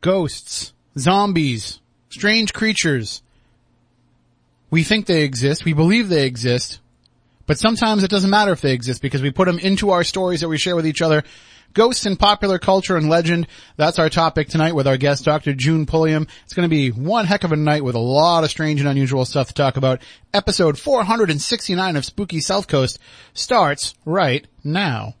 [0.00, 3.22] ghosts, zombies, strange creatures.
[4.70, 5.64] We think they exist.
[5.64, 6.80] We believe they exist.
[7.46, 10.40] But sometimes it doesn't matter if they exist because we put them into our stories
[10.40, 11.24] that we share with each other.
[11.72, 13.46] Ghosts in popular culture and legend.
[13.76, 15.54] That's our topic tonight with our guest, Dr.
[15.54, 16.26] June Pulliam.
[16.44, 18.88] It's going to be one heck of a night with a lot of strange and
[18.88, 20.00] unusual stuff to talk about.
[20.34, 22.98] Episode 469 of Spooky South Coast
[23.34, 25.14] starts right now.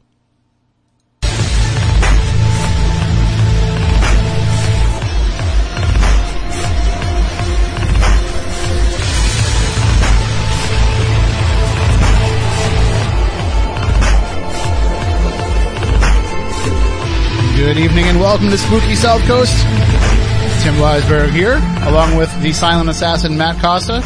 [17.60, 19.52] Good evening and welcome to Spooky South Coast.
[20.62, 24.02] Tim Weisberg here, along with the silent assassin Matt Costa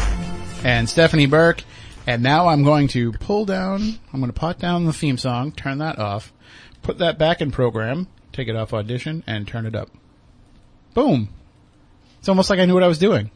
[0.65, 1.63] and Stephanie Burke.
[2.05, 5.53] And now I'm going to pull down, I'm going to pot down the theme song,
[5.53, 6.33] turn that off,
[6.81, 9.89] put that back in program, take it off audition, and turn it up.
[10.93, 11.29] Boom.
[12.19, 13.31] It's almost like I knew what I was doing.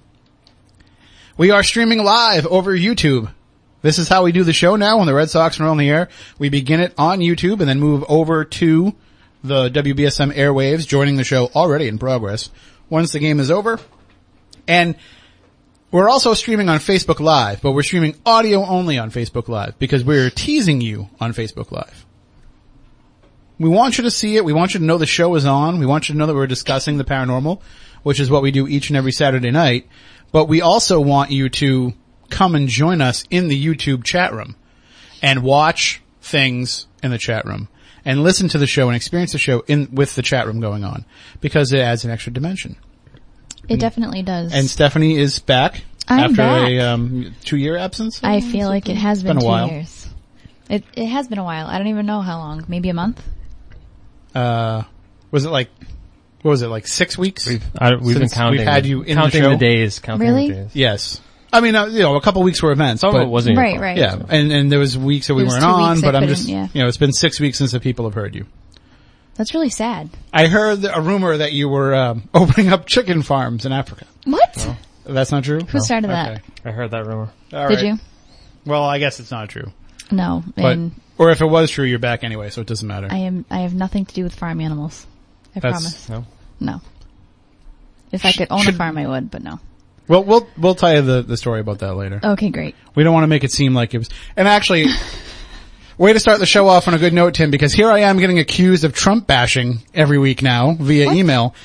[1.38, 3.32] We are streaming live over YouTube.
[3.84, 5.90] This is how we do the show now when the Red Sox are on the
[5.90, 6.10] air.
[6.38, 8.94] We begin it on YouTube and then move over to
[9.44, 12.50] the WBSM airwaves, joining the show already in progress
[12.90, 13.80] once the game is over.
[14.68, 14.96] And
[15.92, 20.04] we're also streaming on Facebook Live, but we're streaming audio only on Facebook Live because
[20.04, 22.06] we're teasing you on Facebook Live.
[23.58, 24.46] We want you to see it.
[24.46, 25.80] We want you to know the show is on.
[25.80, 27.62] We want you to know that we're discussing the paranormal,
[28.04, 29.88] which is what we do each and every Saturday night.
[30.32, 31.94] But we also want you to
[32.30, 34.56] come and join us in the YouTube chat room
[35.22, 37.68] and watch things in the chat room
[38.06, 40.84] and listen to the show and experience the show in with the chat room going
[40.84, 41.06] on
[41.42, 42.76] because it adds an extra dimension.
[43.68, 44.54] It definitely does.
[44.54, 46.70] And Stephanie is back I'm after back.
[46.70, 48.20] a um, two year absence.
[48.24, 49.70] I feel like it has been, been a two while.
[49.70, 50.08] years.
[50.70, 51.68] It it has been a while.
[51.68, 52.66] I don't even know how long.
[52.68, 53.24] Maybe a month.
[54.34, 54.84] Uh,
[55.32, 55.70] was it like
[56.42, 57.46] what was it like six weeks?
[57.48, 58.60] We've, I, we've been counting.
[58.60, 59.58] we've had you in the counting show?
[59.58, 60.00] days.
[60.00, 60.48] Counting Really?
[60.50, 60.76] the days.
[60.76, 61.22] yes.
[61.52, 63.80] I mean, uh, you know, a couple weeks were events, Some but it wasn't Right,
[63.80, 63.98] right.
[63.98, 66.68] yeah, and and there was weeks that we weren't on, weeks but I'm just yeah.
[66.74, 68.46] you know, it's been six weeks since the people have heard you.
[69.36, 70.10] That's really sad.
[70.34, 74.06] I heard a rumor that you were um, opening up chicken farms in Africa.
[74.26, 74.76] What?
[75.06, 75.62] That's not true.
[75.62, 76.42] Who started Okay.
[76.64, 76.68] that?
[76.68, 77.32] I heard that rumor.
[77.54, 77.86] All Did right.
[77.86, 78.00] you?
[78.66, 79.72] Well, I guess it's not true.
[80.12, 80.44] No.
[80.56, 83.08] But and or if it was true, you're back anyway, so it doesn't matter.
[83.10, 83.46] I am.
[83.50, 85.08] I have nothing to do with farm animals.
[85.56, 86.10] I That's- promise.
[86.10, 86.26] No.
[86.60, 86.82] No.
[88.12, 89.60] If I could own should- a farm, I would, but no.
[90.10, 92.20] Well, we'll we'll tell you the the story about that later.
[92.22, 92.76] Okay, great.
[92.96, 94.10] We don't want to make it seem like it was.
[94.36, 94.88] And actually,
[95.98, 98.18] way to start the show off on a good note, Tim, because here I am
[98.18, 101.56] getting accused of Trump bashing every week now via email.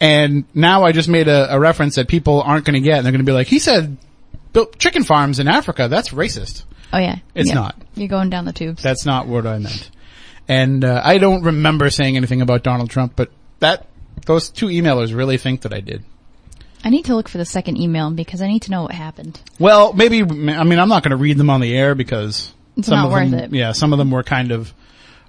[0.00, 3.06] And now I just made a, a reference that people aren't going to get, and
[3.06, 3.96] they're going to be like, "He said
[4.52, 5.88] built chicken farms in Africa.
[5.88, 7.18] That's racist." Oh yeah.
[7.34, 7.54] It's Yeah.
[7.54, 7.76] not.
[7.94, 8.82] You're going down the tubes.
[8.82, 9.90] That's not what I meant.
[10.48, 13.30] And uh, I don't remember saying anything about Donald Trump, but
[13.60, 13.86] that
[14.26, 16.04] those two emailers really think that I did.
[16.84, 19.40] I need to look for the second email because I need to know what happened.
[19.58, 22.88] Well, maybe I mean I'm not going to read them on the air because It's
[22.88, 23.56] some not of worth them, it.
[23.56, 24.72] yeah, some of them were kind of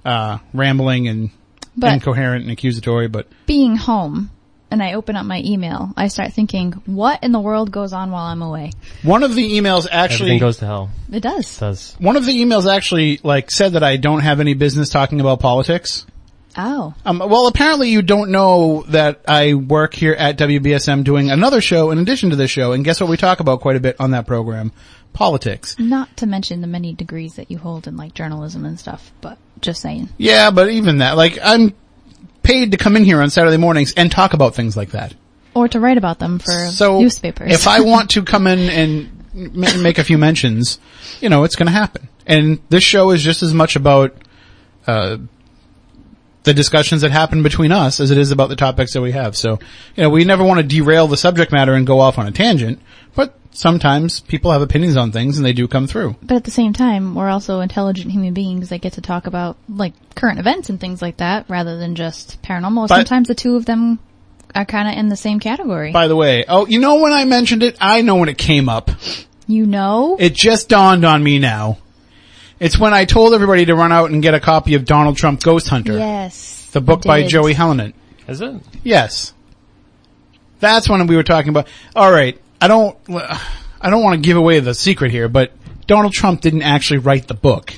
[0.06, 1.30] uh, rambling and
[1.78, 3.08] But- incoherent and accusatory.
[3.08, 4.32] But Being home
[4.72, 8.10] and I open up my email, I start thinking, what in the world goes on
[8.10, 8.72] while I'm away?
[9.04, 10.90] one of the emails actually, Everything goes to hell.
[11.12, 11.58] It does.
[11.58, 11.96] It does.
[12.00, 15.40] one of the emails actually like said that I don't have any business talking about
[15.40, 16.06] politics.
[16.58, 16.94] Oh.
[17.06, 21.92] Um, well, apparently you don't know that I work here at WBSM doing another show
[21.92, 24.12] in addition to this show, and guess what we talk about quite a bit on
[24.12, 24.72] that program?
[25.14, 25.76] Politics.
[25.80, 29.38] Not to mention the many degrees that you hold in like journalism and stuff, but
[29.62, 30.10] just saying.
[30.18, 31.74] Yeah, but even that, like, I'm
[32.42, 35.14] paid to come in here on Saturday mornings and talk about things like that.
[35.56, 37.54] Or to write about them for So newspapers.
[37.54, 39.26] if I want to come in and
[39.82, 40.80] make a few mentions,
[41.22, 42.10] you know, it's going to happen.
[42.26, 44.16] And this show is just as much about
[44.88, 45.18] uh,
[46.44, 49.36] the discussions that happen between us as it is about the topics that we have.
[49.38, 49.60] So,
[49.96, 52.32] you know, we never want to derail the subject matter and go off on a
[52.32, 52.80] tangent,
[53.16, 56.16] but sometimes people have opinions on things and they do come through.
[56.24, 59.56] but at the same time, we're also intelligent human beings that get to talk about
[59.70, 62.88] like current events and things like that rather than just paranormal.
[62.88, 64.00] But- Sometimes the two of them
[64.56, 65.92] are kind of in the same category.
[65.92, 67.78] By the way, oh, you know when I mentioned it?
[67.80, 68.92] I know when it came up.
[69.48, 70.18] you know?
[70.20, 71.78] It just dawned on me now.
[72.64, 75.44] It's when I told everybody to run out and get a copy of Donald Trump
[75.44, 75.98] Ghost Hunter.
[75.98, 76.70] yes.
[76.72, 77.28] The book by.
[77.28, 77.94] Joey Hellenant.
[78.26, 78.56] Is it?
[78.84, 79.34] Yes.
[80.62, 84.62] That's when we were talking about, alright, I don't, I don't want to give away
[84.62, 85.52] the secret here, but
[85.88, 87.74] Donald Trump didn't actually write the book.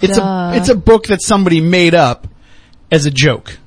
[0.00, 0.22] It's Duh.
[0.24, 2.26] a, it's a book that somebody made up
[2.90, 3.58] as a joke.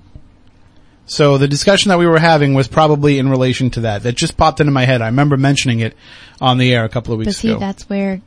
[1.06, 4.01] So the discussion that we were having was probably in relation to that.
[4.01, 5.04] That just popped into my head.
[5.04, 5.96] I remember mentioning it
[6.42, 7.60] on the air a couple of But weeks see, ago.
[7.60, 8.22] that's where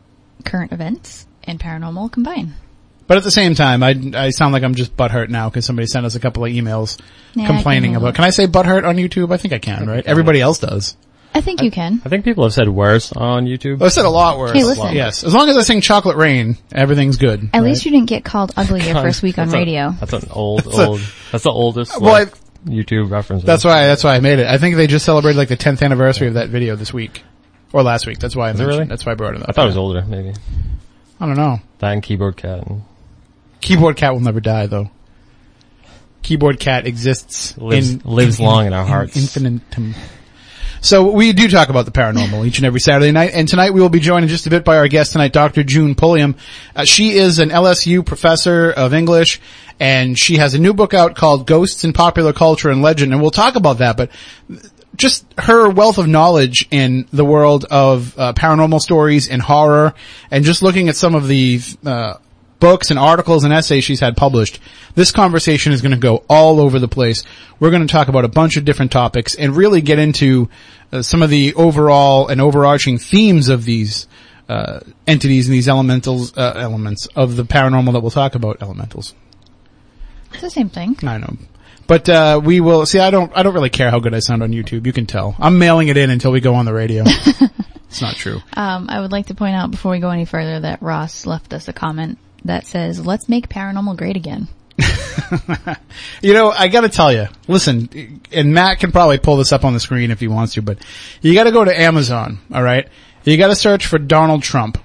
[0.45, 2.55] current events and paranormal combine.
[3.07, 5.87] But at the same time, I, I sound like I'm just butthurt now because somebody
[5.87, 6.99] sent us a couple of emails
[7.35, 8.15] Yeah, complaining can- about.
[8.17, 9.33] Can I say butthurt on YouTube?
[9.33, 10.05] I think I can, right?
[10.05, 10.97] Everybody else does.
[11.35, 12.01] I think you can.
[12.05, 13.79] I think people have said worse on YouTube.
[13.83, 14.53] Oh, I've said a lot worse.
[14.53, 14.95] Hey, listen.
[14.95, 17.51] Yes, as long as I sing "Chocolate Rain," everything's good.
[17.53, 19.91] At least you didn't get called ugly your first week on That's a- radio.
[20.01, 21.01] that's an old, a- old,
[21.31, 23.45] that's the oldest Well, like, I- YouTube reference.
[23.45, 23.87] That's why.
[23.87, 24.47] That's why I made it.
[24.47, 27.23] I think they just celebrated like the 10th anniversary of that video this week
[27.73, 28.19] or last week.
[28.19, 28.69] That's why I it mentioned.
[28.69, 28.85] really?
[28.87, 29.49] That's why I brought it up.
[29.51, 30.33] I thought it was older, maybe.
[31.21, 31.61] I don't know.
[31.79, 32.67] That and Keyboard Cat.
[33.61, 34.91] Keyboard Cat will never die, though.
[36.23, 39.17] Keyboard Cat exists Lives- in lives long in our hearts.
[39.17, 39.95] infinitum.
[40.83, 43.81] So we do talk about the paranormal each and every Saturday night, and tonight we
[43.81, 45.65] will be joined in just a bit by our guest tonight, Dr.
[45.65, 46.37] June Pulliam.
[46.77, 49.41] Uh, she is an LSU professor of English,
[49.81, 53.23] and she has a new book out called Ghosts in Popular Culture and Legend, and
[53.23, 54.11] we'll talk about that, but
[54.97, 59.95] just her wealth of knowledge in the world of uh, paranormal stories and horror,
[60.31, 62.15] and just looking at some of the uh,
[62.61, 64.61] books and articles and essays she's had published,
[64.95, 67.25] this conversation is going to go all over the place.
[67.61, 70.49] We're going to talk about a bunch of different topics and really get into
[70.93, 74.07] uh, some of the overall and overarching themes of these
[74.49, 78.63] uh, entities and these elementals uh, elements of the paranormal that we'll talk about.
[78.63, 79.15] Elementals.
[80.33, 80.97] It's the same thing.
[81.03, 81.37] I know.
[81.87, 82.99] But uh, we will see.
[82.99, 83.33] I don't.
[83.37, 84.87] I don't really care how good I sound on YouTube.
[84.87, 85.37] You can tell.
[85.39, 87.05] I'm mailing it in until we go on the radio.
[87.07, 88.41] it's not true.
[88.55, 91.53] Um, I would like to point out before we go any further that Ross left
[91.53, 94.49] us a comment that says, "Let's make paranormal great again."
[96.23, 99.73] You know, I gotta tell you, listen, and Matt can probably pull this up on
[99.73, 100.79] the screen if he wants to, but
[101.21, 102.89] you gotta go to Amazon, alright?
[103.25, 104.79] You gotta search for Donald Trump.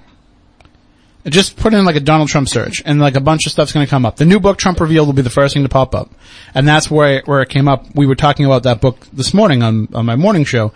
[1.26, 3.86] Just put in like a Donald Trump search and like a bunch of stuff's gonna
[3.86, 4.16] come up.
[4.16, 6.10] The new book Trump Revealed will be the first thing to pop up.
[6.54, 7.86] And that's where, where it came up.
[7.94, 10.72] We were talking about that book this morning on, on my morning show.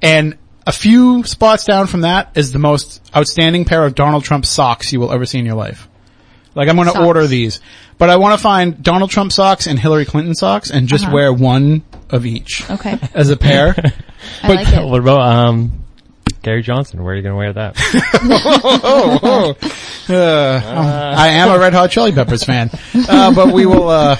[0.00, 0.36] And
[0.66, 4.92] a few spots down from that is the most outstanding pair of Donald Trump socks
[4.92, 5.88] you will ever see in your life.
[6.54, 7.60] Like I'm gonna order these.
[7.98, 11.14] But I wanna find Donald Trump socks and Hillary Clinton socks and just Uh-huh.
[11.14, 13.74] wear one of each Okay, as a pair.
[14.44, 14.86] I like it.
[14.86, 15.81] what about, um,
[16.42, 17.02] Gary Johnson?
[17.02, 17.76] Where are you going to wear that?
[18.84, 19.54] oh, oh.
[20.08, 22.70] Uh, I am a Red Hot Chili Peppers fan,
[23.08, 23.88] uh, but we will.
[23.88, 24.16] Uh,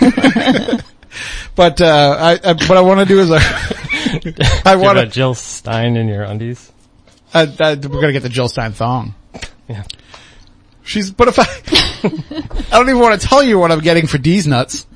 [1.54, 3.38] but uh, I, I, what I want to do is uh,
[4.64, 5.10] I want a to.
[5.10, 6.72] Jill Stein in your undies?
[7.34, 9.14] Uh, uh, we're gonna get the Jill Stein thong.
[9.68, 9.84] Yeah.
[10.82, 11.10] She's.
[11.10, 11.44] But if I,
[12.72, 14.86] I don't even want to tell you what I'm getting for Deez Nuts.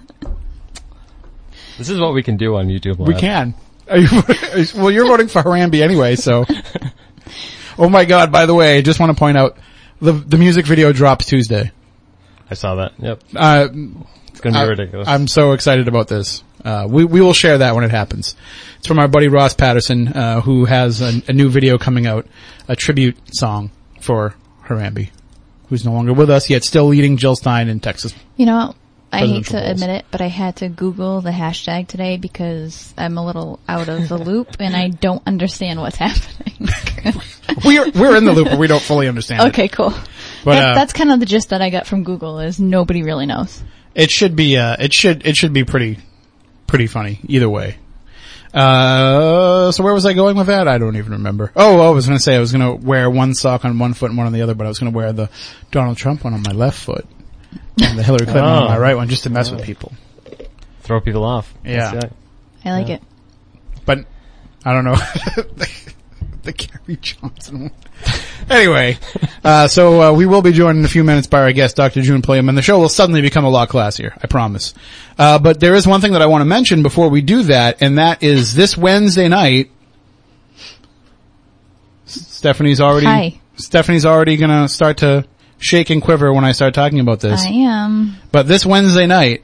[1.76, 3.08] This is what we can do on YouTube Live.
[3.08, 3.54] We can.
[3.90, 4.08] Are you,
[4.76, 6.44] well, you're voting for Harambe anyway, so.
[7.78, 8.30] Oh my God!
[8.30, 9.56] By the way, I just want to point out
[10.00, 11.72] the the music video drops Tuesday.
[12.50, 12.92] I saw that.
[12.98, 13.22] Yep.
[13.34, 13.68] Uh,
[14.28, 15.08] It's going to be I- ridiculous.
[15.08, 16.42] I'm so excited about this.
[16.64, 18.36] Uh, we we will share that when it happens.
[18.78, 22.26] It's from our buddy Ross Patterson, uh, who has a, a new video coming out,
[22.68, 23.70] a tribute song
[24.00, 24.34] for
[24.66, 25.10] Harambe,
[25.68, 28.14] who's no longer with us yet, still leading Jill Stein in Texas.
[28.36, 28.74] You know,
[29.12, 33.18] I hate to admit it, but I had to Google the hashtag today because I'm
[33.18, 36.68] a little out of the loop and I don't understand what's happening.
[37.64, 39.42] We're we're in the loop, but we don't fully understand.
[39.42, 39.48] it.
[39.48, 39.90] okay, cool.
[40.44, 43.02] But, That- uh, that's kind of the gist that I got from Google is nobody
[43.02, 43.62] really knows.
[43.94, 45.98] It should be uh, it should it should be pretty
[46.66, 47.76] pretty funny either way.
[48.54, 50.68] Uh, so where was I going with that?
[50.68, 51.52] I don't even remember.
[51.56, 53.94] Oh, I was going to say I was going to wear one sock on one
[53.94, 55.30] foot and one on the other, but I was going to wear the
[55.70, 57.06] Donald Trump one on my left foot
[57.80, 58.68] and the Hillary Clinton one on Oh.
[58.68, 59.92] my right one just to mess with people.
[60.80, 61.52] Throw people off.
[61.64, 61.92] Yeah.
[61.92, 62.12] That's it.
[62.64, 62.94] I like Yeah.
[62.96, 63.02] it.
[63.84, 64.04] But
[64.64, 65.92] I don't know the,
[66.42, 67.72] the Gary Johnson one.
[68.50, 68.98] Anyway,
[69.44, 72.02] uh, so uh, we will be joined in a few minutes by our guest, Dr.
[72.02, 74.74] June Pulliam, and the show will suddenly become a lot classier, I promise.
[75.16, 77.80] Uh, but there is one thing that I want to mention before we do that,
[77.80, 79.70] and that is this Wednesday night.
[82.06, 83.06] Stephanie's already.
[83.06, 83.40] Hi.
[83.56, 85.24] Stephanie's already gonna start to
[85.62, 87.44] shake and quiver when I start talking about this.
[87.44, 88.16] I am.
[88.30, 89.42] But this Wednesday night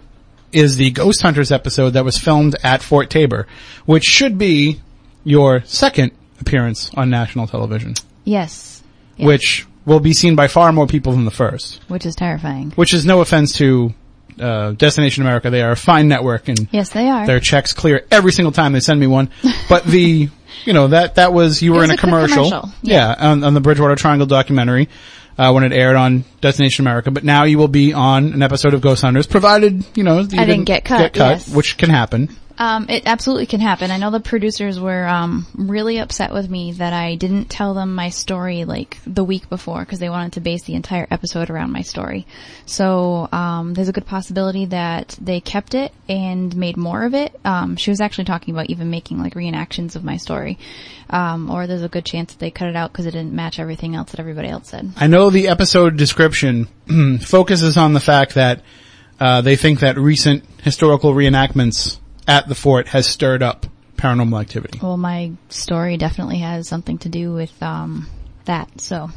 [0.52, 3.46] is the Ghost Hunters episode that was filmed at Fort Taber,
[3.86, 4.80] which should be
[5.24, 7.94] your second appearance on national television,
[8.24, 8.82] Yes.
[9.16, 9.26] Yes.
[9.26, 11.80] which will be seen by far more people than the first.
[11.88, 12.70] Which is terrifying.
[12.72, 13.92] Which is no offense to
[14.40, 17.26] uh, Destination America; they are a fine network, and Yes, they are.
[17.26, 19.30] their checks clear every single time they send me one.
[19.68, 20.28] But the,
[20.64, 22.48] you know, that, that was, you were It in a a commercial.
[22.48, 22.70] commercial.
[22.82, 24.88] Yeah, on, on the Bridgewater Triangle documentary,
[25.38, 27.10] uh, when it aired on Destination America.
[27.10, 30.26] But now you will be on an episode of Ghost Hunters, provided, you know, you
[30.26, 31.48] didn't get cut, yes.
[31.48, 32.36] which can happen.
[32.58, 33.92] Um, it absolutely can happen.
[33.92, 37.94] I know the producers were um, really upset with me that I didn't tell them
[37.94, 41.70] my story like the week before because they wanted to base the entire episode around
[41.70, 42.26] my story.
[42.66, 47.32] So um, there's a good possibility that they kept it and made more of it.
[47.44, 50.58] Um, she was actually talking about even making like reenactions of my story,
[51.10, 53.60] um, or there's a good chance that they cut it out because it didn't match
[53.60, 54.92] everything else that everybody else said.
[54.96, 56.66] I know the episode description
[57.22, 58.62] focuses on the fact that
[59.20, 63.66] uh, they think that recent historical reenactments at the fort has stirred up
[63.96, 64.78] paranormal activity.
[64.80, 68.06] Well, my story definitely has something to do with um,
[68.44, 68.80] that.
[68.80, 69.10] So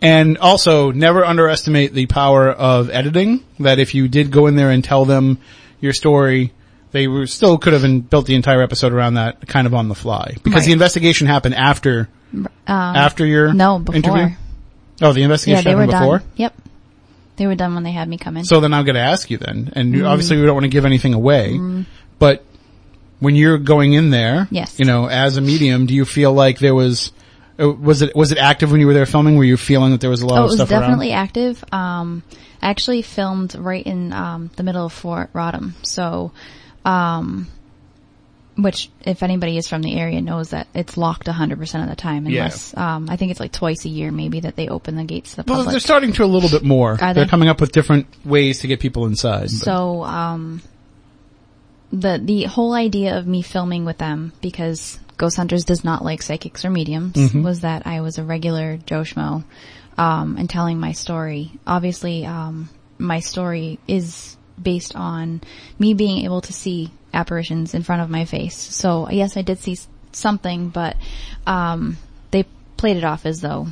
[0.00, 3.44] And also, never underestimate the power of editing.
[3.60, 5.38] That if you did go in there and tell them
[5.80, 6.52] your story,
[6.92, 9.88] they were still could have in- built the entire episode around that kind of on
[9.88, 10.66] the fly because Right.
[10.66, 13.96] the investigation happened after um, after your no before.
[13.96, 14.36] interview.
[15.02, 16.18] Oh, the Yeah, investigation they were happened before.
[16.20, 16.28] done.
[16.36, 16.54] Yep,
[17.36, 18.44] they were done when they had me come in.
[18.44, 20.70] So then I'm going to ask you then, and you obviously we don't want to
[20.70, 21.58] give anything away,
[22.22, 22.44] but
[23.18, 24.78] when you're going in there, Yes.
[24.78, 27.10] you know, as a medium, do you feel like there was,
[27.58, 29.36] uh, was it, was it active when you were there filming?
[29.36, 31.18] Were you feeling that there was a lot oh, of it was definitely around?
[31.24, 31.64] active.
[31.72, 32.22] Um,
[32.62, 36.30] I actually filmed right in um, the middle of Fort Rodman, so.
[36.84, 37.48] Um,
[38.56, 42.28] which, if anybody is from the area, knows that it's locked 100% of the time,
[42.28, 42.50] Yeah.
[42.76, 45.42] um, I think it's like twice a year, maybe that they open the gates to
[45.42, 46.98] the Well, they're starting to a little bit more.
[47.00, 49.44] Are They're coming up with different ways to get people inside.
[49.44, 50.60] but- So, um,
[51.92, 56.22] the the whole idea of me filming with them because Ghost Hunters does not like
[56.22, 57.42] psychics or mediums Mm-hmm.
[57.42, 59.44] was that I was a regular Joe Schmo,
[59.98, 61.52] um, and telling my story.
[61.66, 65.42] Obviously, um, my story is based on
[65.78, 68.56] me being able to see apparitions in front of my face.
[68.56, 69.76] So yes, I did see
[70.12, 70.96] something, but
[71.46, 71.98] um,
[72.30, 72.44] they
[72.76, 73.66] played it off as though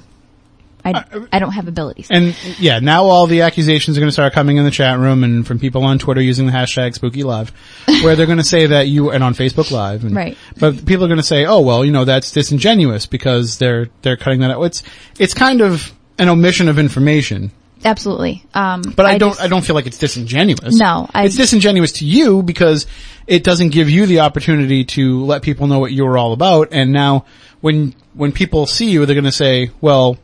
[0.85, 2.09] I, I don't have abilities.
[2.11, 5.25] And yeah, now all the accusations are going to start coming in the chat room
[5.25, 7.51] and from people on Twitter using the hashtag Spooky Live,
[8.03, 10.37] where they're going to say that you and on Facebook Live, and, Right.
[10.59, 14.17] But people are going to say, oh well, you know that's disingenuous because they're they're
[14.17, 14.63] cutting that out.
[14.63, 14.83] It's
[15.19, 17.51] it's kind of an omission of information,
[17.85, 18.45] Absolutely.
[18.53, 20.77] Um, but I, don't just- I don't feel like it's disingenuous.
[20.77, 22.87] No, I- it's disingenuous to you because
[23.27, 26.69] it doesn't give you the opportunity to let people know what you're all about.
[26.73, 27.25] And now
[27.61, 30.19] when when people see you, they're going to say, well,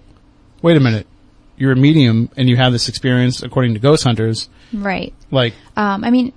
[0.63, 1.07] wait a minute.
[1.57, 4.49] You're a medium and you have this experience according to ghost hunters.
[4.73, 5.15] Right.
[5.31, 6.33] Like, Um, I mean,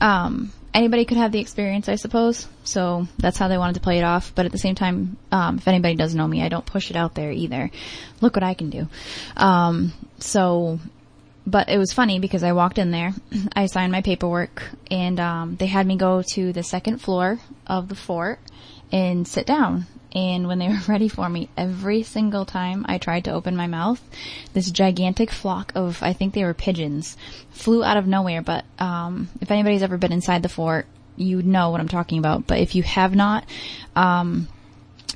[0.00, 2.46] um, anybody could have the experience, I suppose.
[2.64, 4.32] So that's how they wanted to play it off.
[4.34, 6.96] But at the same time, um, if anybody does know me, I don't push it
[6.96, 7.70] out there either.
[8.20, 8.88] Look what I can do.
[9.36, 10.80] Um, so,
[11.46, 13.12] but it was funny because I walked in there,
[13.54, 17.88] I signed my paperwork, and um, they had me go to the second floor of
[17.88, 18.40] the fort
[18.90, 19.86] and sit down.
[20.14, 23.66] And when they were ready for me, every single time I tried to open my
[23.66, 24.00] mouth,
[24.52, 27.16] this gigantic flock of, I think they were pigeons,
[27.50, 28.42] flew out of nowhere.
[28.42, 32.46] But um, if anybody's ever been inside the fort, you know what I'm talking about.
[32.46, 33.44] But if you have not,
[33.96, 34.48] um,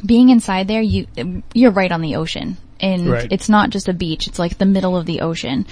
[0.04, 1.06] being inside there, you
[1.54, 3.32] you're right on the ocean, and Right.
[3.32, 5.66] it's not just a beach; it's like the middle of the ocean,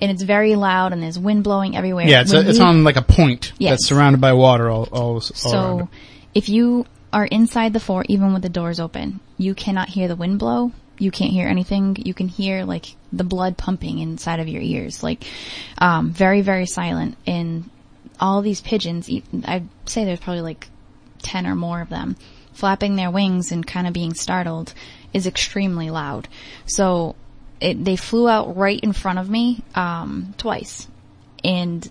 [0.00, 2.06] and it's very loud, and there's wind blowing everywhere.
[2.06, 3.70] yeah, it's, a, it's you- on like a point Yes.
[3.72, 5.88] that's surrounded by water all, all, all around so it.
[6.38, 10.16] if you are inside the fort, even with the doors open, you cannot hear the
[10.16, 10.72] wind blow.
[10.98, 11.96] You can't hear anything.
[11.98, 15.24] You can hear like the blood pumping inside of your ears, like
[15.78, 17.16] um, very very silent.
[17.26, 17.68] And
[18.20, 19.10] all these pigeons,
[19.44, 20.68] I'd say there's probably like
[21.20, 22.16] ten or more of them,
[22.52, 24.74] flapping their wings and kind of being startled,
[25.12, 26.28] is extremely loud.
[26.66, 27.16] So
[27.60, 30.86] it, they flew out right in front of me um, twice,
[31.42, 31.90] and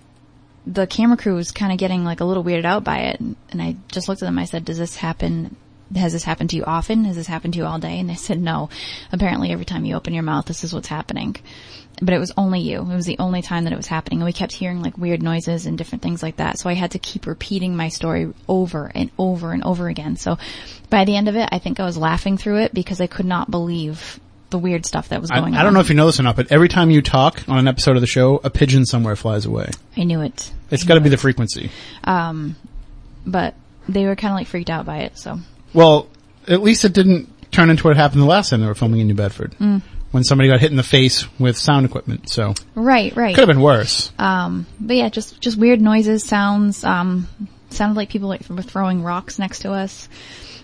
[0.65, 3.19] the camera crew was kind of getting like a little weirded out by it.
[3.19, 4.39] And I just looked at them.
[4.39, 5.55] I said, does this happen?
[5.95, 7.03] Has this happened to you often?
[7.05, 7.99] Has this happened to you all day?
[7.99, 8.69] And they said, no.
[9.11, 11.35] Apparently every time you open your mouth, this is what's happening.
[12.01, 12.79] But it was only you.
[12.79, 14.19] It was the only time that it was happening.
[14.19, 16.57] And we kept hearing like weird noises and different things like that.
[16.59, 20.15] So I had to keep repeating my story over and over and over again.
[20.15, 20.37] So
[20.89, 23.25] by the end of it, I think I was laughing through it because I could
[23.25, 24.19] not believe
[24.51, 25.59] the weird stuff that was I, going on.
[25.59, 27.57] I don't know if you know this or not, but every time you talk on
[27.57, 29.71] an episode of the show, a pigeon somewhere flies away.
[29.97, 30.53] I knew it.
[30.69, 31.71] It's got to be the frequency.
[32.05, 33.55] But
[33.87, 35.17] they were kind of like freaked out by it.
[35.17, 35.39] So
[35.73, 36.07] Well,
[36.47, 39.07] at least it didn't turn into what happened the last time they were filming in
[39.07, 39.55] New Bedford.
[39.59, 39.81] Mm.
[40.11, 42.27] When somebody got hit in the face with sound equipment.
[42.27, 43.33] So, right, right.
[43.33, 44.11] could have been worse.
[44.19, 46.83] Um, but yeah, just just weird noises, sounds.
[46.83, 47.29] Um,
[47.69, 50.09] sounded like people like were throwing rocks next to us.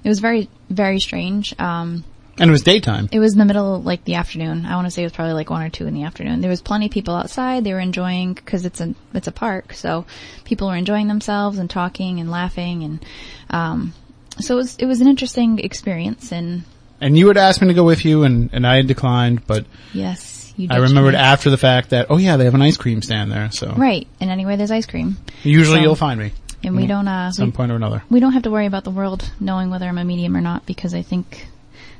[0.04, 1.58] It was very very strange.
[1.58, 2.04] Um,
[2.40, 3.10] And it was daytime.
[3.12, 4.66] it was in the middle of like the afternoon.
[4.66, 6.42] I want to say it was probably like one or two in the afternoon.
[6.42, 7.64] There was plenty of people outside.
[7.64, 10.06] They were enjoying because it's a it's a park, so
[10.46, 13.06] people were enjoying themselves and talking and laughing and
[13.50, 13.94] um,
[14.40, 16.32] so it was it was an interesting experience.
[16.32, 16.64] And
[17.02, 19.66] And you had asked me to go with you and, and I had declined, but
[19.94, 20.68] yes, you.
[20.70, 21.20] I remembered me.
[21.20, 23.50] after the fact that, oh yeah, they have an ice cream stand there.
[23.52, 25.18] So Right, and anyway, there's ice cream.
[25.44, 26.34] usually So- you'll find me.
[26.64, 28.04] And we don't, uh, some we, point or another.
[28.10, 30.66] we don't have to worry about the world knowing whether I'm a medium or not
[30.66, 31.48] because I think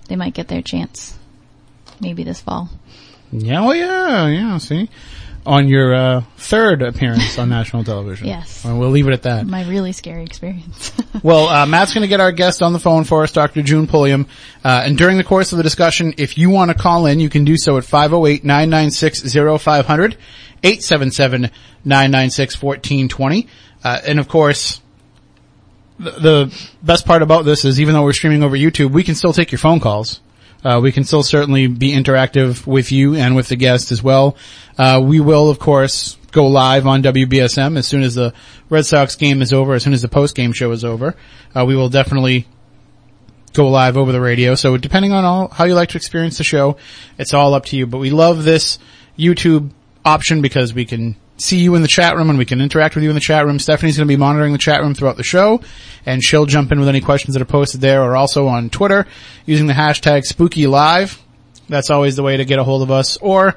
[0.08, 1.18] they might get their chance.
[2.00, 2.70] Maybe this fall.
[3.32, 4.58] Yeah, well, yeah, yeah.
[4.58, 4.90] See,
[5.48, 8.28] on your uh, third appearance on national television.
[8.38, 8.66] Yes.
[8.66, 9.48] Well, we'll leave it at that.
[9.48, 10.92] My really scary experience.
[11.24, 13.64] Well, uh, Matt's going to get our guest on the phone for us, Dr.
[13.64, 14.28] June Pulliam.
[14.64, 17.28] Uh, and during the course of the discussion, if you want to call in, you
[17.28, 20.16] can do so at 508-996-0500,
[20.62, 23.48] 877-996-1420.
[23.84, 24.80] Uh, and of course,
[26.00, 29.34] the, best part about this is even though we're streaming over YouTube, we can still
[29.34, 30.22] take your phone calls.
[30.64, 34.36] Uh, we can still certainly be interactive with you and with the guests as well.
[34.78, 38.34] Uh, we will, of course, go live on WBSM as soon as the
[38.70, 41.16] Red Sox game is over, as soon as the post game show is over.
[41.56, 42.48] Uh, we will definitely
[43.54, 44.56] go live over the radio.
[44.56, 46.78] So depending on all, how you like to experience the show,
[47.18, 47.88] it's all up to you.
[47.88, 48.78] But we love this
[49.18, 49.72] YouTube
[50.04, 53.04] option because we can see you in the chat room and we can interact with
[53.04, 53.60] you in the chat room.
[53.60, 55.62] Stephanie's going to be monitoring the chat room throughout the show
[56.06, 59.06] and she'll jump in with any questions that are posted there or also on Twitter
[59.46, 61.22] using the hashtag spooky live.
[61.70, 63.56] That's always the way to get a hold of us or,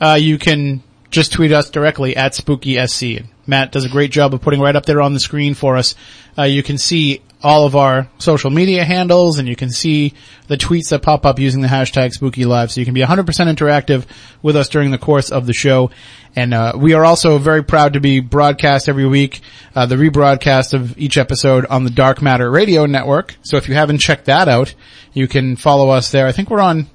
[0.00, 3.24] uh, you can just tweet us directly at SpookySC.
[3.46, 5.94] Matt does a great job of putting right up there on the screen for us.
[6.36, 10.14] Uh, you can see all of our social media handles and you can see
[10.48, 12.72] the tweets that pop up using the hashtag spooky live.
[12.72, 14.06] So you can be 100% interactive
[14.42, 15.90] with us during the course of the show.
[16.34, 19.42] And, uh, we are also very proud to be broadcast every week,
[19.76, 23.36] uh, the rebroadcast of each episode on the Dark Matter Radio Network.
[23.42, 24.74] So if you haven't checked that out,
[25.12, 26.26] you can follow us there.
[26.26, 26.88] I think we're on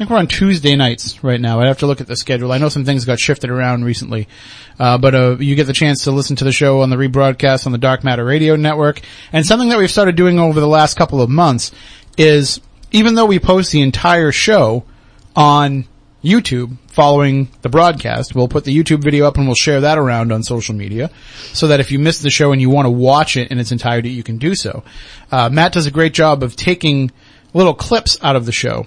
[0.00, 1.60] think we're on Tuesday nights right now.
[1.60, 2.52] I'd have to look at the schedule.
[2.52, 4.28] I know some things got shifted around recently.
[4.78, 7.66] Uh, but, uh, you get the chance to listen to the show on the rebroadcast
[7.66, 9.02] on the Dark Matter Radio Network.
[9.30, 11.70] And something that we've started doing over the last couple of months
[12.16, 14.84] is even though we post the entire show
[15.36, 15.84] on
[16.24, 20.32] YouTube following the broadcast, we'll put the YouTube video up and we'll share that around
[20.32, 21.10] on social media
[21.52, 23.70] so that if you missed the show and you want to watch it in its
[23.70, 24.82] entirety, you can do so.
[25.30, 27.12] Uh, Matt does a great job of taking
[27.52, 28.86] little clips out of the show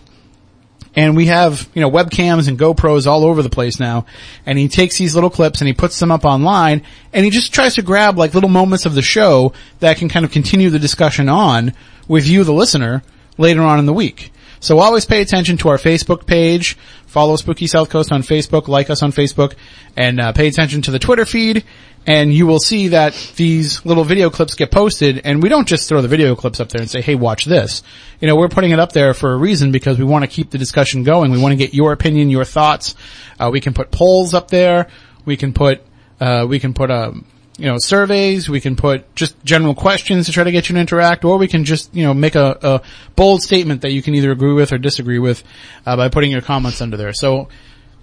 [0.95, 4.05] and we have, you know, webcams and GoPros all over the place now.
[4.45, 7.53] And he takes these little clips and he puts them up online and he just
[7.53, 10.79] tries to grab like little moments of the show that can kind of continue the
[10.79, 11.73] discussion on
[12.07, 13.01] with you, the listener,
[13.37, 14.31] later on in the week.
[14.59, 16.77] So always pay attention to our Facebook page.
[17.05, 19.55] Follow Spooky South Coast on Facebook, like us on Facebook,
[19.97, 21.65] and uh, pay attention to the Twitter feed.
[22.05, 25.87] And you will see that these little video clips get posted, and we don't just
[25.87, 27.81] throw the video clips up there and say, "Hey, watch this."
[28.19, 30.49] You know, we're putting it up there for a reason because we want to keep
[30.49, 31.31] the discussion going.
[31.31, 32.95] We want to get your opinion, your thoughts.
[33.39, 34.87] Uh, we can put polls up there.
[35.25, 35.81] We can put
[36.19, 37.25] uh, we can put um,
[37.57, 40.81] you know, surveys, we can put just general questions to try to get you to
[40.81, 42.81] interact, or we can just, you know, make a, a
[43.15, 45.43] bold statement that you can either agree with or disagree with,
[45.85, 47.13] uh, by putting your comments under there.
[47.13, 47.49] So,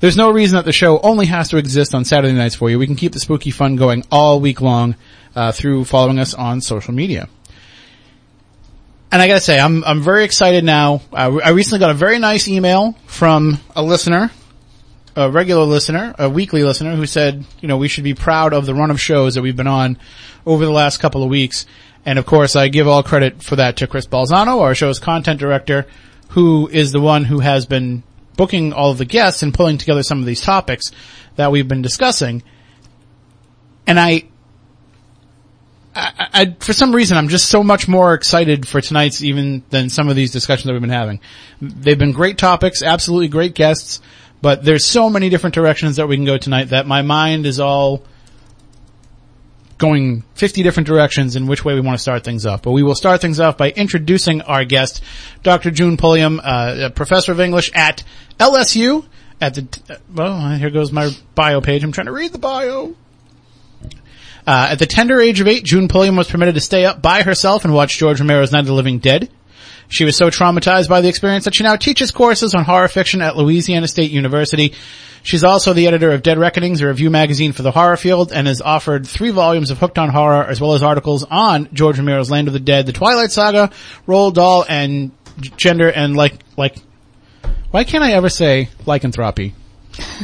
[0.01, 2.79] there's no reason that the show only has to exist on Saturday nights for you.
[2.79, 4.97] We can keep the spooky fun going all week long,
[5.35, 7.29] uh, through following us on social media.
[9.13, 11.03] And I gotta say, I'm, I'm very excited now.
[11.13, 14.31] Uh, I recently got a very nice email from a listener
[15.17, 18.67] a regular listener, a weekly listener who said, you know, we should be proud of
[18.67, 19.99] the run of shows that we've been on
[20.47, 21.67] over the last couple of weeks.
[22.07, 25.41] And of course, I give all credit for that to Chris Balzano, our show's content
[25.41, 25.87] director,
[26.31, 28.03] who is the one who has been
[28.41, 30.93] booking all of the guests and pulling together some of these topics
[31.37, 32.43] that we've been discussing.
[33.87, 34.31] And I,
[35.95, 39.91] I, I, for some reason, I'm just so much more excited for tonight's even than
[39.91, 41.21] some of these discussions that we've been having.
[41.61, 44.01] They've been great topics, absolutely great guests.
[44.41, 47.61] But there's so many different directions that we can go tonight that my mind is
[47.61, 48.05] all
[49.81, 52.63] going 50 different directions in which way we want to start things off.
[52.63, 55.03] But we will start things off by introducing our guest,
[55.43, 55.73] Dr.
[55.73, 58.05] June Pulliam, uh, professor of English at
[58.39, 59.05] LSU.
[59.41, 61.83] At the well, here goes my bio page.
[61.83, 62.95] I'm trying to read the bio.
[64.47, 67.23] Uh, at the tender age of eight, June Pulliam was permitted to stay up by
[67.23, 69.31] herself and watch George Romero's Night of the Living Dead.
[69.89, 73.23] She was so traumatized by the experience that she now teaches courses on horror fiction
[73.23, 74.75] at Louisiana State University.
[75.23, 78.47] She's also the editor of Dead Reckonings, a review magazine for the horror field, and
[78.47, 82.31] has offered three volumes of Hooked on Horror, as well as articles on George Romero's
[82.31, 83.71] Land of the Dead, The Twilight Saga,
[84.07, 85.13] Roald Dahl, and
[85.57, 86.77] Gender and like, like,
[87.71, 89.55] why can't I ever say lycanthropy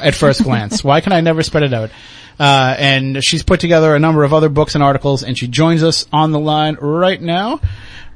[0.02, 0.82] at first glance?
[0.82, 1.90] Why can I never spread it out?
[2.38, 5.82] Uh, and she's put together a number of other books and articles, and she joins
[5.82, 7.60] us on the line right now.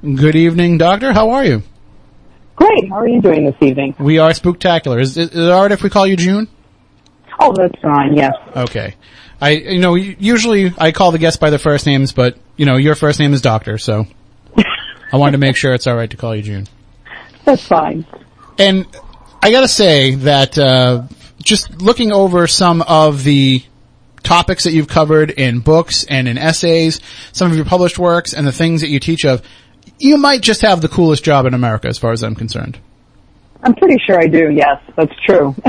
[0.03, 1.13] Good evening, Doctor.
[1.13, 1.63] How are you?
[2.57, 2.89] Great.
[2.91, 3.95] How are you doing this evening?
[3.99, 5.01] We are spooktacular.
[5.01, 6.49] Is, is it alright if we call you June?
[7.41, 8.15] Oh, that's fine.
[8.17, 8.35] Yes.
[8.55, 8.95] Okay.
[9.41, 12.77] I, you know, usually I call the guests by their first names, but, you know,
[12.77, 14.07] your first name is Doctor, so
[15.13, 16.69] I wanted to make sure it's alright to call you June.
[17.45, 18.05] That's fine.
[18.59, 18.87] And
[19.43, 21.05] I gotta say that, uh,
[21.43, 23.65] just looking over some of the
[24.23, 27.01] topics that you've covered in books and in essays,
[27.33, 29.41] some of your published works, and the things that you teach of,
[29.99, 32.79] you might just have the coolest job in America as far as I'm concerned.
[33.63, 34.51] I'm pretty sure I do.
[34.51, 35.55] Yes, that's true.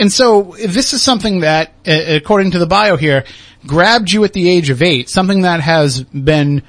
[0.00, 3.24] And so this is something that, according to the bio here,
[3.66, 6.62] grabbed you at the age of eight, something that has been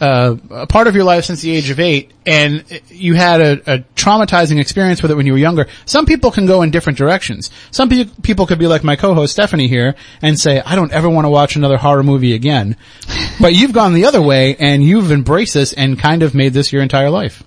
[0.00, 3.74] uh, a part of your life since the age of eight, and you had a,
[3.74, 5.66] a, traumatizing experience with it when you were younger.
[5.86, 7.50] Some people can go in different directions.
[7.70, 11.08] Some pe- people could be like my co-host Stephanie here and say, I don't ever
[11.08, 12.76] want to watch another horror movie again.
[13.40, 16.74] but you've gone the other way and you've embraced this and kind of made this
[16.74, 17.42] your entire life.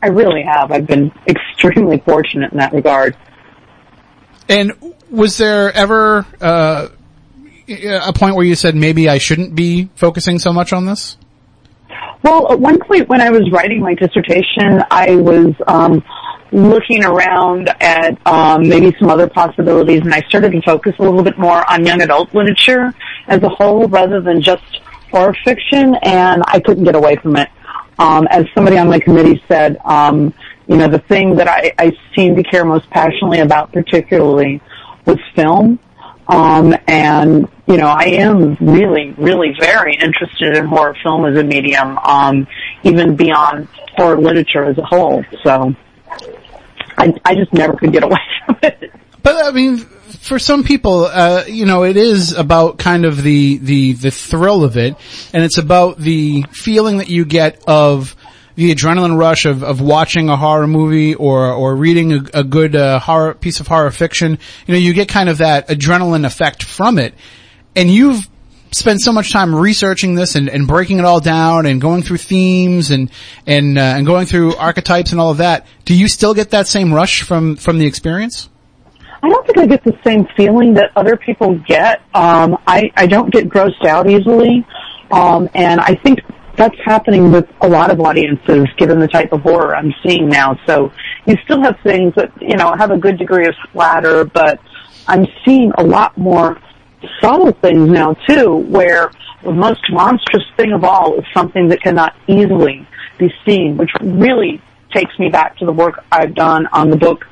[0.00, 0.70] I really have.
[0.70, 3.16] I've been extremely fortunate in that regard.
[4.48, 4.72] And
[5.10, 6.88] was there ever uh,
[7.68, 11.16] a point where you said maybe I shouldn't be focusing so much on this?
[12.22, 16.02] Well, at one point when I was writing my dissertation, I was um,
[16.52, 21.22] looking around at um, maybe some other possibilities, and I started to focus a little
[21.22, 22.94] bit more on young adult literature
[23.28, 24.80] as a whole, rather than just
[25.10, 25.96] horror fiction.
[26.02, 27.50] And I couldn't get away from it.
[27.98, 30.32] Um, as somebody on my committee said, um,
[30.66, 34.60] you know, the thing that I, I seem to care most passionately about particularly
[35.04, 35.78] was film.
[36.26, 41.44] Um, and, you know, I am really, really very interested in horror film as a
[41.44, 42.46] medium, um,
[42.82, 45.22] even beyond horror literature as a whole.
[45.42, 45.74] So
[46.96, 48.90] I, I just never could get away from it.
[49.22, 53.58] But I mean, for some people, uh, you know, it is about kind of the,
[53.58, 54.96] the, the thrill of it,
[55.32, 58.16] and it's about the feeling that you get of,
[58.56, 62.76] the adrenaline rush of, of watching a horror movie or or reading a, a good
[62.76, 66.62] uh, horror piece of horror fiction, you know, you get kind of that adrenaline effect
[66.62, 67.14] from it,
[67.74, 68.28] and you've
[68.74, 72.18] spent so much time researching this and, and breaking it all down and going through
[72.18, 73.10] themes and
[73.46, 75.66] and uh, and going through archetypes and all of that.
[75.84, 78.48] Do you still get that same rush from from the experience?
[79.22, 82.02] I don't think I get the same feeling that other people get.
[82.12, 84.66] Um, I I don't get grossed out easily,
[85.10, 86.20] um, and I think
[86.56, 90.58] that's happening with a lot of audiences given the type of horror I'm seeing now.
[90.66, 90.92] So
[91.26, 94.60] you still have things that, you know, have a good degree of splatter, but
[95.06, 96.60] I'm seeing a lot more
[97.20, 99.10] subtle things now too, where
[99.42, 102.86] the most monstrous thing of all is something that cannot easily
[103.18, 104.62] be seen, which really
[104.92, 107.24] takes me back to the work I've done on the book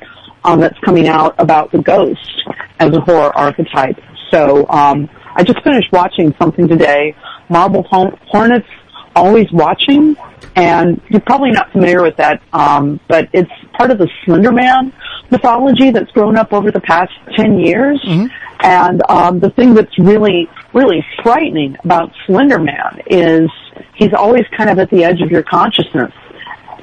[0.43, 2.43] um, that's coming out about the ghost
[2.79, 3.97] as a horror archetype.
[4.31, 7.15] So um, I just finished watching something today,
[7.49, 8.67] Marble Hornets
[9.15, 10.15] always watching,
[10.55, 14.93] and you're probably not familiar with that, um, but it's part of the Slender Man
[15.31, 18.01] mythology that's grown up over the past 10 years.
[18.05, 18.27] Mm-hmm.
[18.61, 23.49] And um, the thing that's really, really frightening about Slender Man is
[23.95, 26.13] he's always kind of at the edge of your consciousness.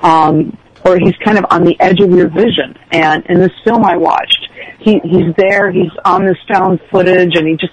[0.03, 2.77] Um, or he's kind of on the edge of your vision.
[2.91, 7.47] And in this film I watched, he, he's there, he's on this found footage, and
[7.47, 7.73] he just,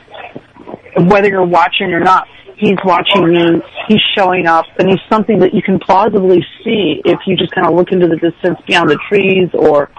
[0.98, 5.54] whether you're watching or not, he's watching you, he's showing up, and he's something that
[5.54, 9.00] you can plausibly see if you just kind of look into the distance beyond the
[9.08, 9.90] trees or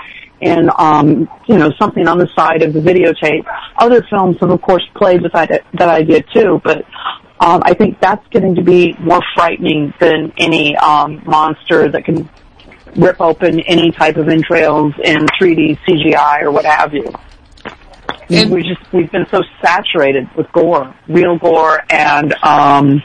[0.41, 3.45] in, um, you know, something on the side of the videotape.
[3.79, 6.85] Other films have, of course, played with that, that idea too, but
[7.41, 12.29] um, I think that's getting to be more frightening than any um, monster that can
[12.97, 17.13] rip open any type of entrails in 3D CGI or what have you.
[18.31, 23.03] And we just we've been so saturated with gore, real gore, and um,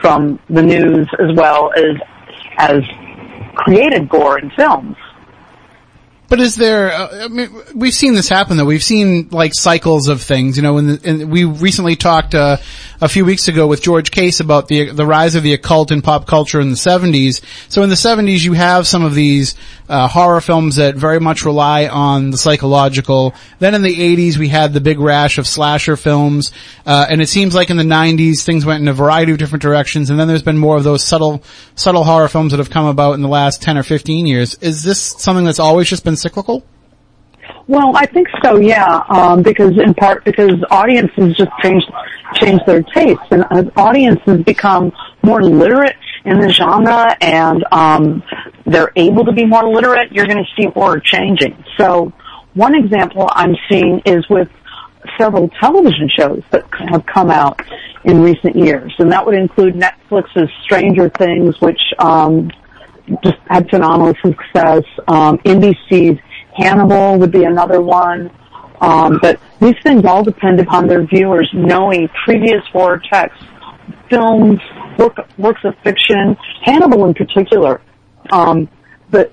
[0.00, 1.96] from the news as well as
[2.58, 2.82] as
[3.54, 4.96] created gore in films.
[6.28, 6.92] But is there?
[6.92, 8.64] Uh, I mean, we've seen this happen though.
[8.64, 10.56] We've seen like cycles of things.
[10.56, 12.56] You know, and we recently talked uh,
[13.00, 16.02] a few weeks ago with George Case about the the rise of the occult in
[16.02, 17.42] pop culture in the '70s.
[17.68, 19.54] So in the '70s, you have some of these
[19.88, 23.32] uh, horror films that very much rely on the psychological.
[23.60, 26.50] Then in the '80s, we had the big rash of slasher films,
[26.86, 29.62] uh, and it seems like in the '90s things went in a variety of different
[29.62, 30.10] directions.
[30.10, 31.44] And then there's been more of those subtle
[31.76, 34.54] subtle horror films that have come about in the last 10 or 15 years.
[34.56, 36.15] Is this something that's always just been
[37.68, 39.02] Well, I think so, yeah.
[39.08, 41.82] Um, because in part because audiences just change
[42.34, 48.22] change their tastes, and as audiences become more literate in the genre, and um,
[48.66, 51.64] they're able to be more literate, you're going to see horror changing.
[51.76, 52.12] So,
[52.54, 54.48] one example I'm seeing is with
[55.18, 57.60] several television shows that have come out
[58.04, 62.50] in recent years, and that would include Netflix's Stranger Things, which um,
[63.22, 64.82] just had phenomenal success.
[65.08, 66.18] Um, NBC's
[66.54, 68.30] Hannibal would be another one.
[68.80, 73.42] Um, but these things all depend upon their viewers knowing previous horror texts,
[74.10, 74.60] films,
[74.98, 77.80] work, works of fiction, Hannibal in particular.
[78.30, 78.68] Um,
[79.10, 79.30] but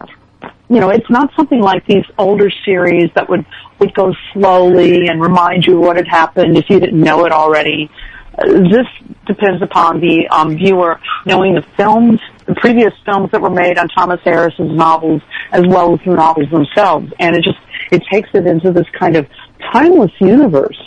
[0.70, 3.46] you know, it's not something like these older series that would,
[3.80, 7.90] would go slowly and remind you what had happened if you didn't know it already.
[8.38, 8.88] This
[9.28, 13.88] depends upon the um, viewer knowing the films, the previous films that were made on
[13.90, 17.60] Thomas Harris's novels, as well as the novels themselves, and it just
[17.92, 19.28] it takes it into this kind of
[19.72, 20.82] timeless universe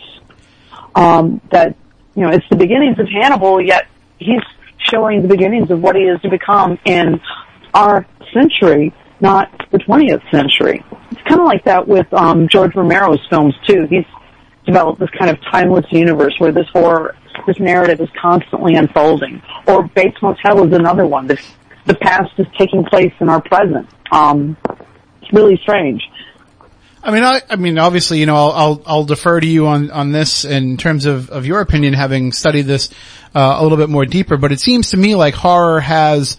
[0.96, 1.76] um, that
[2.16, 3.86] you know it's the beginnings of Hannibal, yet
[4.18, 4.42] he's
[4.78, 7.20] showing the beginnings of what he is to become in
[7.74, 10.84] our century, not the 20th century.
[11.12, 13.86] It's kind of like that with um, George Romero's films too.
[13.88, 14.04] He's
[14.64, 19.42] developed this kind of timeless universe where this horror, this narrative is constantly unfolding.
[19.66, 21.26] Or Bates Motel is another one.
[21.26, 21.40] The,
[21.84, 23.88] the past is taking place in our present.
[24.10, 24.56] Um,
[25.22, 26.02] it's really strange.
[27.02, 29.92] I mean, I, I mean, obviously, you know, I'll, I'll, I'll defer to you on,
[29.92, 32.90] on this in terms of, of your opinion, having studied this
[33.34, 34.36] uh, a little bit more deeper.
[34.36, 36.36] But it seems to me like horror has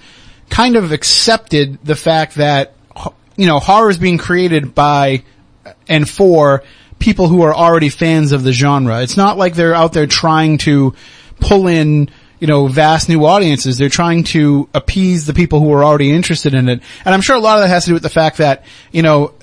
[0.49, 2.73] kind of accepted the fact that,
[3.37, 5.23] you know, horror is being created by
[5.87, 6.63] and for
[6.99, 9.01] people who are already fans of the genre.
[9.01, 10.93] It's not like they're out there trying to
[11.39, 13.77] pull in, you know, vast new audiences.
[13.77, 16.81] They're trying to appease the people who are already interested in it.
[17.05, 19.01] And I'm sure a lot of that has to do with the fact that, you
[19.01, 19.33] know,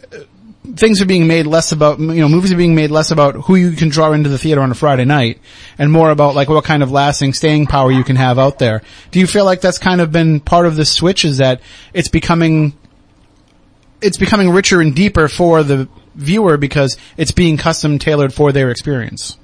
[0.77, 3.55] things are being made less about, you know, movies are being made less about who
[3.55, 5.41] you can draw into the theater on a Friday night
[5.79, 8.83] and more about like what kind of lasting staying power you can have out there.
[9.11, 11.61] Do you feel like that's kind of been part of the switch is that
[11.93, 12.73] it's becoming,
[14.01, 18.71] it's becoming richer and deeper for the viewer because it's being custom tailored for their
[18.71, 19.37] experience?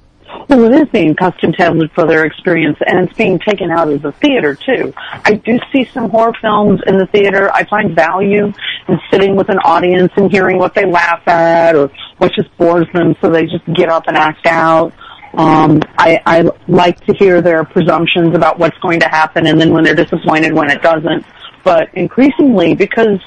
[0.49, 4.01] Well, it is being custom tailored for their experience, and it's being taken out of
[4.01, 4.93] the theater too.
[4.97, 7.49] I do see some horror films in the theater.
[7.53, 8.51] I find value
[8.87, 12.87] in sitting with an audience and hearing what they laugh at or what just bores
[12.93, 14.93] them, so they just get up and act out.
[15.33, 19.71] Um, I, I like to hear their presumptions about what's going to happen, and then
[19.71, 21.25] when they're disappointed when it doesn't.
[21.63, 23.19] But increasingly, because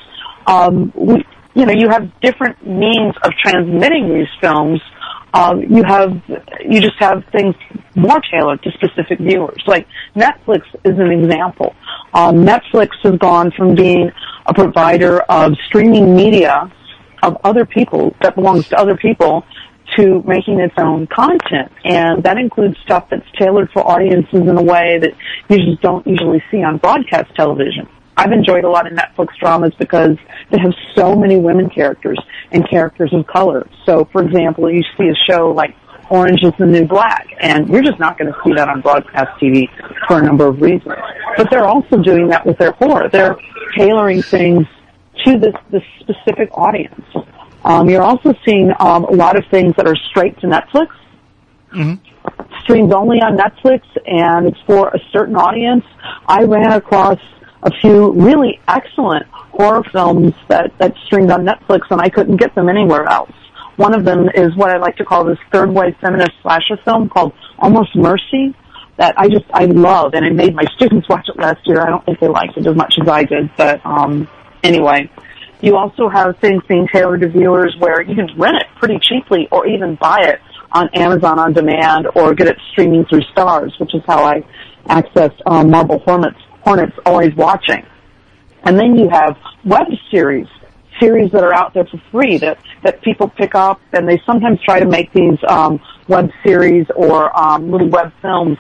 [0.47, 1.25] um, we,
[1.55, 4.81] you know, you have different means of transmitting these films
[5.35, 6.23] um, you have
[6.65, 7.57] you just have things
[7.97, 9.61] more tailored to specific viewers.
[9.67, 11.75] Like Netflix is an example.
[12.15, 14.13] Um, Netflix has gone from being
[14.47, 16.73] a provider of streaming media
[17.25, 19.45] of other people that belongs to other people
[19.97, 24.63] to making its own content, and that includes stuff that's tailored for audiences in a
[24.63, 25.15] way that
[25.49, 27.89] you just don't usually see on broadcast television.
[28.17, 30.17] I've enjoyed a lot of Netflix dramas because
[30.51, 32.19] they have so many women characters
[32.53, 33.69] and characters of color.
[33.87, 35.75] So, for example, you see a show like
[36.11, 39.41] Orange is the New Black, and you're just not going to see that on broadcast
[39.41, 39.69] TV
[40.07, 40.95] for a number of reasons.
[41.37, 43.09] But they're also doing that with their horror.
[43.11, 43.37] They're
[43.77, 44.67] tailoring things
[45.25, 47.05] to this, this specific audience.
[47.65, 50.89] Um, you're also seeing um, a lot of things that are straight to Netflix,
[51.73, 51.95] mm-hmm.
[52.63, 55.85] streamed only on Netflix, and it's for a certain audience.
[56.27, 57.19] I ran across
[57.65, 62.55] a few really excellent horror films that, that streamed on Netflix and I couldn't get
[62.55, 63.33] them anywhere else.
[63.77, 67.09] One of them is what I like to call this third wave feminist slasher film
[67.09, 68.55] called Almost Mercy
[68.97, 71.81] that I just, I love and I made my students watch it last year.
[71.81, 74.29] I don't think they liked it as much as I did, but, um,
[74.63, 75.11] anyway.
[75.61, 79.49] You also have things being tailored to viewers where you can rent it pretty cheaply
[79.51, 80.41] or even buy it
[80.73, 84.45] on Amazon on demand or get it streaming through Starz, which is how I
[84.89, 87.85] accessed um, Marble Hornets Hornets always watching.
[88.65, 90.47] And then you have web series,
[90.99, 94.59] series that are out there for free that, that people pick up and they sometimes
[94.63, 98.57] try to make these, um, web series or, um, little web films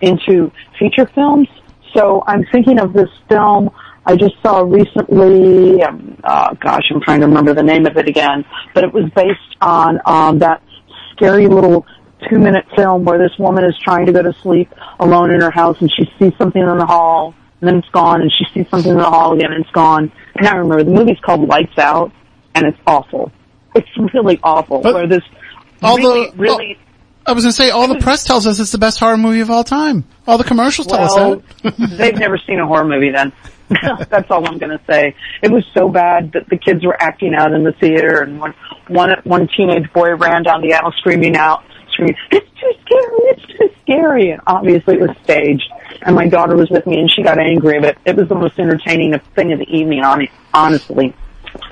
[0.00, 1.48] into feature films.
[1.94, 3.70] So I'm thinking of this film
[4.06, 8.08] I just saw recently, um, uh, gosh, I'm trying to remember the name of it
[8.08, 8.42] again,
[8.72, 10.62] but it was based on, um, that
[11.12, 11.84] scary little
[12.30, 15.50] two minute film where this woman is trying to go to sleep alone in her
[15.50, 18.70] house and she sees something in the hall and then it's gone, and she sees
[18.70, 20.12] something in the hall again, and it's gone.
[20.36, 22.12] And I remember the movie's called Lights Out,
[22.54, 23.32] and it's awful.
[23.74, 24.80] It's really awful.
[24.80, 25.22] But where this
[25.82, 26.78] really, the, really.
[27.26, 29.50] I was gonna say, all the press tells us it's the best horror movie of
[29.50, 30.04] all time.
[30.26, 31.76] All the commercials tell well, us that.
[31.98, 33.32] they've never seen a horror movie then.
[34.08, 35.14] That's all I'm gonna say.
[35.42, 38.54] It was so bad that the kids were acting out in the theater and one,
[38.88, 41.64] one, one teenage boy ran down the aisle screaming out,
[41.98, 44.30] screaming, it's too scary, it's too scary.
[44.30, 45.70] And obviously it was staged.
[46.02, 48.58] And my daughter was with me and she got angry, but it was the most
[48.58, 50.02] entertaining thing of the evening,
[50.54, 51.14] honestly.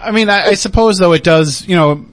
[0.01, 2.05] I mean, I, I suppose though it does, you know,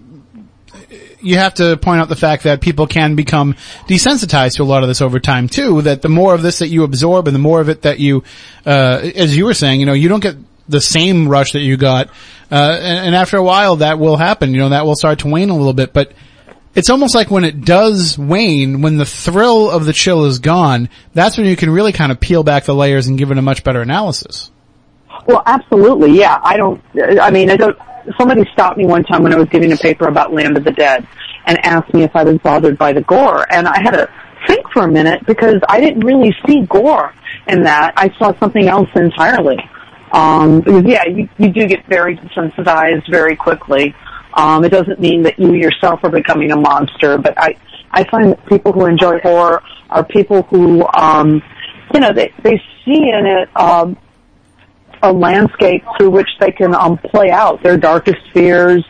[1.21, 3.53] you have to point out the fact that people can become
[3.87, 6.67] desensitized to a lot of this over time too, that the more of this that
[6.67, 8.23] you absorb and the more of it that you,
[8.65, 10.35] uh, as you were saying, you know, you don't get
[10.67, 12.09] the same rush that you got,
[12.51, 15.27] uh, and, and after a while that will happen, you know, that will start to
[15.29, 16.11] wane a little bit, but
[16.75, 20.89] it's almost like when it does wane, when the thrill of the chill is gone,
[21.13, 23.41] that's when you can really kind of peel back the layers and give it a
[23.41, 24.51] much better analysis.
[25.27, 26.39] Well, absolutely, yeah.
[26.43, 26.81] I don't,
[27.21, 27.77] I mean, I don't,
[28.17, 30.71] somebody stopped me one time when I was giving a paper about Land of the
[30.71, 31.07] Dead
[31.45, 34.09] and asked me if I was bothered by the gore, and I had to
[34.47, 37.13] think for a minute because I didn't really see gore
[37.47, 37.93] in that.
[37.95, 39.57] I saw something else entirely.
[40.11, 43.95] Um, because yeah, you, you do get very desensitized very quickly.
[44.35, 47.55] Um, it doesn't mean that you yourself are becoming a monster, but I,
[47.91, 51.41] I find that people who enjoy horror are people who, um,
[51.93, 53.97] you know, they, they see in it, um,
[55.03, 58.83] a landscape through which they can, um, play out their darkest fears,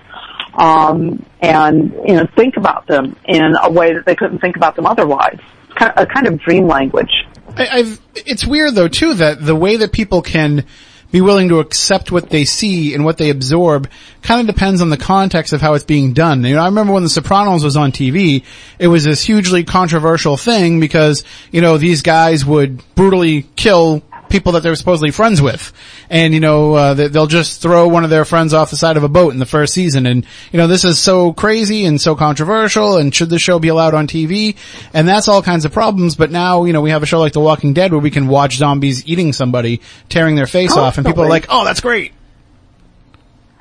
[0.54, 4.76] um, and, you know, think about them in a way that they couldn't think about
[4.76, 5.40] them otherwise.
[5.76, 7.12] Kind of, a kind of dream language.
[7.58, 10.66] I, I've, it's weird though too that the way that people can
[11.14, 13.88] be willing to accept what they see and what they absorb
[14.24, 16.44] kind of depends on the context of how it's being done.
[16.44, 18.44] You know, I remember when The Sopranos was on TV,
[18.80, 24.54] it was this hugely controversial thing because, you know, these guys would brutally kill people
[24.54, 25.72] that they're supposedly friends with.
[26.14, 29.04] And, you know, uh, they'll just throw one of their friends off the side of
[29.04, 30.06] a boat in the first season.
[30.06, 33.70] And, you know, this is so crazy and so controversial and should the show be
[33.70, 34.56] allowed on TV?
[34.94, 36.16] And that's all kinds of problems.
[36.16, 38.28] But now, you know, we have a show like The Walking Dead where we can
[38.28, 42.14] watch zombies eating somebody, tearing their face off and people are like, oh, that's great.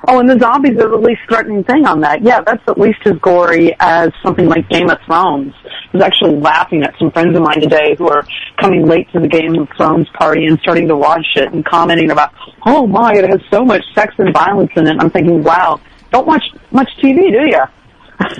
[0.05, 2.21] Oh, and the zombies are the least threatening thing on that.
[2.23, 5.53] Yeah, that's at least as gory as something like Game of Thrones.
[5.63, 8.25] I was actually laughing at some friends of mine today who are
[8.59, 12.11] coming late to the Game of Thrones party and starting to watch it and commenting
[12.11, 12.33] about,
[12.65, 14.97] oh my, it has so much sex and violence in it.
[14.99, 15.79] I'm thinking, wow,
[16.11, 17.63] don't watch much TV, do you?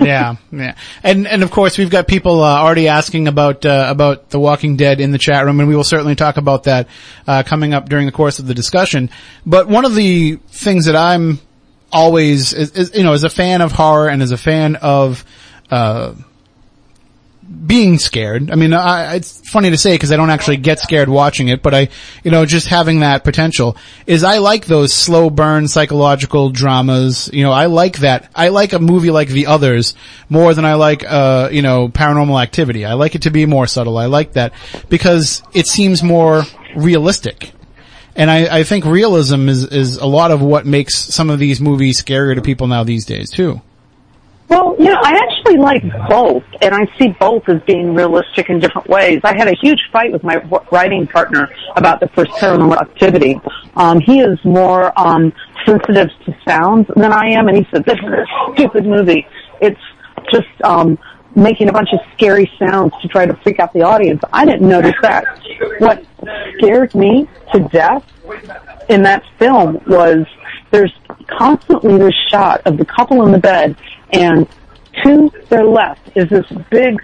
[0.00, 4.30] yeah, yeah, and and of course we've got people uh, already asking about uh, about
[4.30, 6.88] The Walking Dead in the chat room, and we will certainly talk about that
[7.26, 9.10] uh, coming up during the course of the discussion.
[9.44, 11.40] But one of the things that I'm
[11.94, 15.24] always, is, is, you know, as a fan of horror and as a fan of
[15.70, 16.14] uh,
[17.66, 18.50] being scared.
[18.50, 21.62] I mean, I, it's funny to say because I don't actually get scared watching it,
[21.62, 21.88] but I,
[22.22, 23.76] you know, just having that potential
[24.06, 27.30] is I like those slow burn psychological dramas.
[27.32, 28.30] You know, I like that.
[28.34, 29.94] I like a movie like The Others
[30.28, 32.84] more than I like, uh, you know, Paranormal Activity.
[32.84, 33.98] I like it to be more subtle.
[33.98, 34.52] I like that
[34.88, 36.42] because it seems more
[36.76, 37.52] realistic.
[38.16, 41.60] And I, I think realism is, is a lot of what makes some of these
[41.60, 43.60] movies scarier to people now these days too.
[44.48, 48.60] Well, you know, I actually like both, and I see both as being realistic in
[48.60, 49.20] different ways.
[49.24, 50.36] I had a huge fight with my
[50.70, 53.40] writing partner about the first paranormal activity.
[53.74, 55.32] Um, he is more um,
[55.64, 59.26] sensitive to sounds than I am, and he said, "This is a stupid movie.
[59.62, 59.80] It's
[60.30, 60.98] just um,
[61.34, 64.68] making a bunch of scary sounds to try to freak out the audience." I didn't
[64.68, 65.24] notice that.
[65.78, 66.04] What
[66.56, 68.04] scared me to death
[68.88, 70.26] in that film was
[70.70, 70.92] there's
[71.26, 73.76] constantly this shot of the couple in the bed
[74.12, 74.48] and
[75.04, 77.02] to their left is this big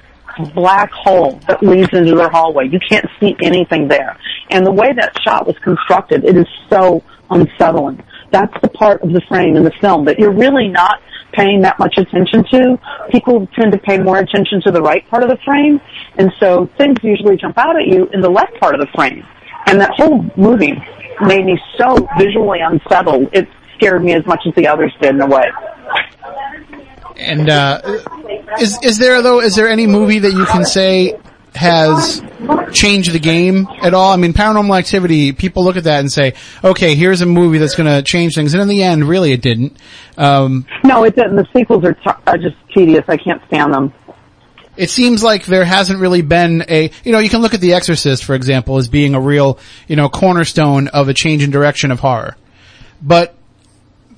[0.55, 2.69] black hole that leads into their hallway.
[2.69, 4.16] You can't see anything there.
[4.51, 8.03] And the way that shot was constructed, it is so unsettling.
[8.33, 11.01] That's the part of the frame in the film that you're really not
[11.33, 12.79] paying that much attention to.
[13.11, 15.81] People tend to pay more attention to the right part of the frame,
[16.19, 19.25] and so things usually jump out at you in the left part of the frame.
[19.66, 20.75] And that whole movie
[21.23, 23.29] made me so visually unsettled.
[23.33, 25.51] It scared me as much as the others did in a way.
[27.16, 27.81] And uh,
[28.59, 29.40] is is there though?
[29.40, 31.19] Is there any movie that you can say
[31.55, 32.23] has
[32.73, 34.13] changed the game at all?
[34.13, 35.33] I mean, Paranormal Activity.
[35.33, 38.55] People look at that and say, "Okay, here's a movie that's going to change things,"
[38.55, 39.77] and in the end, really, it didn't.
[40.17, 41.37] Um, no, it didn't.
[41.37, 43.05] The sequels are, t- are just tedious.
[43.09, 43.93] I can't stand them.
[44.77, 47.75] It seems like there hasn't really been a, you know, you can look at The
[47.75, 49.59] Exorcist, for example, as being a real,
[49.89, 52.37] you know, cornerstone of a change in direction of horror.
[53.03, 53.35] But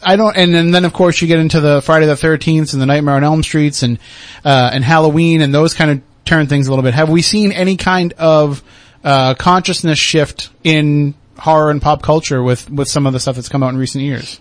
[0.02, 2.82] I don't, and, and then of course you get into the Friday the 13th and
[2.82, 3.98] the Nightmare on Elm Streets and,
[4.44, 6.94] uh, and Halloween and those kind of turn things a little bit.
[6.94, 8.62] Have we seen any kind of,
[9.04, 13.48] uh, consciousness shift in horror and pop culture with, with some of the stuff that's
[13.48, 14.40] come out in recent years?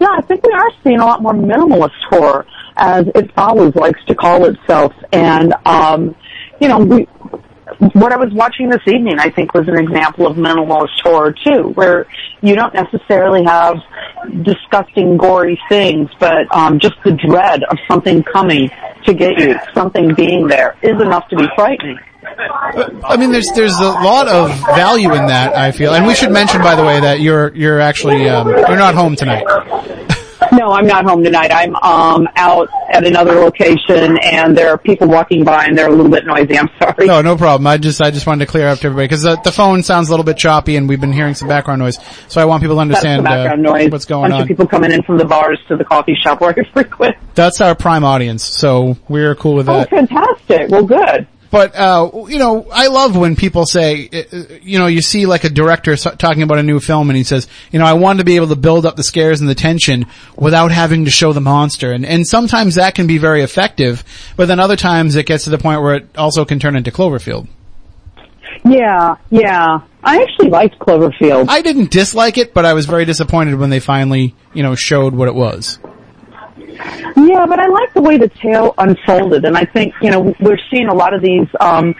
[0.00, 2.44] Yeah, I think we are seeing a lot more minimalist horror,
[2.76, 4.92] as it always likes to call itself.
[5.12, 6.14] And, um,
[6.60, 7.08] you know, we,
[7.94, 11.70] what I was watching this evening, I think, was an example of minimalist horror too,
[11.74, 12.06] where
[12.40, 13.76] you don't necessarily have
[14.42, 18.70] disgusting, gory things, but um, just the dread of something coming
[19.04, 21.98] to get you, something being there, is enough to be frightening.
[23.04, 25.56] I mean, there's there's a lot of value in that.
[25.56, 28.76] I feel, and we should mention, by the way, that you're you're actually um, you're
[28.76, 29.44] not home tonight.
[30.66, 31.52] No, I'm not home tonight.
[31.52, 35.92] I'm um out at another location, and there are people walking by, and they're a
[35.92, 36.58] little bit noisy.
[36.58, 37.06] I'm sorry.
[37.06, 37.68] No, no problem.
[37.68, 40.08] I just I just wanted to clear up to everybody because the, the phone sounds
[40.08, 42.00] a little bit choppy, and we've been hearing some background noise.
[42.26, 43.92] So I want people to understand background uh, noise.
[43.92, 44.42] what's going Bunch on.
[44.42, 47.14] of people coming in from the bars to the coffee shop where I frequent.
[47.36, 49.86] That's our prime audience, so we're cool with that.
[49.92, 50.68] Oh, fantastic!
[50.68, 51.28] Well, good.
[51.50, 55.26] But uh, you know, I love when people say, uh, uh, you know, you see
[55.26, 58.18] like a director talking about a new film, and he says, you know, I want
[58.18, 61.32] to be able to build up the scares and the tension without having to show
[61.32, 64.04] the monster, and and sometimes that can be very effective,
[64.36, 66.90] but then other times it gets to the point where it also can turn into
[66.90, 67.48] Cloverfield.
[68.64, 69.80] Yeah, yeah.
[70.02, 71.46] I actually liked Cloverfield.
[71.48, 75.14] I didn't dislike it, but I was very disappointed when they finally, you know, showed
[75.14, 75.78] what it was.
[77.16, 80.58] Yeah, but I like the way the tale unfolded, and I think you know we're
[80.70, 81.94] seeing a lot of these um,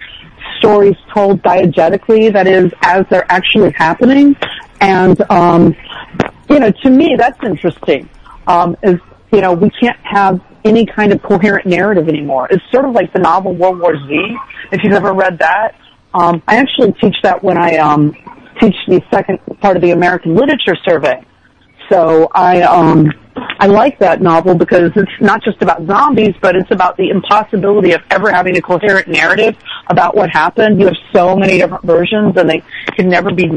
[0.58, 2.32] stories told diegetically.
[2.32, 4.36] That is, as they're actually happening,
[4.80, 5.74] and um,
[6.48, 8.08] you know, to me, that's interesting.
[8.46, 9.00] Um, is
[9.32, 12.48] you know, we can't have any kind of coherent narrative anymore.
[12.50, 14.36] It's sort of like the novel World War Z.
[14.72, 15.78] If you've ever read that,
[16.14, 18.14] um, I actually teach that when I um,
[18.60, 21.24] teach the second part of the American Literature Survey.
[21.90, 26.70] So I um I like that novel because it's not just about zombies, but it's
[26.70, 29.56] about the impossibility of ever having a coherent narrative
[29.88, 30.80] about what happened.
[30.80, 32.62] You have so many different versions, and they
[32.94, 33.50] can never be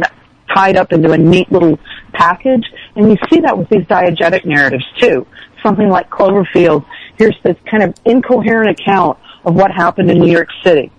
[0.54, 1.80] tied up into a neat little
[2.14, 2.66] package.
[2.96, 5.26] And you see that with these diegetic narratives too.
[5.64, 6.86] Something like Cloverfield.
[7.18, 10.92] Here's this kind of incoherent account of what happened in New York City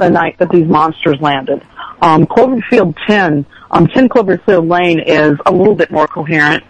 [0.00, 1.62] the night that these monsters landed.
[2.00, 6.64] Um, Cloverfield 10, um, 10 Cloverfield Lane is a little bit more coherent.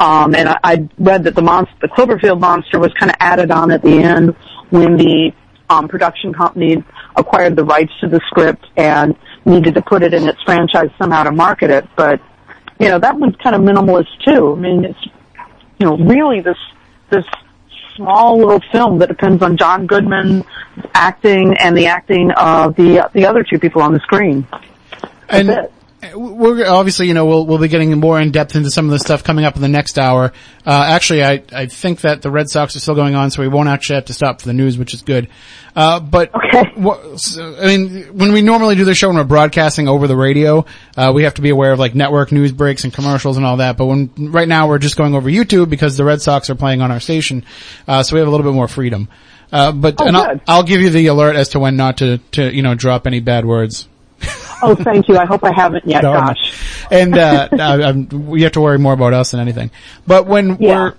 [0.00, 3.50] Um, and I, I read that the monster, the Cloverfield monster was kind of added
[3.50, 4.34] on at the end
[4.70, 5.32] when the
[5.68, 6.82] um, production company
[7.16, 11.24] acquired the rights to the script and needed to put it in its franchise somehow
[11.24, 11.86] to market it.
[11.96, 12.20] But,
[12.78, 14.54] you know, that one's kind of minimalist too.
[14.54, 15.04] I mean, it's,
[15.78, 16.58] you know, really this,
[17.10, 17.26] this
[17.94, 20.44] small little film that depends on John Goodman
[20.94, 24.46] acting and the acting of the the other two people on the screen.
[25.28, 25.72] And it.
[26.14, 28.98] We're obviously, you know, we'll we'll be getting more in depth into some of the
[28.98, 30.32] stuff coming up in the next hour.
[30.66, 33.48] Uh, actually, I I think that the Red Sox are still going on, so we
[33.48, 35.28] won't actually have to stop for the news, which is good.
[35.76, 36.72] Uh, but Okay.
[37.16, 40.64] so, I mean, when we normally do the show and we're broadcasting over the radio,
[40.96, 43.58] uh, we have to be aware of like network news breaks and commercials and all
[43.58, 43.76] that.
[43.76, 46.82] But when right now we're just going over YouTube because the Red Sox are playing
[46.82, 47.44] on our station,
[47.86, 49.08] uh, so we have a little bit more freedom.
[49.52, 50.40] Uh, but Oh, and I'll.
[50.48, 53.20] I'll give you the alert as to when not to to you know drop any
[53.20, 53.86] bad words.
[54.62, 55.16] Oh, thank you.
[55.16, 56.02] I hope I haven't yet.
[56.02, 56.54] Gosh.
[56.90, 59.70] And uh, we have to worry more about us than anything.
[60.06, 60.90] But when Yeah.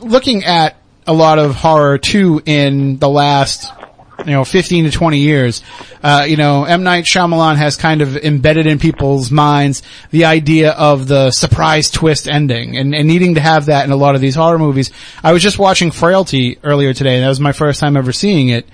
[0.00, 3.72] we're looking at a lot of horror too in the last,
[4.20, 5.64] you know, 15 to 20 years,
[6.00, 6.84] uh, you know, M.
[6.84, 12.28] Night Shyamalan has kind of embedded in people's minds the idea of the surprise twist
[12.28, 14.92] ending and, and needing to have that in a lot of these horror movies.
[15.24, 18.48] I was just watching Frailty earlier today and that was my first time ever seeing
[18.48, 18.68] it.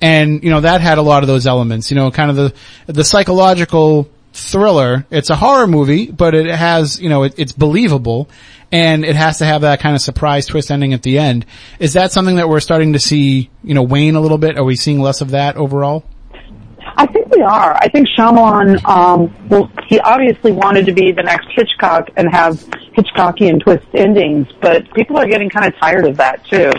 [0.00, 2.54] And, you know, that had a lot of those elements, you know, kind of the,
[2.86, 5.04] the psychological thriller.
[5.10, 8.28] It's a horror movie, but it has, you know, it, it's believable
[8.72, 11.44] and it has to have that kind of surprise twist ending at the end.
[11.78, 14.56] Is that something that we're starting to see, you know, wane a little bit?
[14.58, 16.04] Are we seeing less of that overall?
[16.96, 17.74] I think we are.
[17.76, 22.54] I think Shyamalan, um, well, he obviously wanted to be the next Hitchcock and have
[22.96, 26.72] Hitchcockian twist endings, but people are getting kind of tired of that too.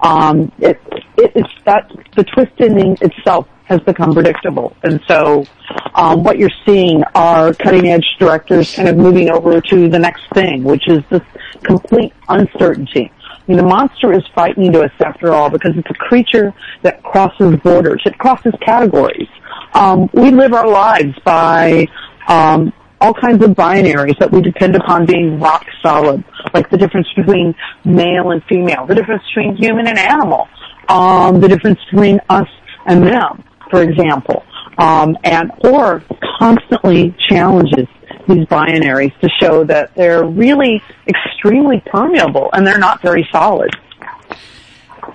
[0.00, 0.80] Um, it,
[1.18, 5.44] it, it's that the twist ending itself has become predictable, and so
[5.94, 10.22] um, what you're seeing are cutting edge directors kind of moving over to the next
[10.32, 11.22] thing, which is this
[11.64, 13.12] complete uncertainty.
[13.20, 16.52] I mean, the monster is frightening to us after all because it's a creature
[16.82, 18.02] that crosses borders.
[18.04, 19.28] It crosses categories.
[19.74, 21.86] Um, we live our lives by
[22.28, 27.08] um, all kinds of binaries that we depend upon being rock solid, like the difference
[27.16, 27.54] between
[27.84, 30.48] male and female, the difference between human and animal,
[30.88, 32.48] um, the difference between us
[32.86, 34.44] and them, for example.
[34.78, 36.04] Um, and or
[36.38, 37.86] constantly challenges
[38.28, 43.70] these binaries to show that they're really extremely permeable and they're not very solid.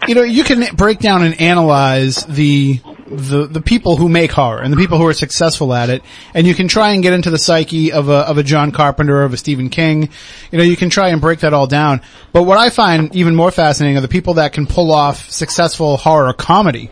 [0.08, 4.62] You know, you can break down and analyze the, the, the people who make horror
[4.62, 7.30] and the people who are successful at it, and you can try and get into
[7.30, 10.10] the psyche of a, of a John Carpenter or of a Stephen King.
[10.52, 12.02] You know, you can try and break that all down.
[12.32, 15.98] But what I find even more fascinating are the people that can pull off successful
[15.98, 16.92] horror comedy.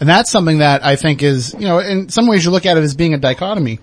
[0.00, 2.76] And that's something that I think is, you know, in some ways you look at
[2.76, 3.80] it as being a dichotomy.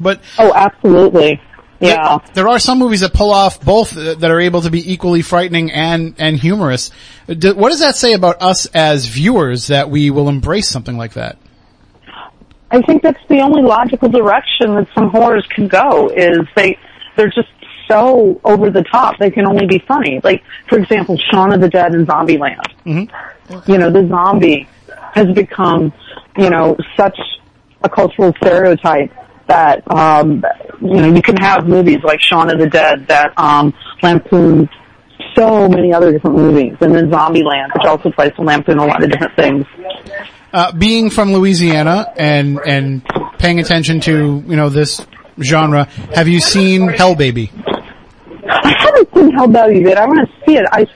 [0.00, 1.40] But Oh, absolutely.
[1.80, 2.18] Yeah.
[2.34, 5.22] there are some movies that pull off both uh, that are able to be equally
[5.22, 6.90] frightening and and humorous.
[7.26, 11.38] What does that say about us as viewers that we will embrace something like that?
[12.70, 16.78] I think that's the only logical direction that some horrors can go is they
[17.16, 17.48] they're just
[17.88, 20.20] so over the top they can only be funny.
[20.24, 22.64] Like for example, Shaun of the Dead and Zombieland.
[22.84, 23.70] Mm-hmm.
[23.70, 24.68] You know, the zombie
[25.12, 25.92] has become,
[26.36, 27.18] you know, such
[27.82, 29.12] a cultural stereotype
[29.48, 30.44] that um
[30.80, 33.72] you know, you can have movies like Shaun of the Dead that um
[34.02, 34.68] lampoon
[35.34, 39.02] so many other different movies and then Zombieland, which also tries to lampoon a lot
[39.02, 39.66] of different things.
[40.52, 43.04] Uh, being from Louisiana and and
[43.38, 45.06] paying attention to you know this
[45.40, 45.84] genre,
[46.14, 47.52] have you seen Hell Baby?
[48.48, 49.98] I haven't seen Hell Baby yet.
[49.98, 50.66] I want to see it.
[50.72, 50.86] I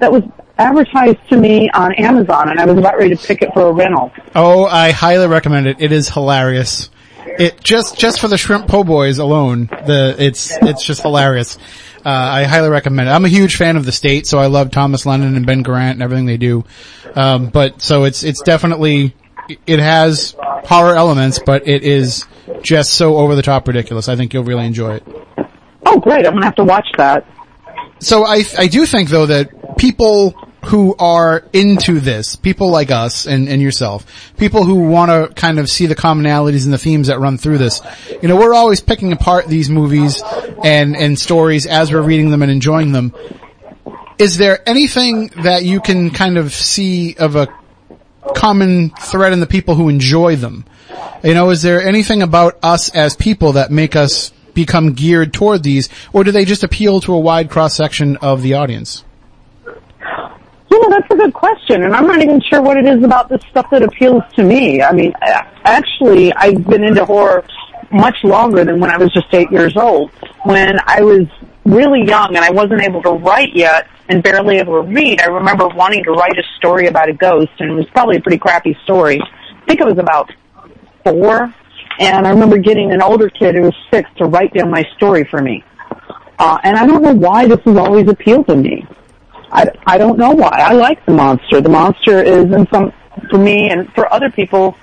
[0.00, 0.22] that was
[0.58, 3.72] advertised to me on Amazon, and I was about ready to pick it for a
[3.72, 4.10] rental.
[4.34, 5.76] Oh, I highly recommend it.
[5.80, 6.90] It is hilarious.
[7.38, 11.58] It just just for the shrimp po' boys alone, the it's it's just hilarious.
[12.04, 13.12] Uh, I highly recommend it.
[13.12, 15.92] I'm a huge fan of the state, so I love Thomas Lennon and Ben Garant
[15.92, 16.64] and everything they do.
[17.14, 19.14] Um, but so it's it's definitely
[19.66, 22.24] it has horror elements, but it is
[22.62, 24.08] just so over the top ridiculous.
[24.08, 25.02] I think you'll really enjoy it.
[25.84, 26.26] Oh, great!
[26.26, 27.26] I'm gonna have to watch that.
[28.00, 30.34] So I I do think though that people
[30.66, 35.60] who are into this, people like us and, and yourself, people who want to kind
[35.60, 37.80] of see the commonalities and the themes that run through this.
[38.20, 40.22] You know, we're always picking apart these movies
[40.64, 43.14] and, and stories as we're reading them and enjoying them.
[44.18, 47.46] Is there anything that you can kind of see of a
[48.34, 50.64] common thread in the people who enjoy them?
[51.22, 55.62] You know, is there anything about us as people that make us become geared toward
[55.62, 59.04] these, or do they just appeal to a wide cross section of the audience?
[60.76, 63.30] You know, that's a good question, and I'm not even sure what it is about
[63.30, 64.82] this stuff that appeals to me.
[64.82, 65.14] I mean,
[65.64, 67.46] actually, I've been into horror
[67.90, 70.10] much longer than when I was just eight years old.
[70.44, 71.28] When I was
[71.64, 75.28] really young and I wasn't able to write yet and barely able to read, I
[75.28, 78.38] remember wanting to write a story about a ghost, and it was probably a pretty
[78.38, 79.18] crappy story.
[79.18, 80.30] I think it was about
[81.04, 81.54] four,
[81.98, 85.24] and I remember getting an older kid who was six to write down my story
[85.24, 85.64] for me.
[86.38, 88.86] Uh, and I don't know why this has always appealed to me.
[89.50, 90.58] I, I don't know why.
[90.58, 91.60] I like the monster.
[91.60, 92.92] The monster is in some,
[93.30, 94.76] for me and for other people,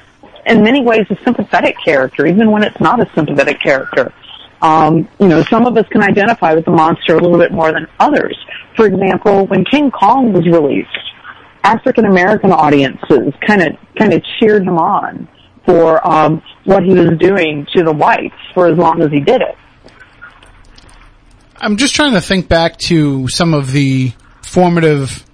[0.45, 4.13] in many ways a sympathetic character, even when it's not a sympathetic character.
[4.61, 7.71] Um, you know, some of us can identify with the monster a little bit more
[7.73, 8.37] than others.
[8.75, 10.89] For example, when King Kong was released,
[11.63, 15.27] African American audiences kind of kind of cheered him on
[15.65, 19.41] for um, what he was doing to the whites for as long as he did
[19.41, 19.57] it.
[21.57, 24.11] I'm just trying to think back to some of the
[24.45, 25.25] formative,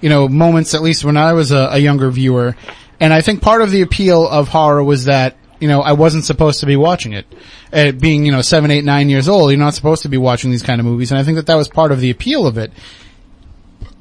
[0.00, 2.56] you know, moments, at least when I was a, a younger viewer.
[3.00, 6.24] And I think part of the appeal of horror was that, you know, I wasn't
[6.24, 7.26] supposed to be watching it.
[7.72, 10.50] Uh, being, you know, seven, eight, nine years old, you're not supposed to be watching
[10.50, 11.10] these kind of movies.
[11.10, 12.72] And I think that that was part of the appeal of it.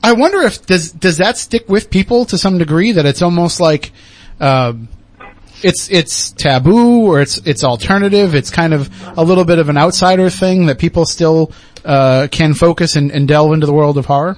[0.03, 3.59] I wonder if, does, does that stick with people to some degree that it's almost
[3.59, 3.91] like,
[4.39, 4.89] um,
[5.63, 8.35] it's it's taboo or it's it's alternative.
[8.35, 11.51] It's kind of a little bit of an outsider thing that people still
[11.85, 14.37] uh, can focus and, and delve into the world of horror.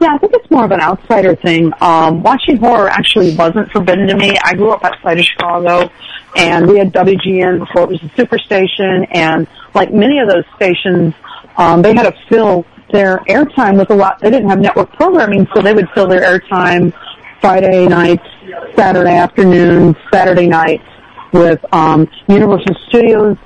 [0.00, 1.72] Yeah, I think it's more of an outsider thing.
[1.80, 4.36] Um, watching horror actually wasn't forbidden to me.
[4.42, 5.90] I grew up outside of Chicago,
[6.34, 11.14] and we had WGN before it was a superstation, and like many of those stations,
[11.56, 14.20] um, they had to fill their airtime with a lot.
[14.20, 16.92] They didn't have network programming, so they would fill their airtime
[17.42, 18.26] Friday nights,
[18.74, 20.84] Saturday afternoons, Saturday nights
[21.32, 23.36] with um, Universal Studios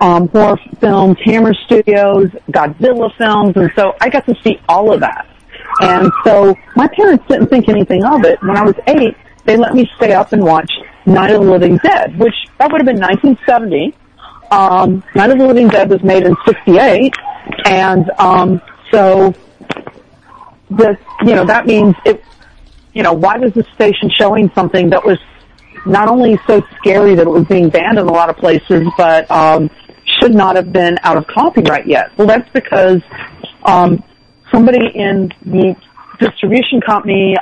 [0.00, 5.00] um, horror films, Hammer Studios, Godzilla films, and so I got to see all of
[5.00, 5.28] that.
[5.80, 8.40] And so my parents didn't think anything of it.
[8.42, 10.70] When I was eight, they let me stay up and watch
[11.06, 13.94] Night of the Living Dead, which that would have been 1970.
[14.50, 17.14] Um, Night of the Living Dead was made in 68,
[17.66, 19.34] and um, so
[20.70, 22.24] this, you know, that means it.
[22.94, 25.18] You know, why was the station showing something that was
[25.84, 29.30] not only so scary that it was being banned in a lot of places, but
[29.30, 29.68] um,
[30.04, 32.16] should not have been out of copyright yet?
[32.16, 33.02] Well, that's because
[33.64, 34.02] um,
[34.52, 35.76] somebody in the
[36.18, 37.36] distribution company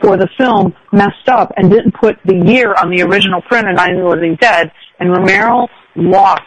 [0.00, 3.76] for the film messed up and didn't put the year on the original print of
[3.76, 6.42] Night of the Living Dead, and Romero lost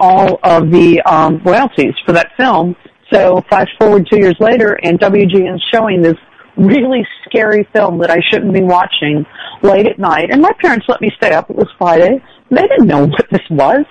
[0.00, 2.74] all of the um, royalties for that film.
[3.12, 6.16] So flash forward two years later, and WGN is showing this
[6.56, 9.24] really scary film that I shouldn't be watching
[9.62, 10.30] late at night.
[10.30, 11.50] And my parents let me stay up.
[11.50, 12.22] It was Friday.
[12.50, 13.84] They didn't know what this was.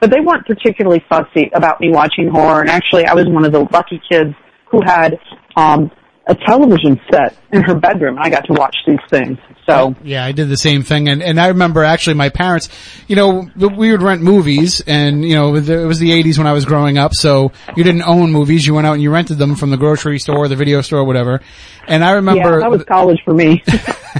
[0.00, 2.60] But they weren't particularly fussy about me watching horror.
[2.60, 4.34] And actually, I was one of the lucky kids
[4.70, 5.18] who had
[5.56, 5.90] um,
[6.26, 8.16] a television set in her bedroom.
[8.16, 9.38] And I got to watch these things.
[9.68, 12.68] So Yeah, I did the same thing, and and I remember actually my parents,
[13.06, 16.52] you know, we would rent movies, and you know, it was the '80s when I
[16.52, 19.54] was growing up, so you didn't own movies, you went out and you rented them
[19.54, 21.40] from the grocery store, the video store, whatever.
[21.86, 23.62] And I remember yeah, that was college for me.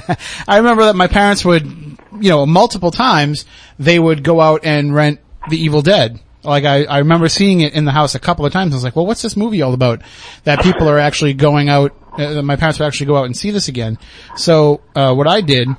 [0.47, 3.45] I remember that my parents would, you know, multiple times
[3.79, 6.19] they would go out and rent The Evil Dead.
[6.43, 8.73] Like I, I remember seeing it in the house a couple of times.
[8.73, 10.01] I was like, well, what's this movie all about?
[10.43, 13.51] That people are actually going out, uh, my parents would actually go out and see
[13.51, 13.97] this again.
[14.35, 15.69] So, uh, what I did,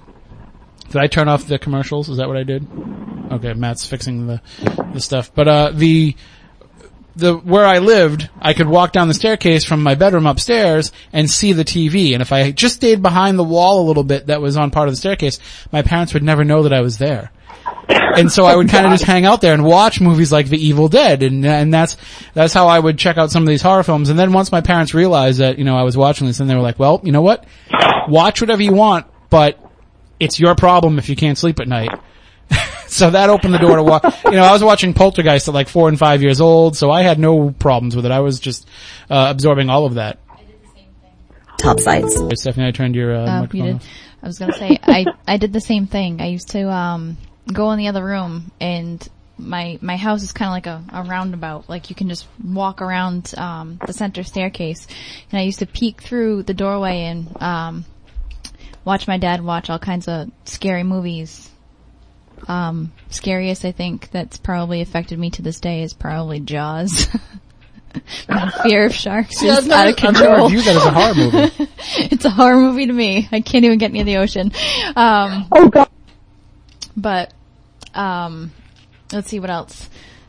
[0.88, 2.08] did I turn off the commercials?
[2.08, 2.66] Is that what I did?
[3.30, 4.40] Okay, Matt's fixing the,
[4.92, 5.34] the stuff.
[5.34, 6.16] But, uh, the,
[7.16, 11.30] the where I lived, I could walk down the staircase from my bedroom upstairs and
[11.30, 12.12] see the TV.
[12.12, 14.88] And if I just stayed behind the wall a little bit that was on part
[14.88, 15.38] of the staircase,
[15.70, 17.30] my parents would never know that I was there.
[17.88, 20.58] And so I would kind of just hang out there and watch movies like The
[20.58, 21.96] Evil Dead, and and that's
[22.32, 24.08] that's how I would check out some of these horror films.
[24.08, 26.54] And then once my parents realized that you know I was watching this, and they
[26.54, 27.44] were like, "Well, you know what?
[28.08, 29.58] Watch whatever you want, but
[30.20, 31.90] it's your problem if you can't sleep at night."
[32.86, 34.04] so that opened the door to watch.
[34.26, 37.02] You know, I was watching Poltergeist at like four and five years old, so I
[37.02, 38.12] had no problems with it.
[38.12, 38.68] I was just
[39.10, 40.20] uh, absorbing all of that.
[41.58, 42.16] top sites.
[42.40, 43.74] Stephanie, I turned your uh, Um, you did.
[43.76, 43.84] off.
[44.22, 46.20] I was gonna say I I did the same thing.
[46.20, 47.16] I used to um
[47.52, 51.02] go in the other room and my my house is kind of like a, a
[51.08, 51.68] roundabout.
[51.68, 54.86] Like you can just walk around um the center staircase,
[55.32, 57.84] and I used to peek through the doorway and um
[58.84, 61.50] watch my dad watch all kinds of scary movies.
[62.46, 67.08] Um, scariest I think that's probably affected me to this day is probably Jaws.
[68.28, 70.48] My fear of sharks See, is out never, of I've never control.
[70.48, 71.70] viewed that as a horror movie.
[72.12, 73.28] it's a horror movie to me.
[73.30, 74.50] I can't even get near the ocean.
[74.96, 75.83] Um, Oh God.
[76.96, 77.32] But
[77.94, 78.52] um,
[79.12, 79.88] let's see what else.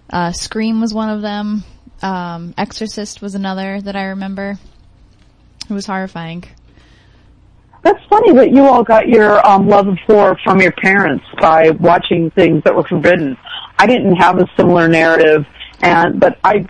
[0.09, 1.63] Uh, Scream was one of them.
[2.01, 4.57] Um, Exorcist was another that I remember.
[5.70, 6.43] It was horrifying.
[7.82, 11.70] That's funny that you all got your um, love of horror from your parents by
[11.70, 13.38] watching things that were forbidden.
[13.78, 15.45] I didn't have a similar narrative,
[15.82, 16.68] and but I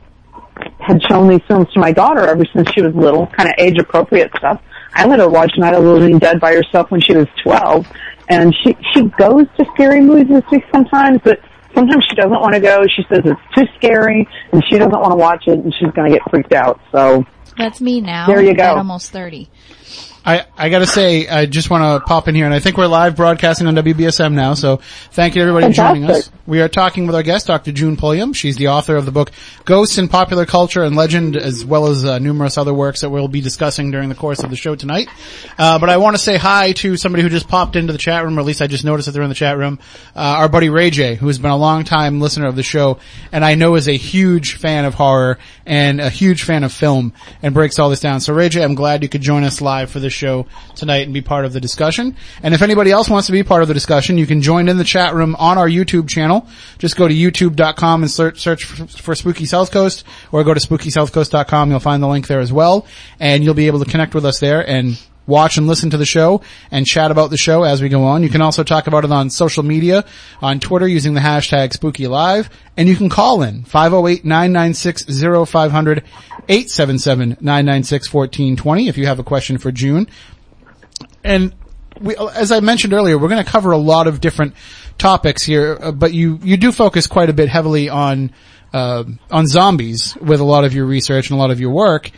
[0.80, 3.78] had shown these films to my daughter ever since she was little, kind of age
[3.78, 4.62] appropriate stuff.
[4.93, 7.88] I let her watch Night of the Living Dead by herself when she was twelve,
[8.30, 11.39] and she she goes to scary movies with me sometimes, but
[11.73, 12.86] sometimes she doesn't want to go.
[12.88, 16.11] She says it's too scary, and she doesn't want to watch it, and she's going
[16.11, 16.80] to get freaked out.
[16.91, 17.26] So
[17.57, 18.28] That's me now.
[18.28, 18.63] There you go.
[18.63, 19.49] At almost thirty.
[20.26, 23.15] I, I gotta say, I just wanna pop in here, and I think we're live
[23.15, 24.78] broadcasting on WBSM now, so
[25.11, 26.32] thank you to everybody for joining us.
[26.47, 27.71] We are talking with our guest, Dr.
[27.71, 28.34] June Pulliam.
[28.34, 29.32] She's the author of the book
[29.65, 33.28] Ghosts in Popular Culture and Legend, as well as uh, numerous other works that we'll
[33.28, 35.09] be discussing during the course of the show tonight.
[35.59, 38.38] Uh, but I wanna say hi to somebody who just popped into the chat room,
[38.38, 39.78] or at least I just noticed that they're in the chat room,
[40.15, 42.97] uh, our buddy Ray J, who has been a long time listener of the show,
[43.32, 47.13] and I know is a huge fan of horror and a huge fan of film,
[47.43, 48.21] and breaks all this down.
[48.21, 51.13] So Ray J, I'm glad you could join us live for this show tonight and
[51.13, 52.16] be part of the discussion.
[52.41, 54.78] And if anybody else wants to be part of the discussion, you can join in
[54.78, 56.47] the chat room on our YouTube channel.
[56.80, 61.70] Just go to youtube.com and search, search for, Spooky South Coast or go to spookysouthcoast.com.
[61.70, 62.88] You'll find the link there as well.
[63.20, 66.05] And you'll be able to connect with us there and watch and listen to the
[66.05, 66.41] show
[66.72, 68.24] and chat about the show as we go on.
[68.24, 70.05] You can also talk about it on social media,
[70.41, 76.03] on Twitter using the hashtag Spooky Live, and you can call in 508-996-0500,
[76.48, 80.08] 877-996-1420 if you have a question for June.
[81.24, 81.56] And
[82.00, 84.54] we, as I mentioned earlier, we're going to cover a lot of different
[84.98, 88.32] topics here, uh, but you, you do focus quite a bit heavily on,
[88.74, 92.12] uh, on zombies with a lot of your research and a lot of your work.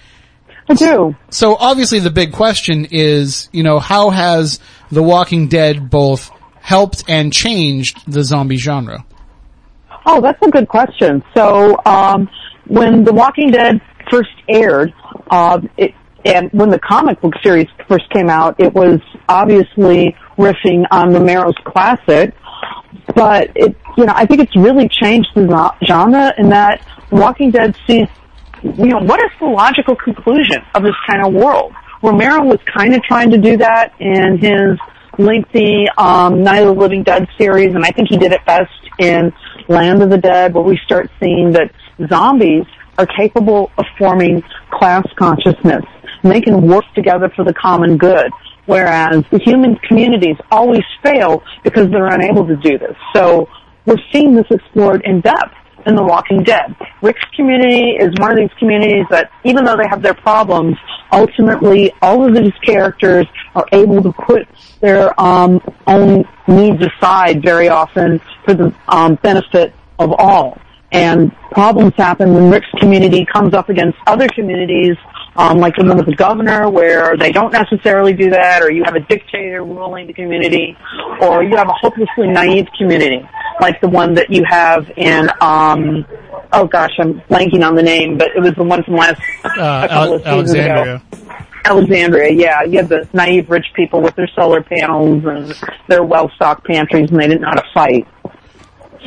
[0.69, 1.15] I do.
[1.29, 4.59] So obviously the big question is, you know, how has
[4.91, 9.05] The Walking Dead both helped and changed the zombie genre?
[10.05, 11.23] Oh, that's a good question.
[11.35, 12.29] So, um,
[12.65, 14.93] when The Walking Dead first aired,
[15.29, 15.93] uh, it,
[16.25, 18.99] and when the comic book series first came out, it was
[19.29, 22.33] obviously riffing on Romero's classic,
[23.15, 27.75] but it, you know, I think it's really changed the genre in that Walking Dead
[27.87, 28.07] sees,
[28.63, 31.73] you know, what is the logical conclusion of this kind of world?
[32.03, 34.77] Romero was kind of trying to do that in his
[35.17, 38.71] lengthy um, Night of the Living Dead series, and I think he did it best
[38.99, 39.33] in
[39.67, 41.71] Land of the Dead, where we start seeing that
[42.09, 42.65] zombies
[42.97, 45.83] are capable of forming class consciousness,
[46.23, 48.31] and they can work together for the common good.
[48.65, 52.95] Whereas the human communities always fail because they're unable to do this.
[53.15, 53.47] So
[53.85, 56.75] we're seeing this explored in depth in The Walking Dead.
[57.01, 60.75] Rick's community is one of these communities that, even though they have their problems,
[61.13, 63.25] ultimately all of these characters
[63.55, 64.45] are able to put
[64.81, 70.59] their um, own needs aside very often for the um, benefit of all.
[70.91, 74.95] And problems happen when Rick's community comes up against other communities,
[75.35, 78.83] um, like the one with the governor, where they don't necessarily do that, or you
[78.85, 80.77] have a dictator ruling the community,
[81.21, 83.27] or you have a hopelessly naive community,
[83.59, 86.05] like the one that you have in, um,
[86.53, 89.49] oh gosh, I'm blanking on the name, but it was the one from last Uh,
[89.49, 90.61] a couple Ale- of seasons ago.
[90.61, 91.01] Alexandria.
[91.65, 92.63] Alexandria, yeah.
[92.63, 95.53] You have the naive rich people with their solar panels and
[95.89, 98.07] their well-stocked pantries, and they didn't know how to fight.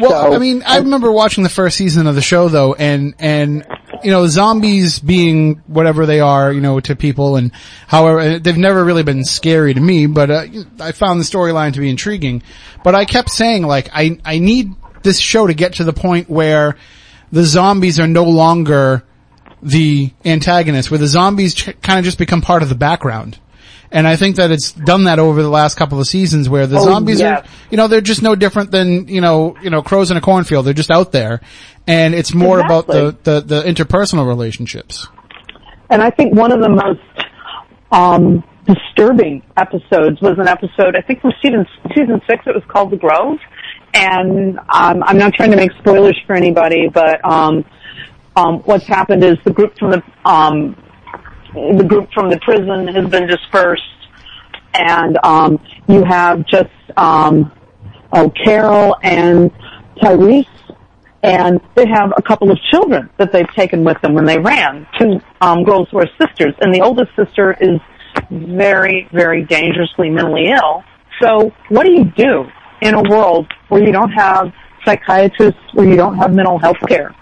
[0.01, 3.15] Well, So- I mean, I remember watching the first season of the show though, and,
[3.19, 3.67] and,
[4.03, 7.53] you know, zombies being whatever they are, you know, to people and
[7.87, 10.45] however, they've never really been scary to me, but, uh,
[10.81, 12.43] I found the storyline to be intriguing.
[12.83, 14.73] But I kept saying like, I, I need
[15.03, 16.77] this show to get to the point where
[17.33, 19.05] the zombies are no longer
[19.63, 23.39] the antagonists, where the zombies ch- kind of just become part of the background.
[23.93, 26.79] And I think that it's done that over the last couple of seasons where the
[26.79, 27.45] Oh, zombies yes.
[27.45, 30.21] are, you know, they're just no different than, you know, you know, crows in a
[30.21, 30.65] cornfield.
[30.65, 31.41] They're just out there.
[31.89, 35.09] And it's more about the, the, the interpersonal relationships.
[35.89, 37.01] And I think one of the most
[37.91, 41.67] um, disturbing episodes was an episode, I think from season
[41.97, 42.45] season six.
[42.47, 43.39] It was called The Grove,
[43.93, 47.65] and um, I'm not trying to make spoilers for anybody, but um,
[48.37, 50.77] um, what's happened is the group from the um,
[51.55, 53.83] the group from the prison has been dispersed,
[54.75, 57.53] and um, you have just um,
[58.13, 59.51] oh Carol and
[59.97, 60.47] Tyrese
[61.23, 64.87] and they have a couple of children that they've taken with them when they ran.
[64.99, 67.79] Two um, girls who are sisters, and the oldest sister is
[68.31, 70.83] very, very dangerously mentally ill.
[71.21, 72.45] So, what do you do
[72.81, 74.53] in a world where you don't have
[74.85, 77.15] psychiatrists, where you don't have mental health care?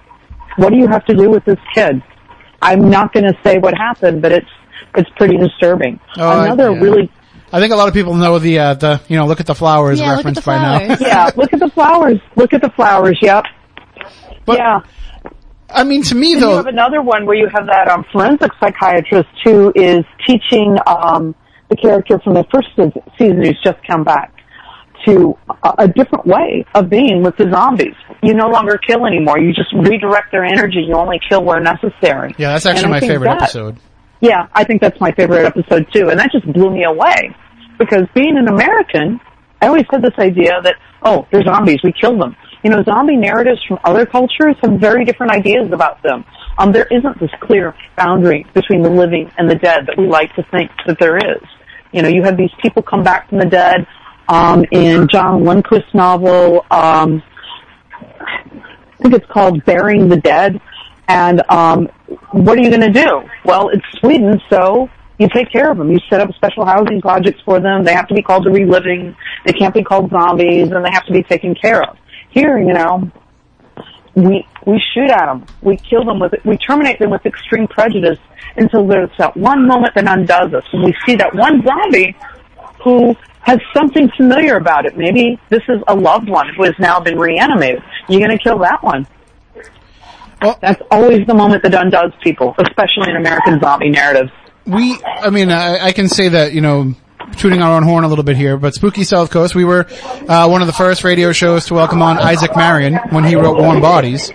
[0.56, 2.02] What do you have to do with this kid?
[2.60, 4.48] I'm not going to say what happened, but it's
[4.96, 6.00] it's pretty disturbing.
[6.16, 6.80] Oh, Another yeah.
[6.80, 7.10] really
[7.52, 9.54] I think a lot of people know the, uh, the, you know, look at the
[9.54, 10.96] flowers Yeah, reference the by now.
[11.00, 11.30] yeah.
[11.34, 12.20] Look at the flowers.
[12.36, 13.18] Look at the flowers.
[13.22, 13.44] Yep.
[14.44, 14.80] But- yeah.
[15.70, 18.50] I mean, to me Then you have another one where you have that um, forensic
[18.58, 21.34] psychiatrist who is teaching um,
[21.68, 22.68] the character from the first
[23.18, 24.32] season who's just come back
[25.08, 25.38] to
[25.78, 27.94] a, different way of being with the zombies.
[28.22, 29.38] You no longer kill anymore.
[29.38, 30.80] You just redirect their energy.
[30.86, 32.34] You only kill where necessary.
[32.38, 33.78] yeah, that's actually my favorite that- episode.
[34.20, 37.36] Yeah, I think that's my favorite episode too, and that just blew me away
[37.78, 39.20] because being an American,
[39.62, 42.36] I always had this idea that oh, they're zombies, we kill them.
[42.64, 46.24] You know, zombie narratives from other cultures have very different ideas about them.
[46.58, 50.34] Um, there isn't this clear boundary between the living and the dead that we like
[50.34, 51.42] to think that there is.
[51.92, 53.86] You know, you have these people come back from the dead.
[54.28, 57.22] Um, in John Lundquist's novel, um,
[57.90, 60.60] I think it's called Burying the Dead.
[61.08, 61.86] And um,
[62.32, 63.22] what are you going to do?
[63.44, 65.90] Well, it's Sweden, so you take care of them.
[65.90, 67.84] You set up special housing projects for them.
[67.84, 69.16] They have to be called the reliving.
[69.46, 71.96] They can't be called zombies, and they have to be taken care of.
[72.30, 73.10] Here, you know,
[74.14, 75.46] we we shoot at them.
[75.62, 78.18] We kill them with we terminate them with extreme prejudice
[78.56, 82.14] until there's that one moment that undoes us, and we see that one zombie
[82.84, 83.16] who
[83.48, 84.96] has something familiar about it.
[84.96, 87.82] Maybe this is a loved one who has now been reanimated.
[88.08, 89.06] You're going to kill that one.
[90.42, 94.30] Well- That's always the moment that undoes people, especially in American zombie narratives.
[94.66, 96.94] we, I mean, I, I can say that, you know,
[97.36, 99.86] shooting our own horn a little bit here, but Spooky South Coast, we were,
[100.28, 103.58] uh, one of the first radio shows to welcome on Isaac Marion when he wrote
[103.58, 104.32] Warm Bodies.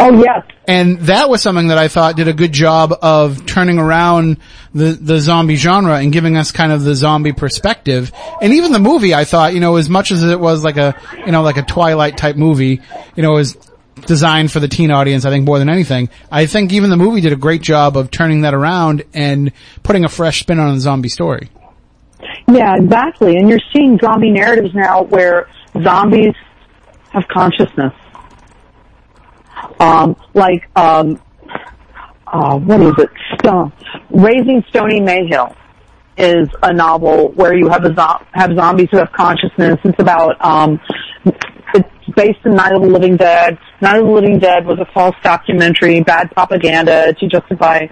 [0.00, 3.78] Oh yes, And that was something that I thought did a good job of turning
[3.78, 4.36] around
[4.72, 8.12] the, the zombie genre and giving us kind of the zombie perspective.
[8.40, 10.94] And even the movie, I thought, you know, as much as it was like a,
[11.26, 12.80] you know, like a Twilight type movie,
[13.16, 13.56] you know, was
[14.06, 16.10] designed for the teen audience, I think more than anything.
[16.30, 20.04] I think even the movie did a great job of turning that around and putting
[20.04, 21.50] a fresh spin on the zombie story.
[22.50, 23.36] Yeah, exactly.
[23.36, 25.48] And you're seeing zombie narratives now where
[25.82, 26.34] zombies
[27.10, 27.92] have consciousness.
[29.80, 31.20] Um, like, um,
[32.26, 33.10] uh, what is it?
[33.40, 33.72] Stone.
[34.10, 35.54] Raising Stony Mayhill
[36.16, 39.78] is a novel where you have a zo- have zombies who have consciousness.
[39.84, 40.80] It's about um,
[41.74, 43.58] it's based in Night of the Living Dead.
[43.80, 47.86] Night of the Living Dead was a false documentary, bad propaganda to justify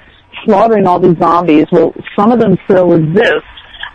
[0.44, 1.66] slaughtering all these zombies.
[1.70, 3.44] Well, some of them still exist,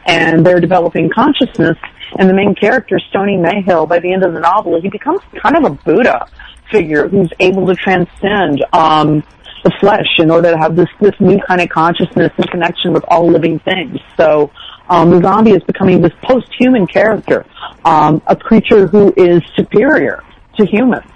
[0.06, 1.78] and they're developing consciousness.
[2.18, 5.56] And the main character, Stony Mayhill, by the end of the novel, he becomes kind
[5.56, 6.28] of a Buddha
[6.72, 9.24] figure who's able to transcend um,
[9.64, 13.04] the flesh in order to have this this new kind of consciousness and connection with
[13.08, 14.00] all living things.
[14.18, 14.52] So
[14.90, 17.46] um, the zombie is becoming this post-human character,
[17.86, 20.24] um, a creature who is superior
[20.58, 21.12] to humans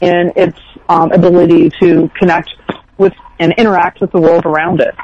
[0.00, 0.58] in its
[0.88, 2.50] um, ability to connect
[2.98, 4.94] with and interact with the world around it.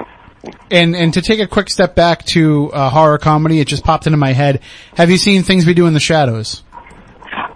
[0.71, 4.07] And, and to take a quick step back to uh, horror comedy, it just popped
[4.07, 4.61] into my head.
[4.97, 6.63] Have you seen Things We Do in the Shadows?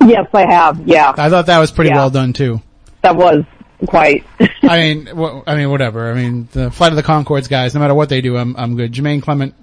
[0.05, 0.81] Yes, I have.
[0.87, 1.97] Yeah, I thought that was pretty Yeah.
[1.97, 2.61] well done too.
[3.03, 3.45] that was
[3.87, 4.25] quite.
[4.63, 6.11] I mean, wh- I mean, whatever.
[6.11, 8.77] I mean, the Flight of the Conchords guys, no matter what they do, I'm, I'm
[8.77, 8.93] good.
[8.93, 9.55] Jermaine Clement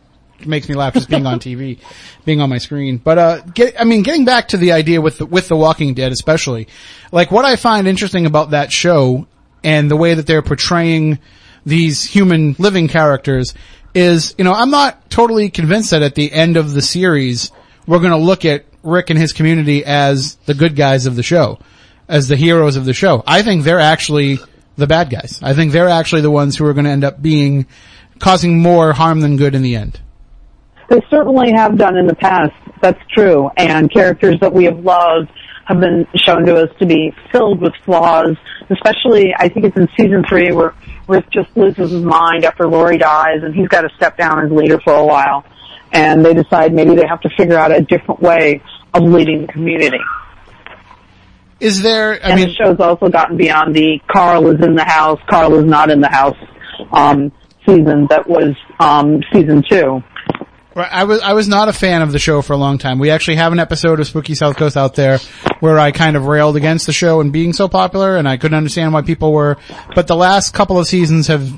[0.46, 1.80] makes me laugh just being on TV,
[2.26, 2.98] being on my screen.
[2.98, 5.94] But, uh, get, I mean, getting back to the idea with the, with The Walking
[5.94, 6.68] Dead especially,
[7.12, 9.28] like what I find interesting about that show
[9.64, 11.20] and the way that they're portraying
[11.70, 13.54] these human living characters
[13.94, 17.52] is, you know, I'm not totally convinced that at the end of the series,
[17.88, 21.60] we're gonna look at Rick and his community as the good guys of the show
[22.10, 23.24] as the heroes of the show.
[23.26, 24.40] I think they're actually
[24.76, 25.40] the bad guys.
[25.44, 27.68] I think they're actually the ones who are going to end up being
[28.18, 30.02] causing more harm than good in the end.
[30.90, 32.52] They certainly have done in the past.
[32.82, 33.52] That's true.
[33.56, 35.30] And characters that we have loved
[35.66, 38.36] have been shown to us to be filled with flaws,
[38.72, 40.74] especially I think it's in season three where
[41.10, 44.52] Rick just loses his mind after Lori dies and he's got to step down as
[44.52, 45.44] leader for a while.
[45.92, 48.62] And they decide maybe they have to figure out a different way
[48.94, 50.00] of leading the community.
[51.60, 52.14] Is there?
[52.14, 55.56] I and mean, the show's also gotten beyond the Carl is in the house, Carl
[55.56, 56.38] is not in the house
[56.94, 57.32] um,
[57.66, 60.02] season that was um, season two.
[60.76, 63.00] Right, I was I was not a fan of the show for a long time.
[63.00, 65.20] We actually have an episode of Spooky South Coast out there
[65.60, 68.58] where I kind of railed against the show and being so popular, and I couldn't
[68.58, 69.58] understand why people were.
[69.96, 71.52] But the last couple of seasons have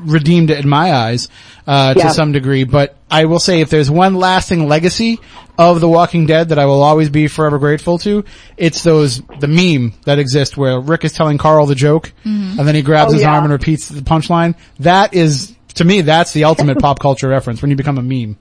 [0.00, 1.28] redeemed it in my eyes
[1.66, 2.64] uh, to some degree.
[2.64, 5.18] But I will say, if there's one lasting legacy
[5.56, 8.24] of The Walking Dead that I will always be forever grateful to,
[8.56, 12.74] it's those the meme that exists where Rick is telling Carl the joke, and then
[12.74, 13.32] he grabs Oh, his yeah.
[13.34, 14.54] arm and repeats the punchline.
[14.80, 15.54] That is.
[15.74, 18.36] To me, that's the ultimate pop culture reference when you become a meme.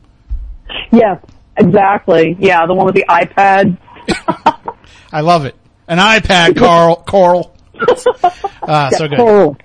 [0.92, 1.20] Yes,
[1.56, 2.36] exactly.
[2.40, 3.78] Yeah, the one with the iPad.
[5.12, 5.56] I love it.
[5.88, 7.54] An iPad, Carl, Coral.
[8.70, 9.18] Ah, so good.
[9.18, 9.58] Cool.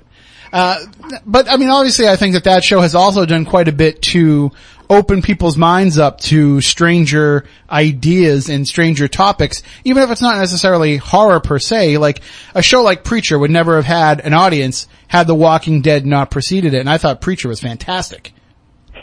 [0.53, 4.01] But I mean, obviously, I think that that show has also done quite a bit
[4.03, 4.53] to
[4.89, 10.99] open people's minds up to stranger ideas and stranger topics, even if it's not necessarily
[10.99, 11.99] horror per se.
[11.99, 12.21] Like
[12.55, 16.31] a show like Preacher would never have had an audience had The Walking Dead not
[16.31, 18.33] preceded it, and I thought Preacher was fantastic.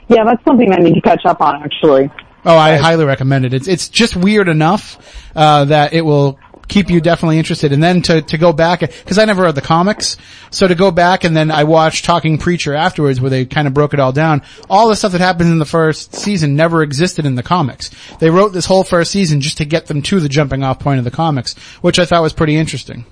[0.07, 2.09] Yeah, that's something I need to catch up on actually.
[2.45, 3.53] Oh, I highly recommend it.
[3.53, 4.97] It's it's just weird enough
[5.35, 7.73] uh, that it will keep you definitely interested.
[7.73, 10.15] And then to to go back because I never read the comics,
[10.49, 13.73] so to go back and then I watched Talking Preacher afterwards, where they kind of
[13.73, 14.41] broke it all down.
[14.69, 17.89] All the stuff that happens in the first season never existed in the comics.
[18.19, 20.99] They wrote this whole first season just to get them to the jumping off point
[20.99, 23.05] of the comics, which I thought was pretty interesting.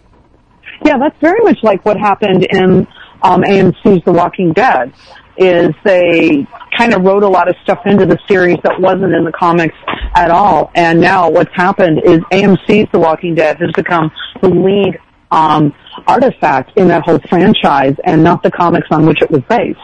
[0.85, 2.87] Yeah, that's very much like what happened in
[3.23, 4.93] um, AMC's The Walking Dead.
[5.37, 9.23] Is they kind of wrote a lot of stuff into the series that wasn't in
[9.23, 9.75] the comics
[10.15, 14.11] at all, and now what's happened is AMC's The Walking Dead has become
[14.41, 14.99] the lead
[15.31, 15.73] um,
[16.07, 19.79] artifact in that whole franchise, and not the comics on which it was based.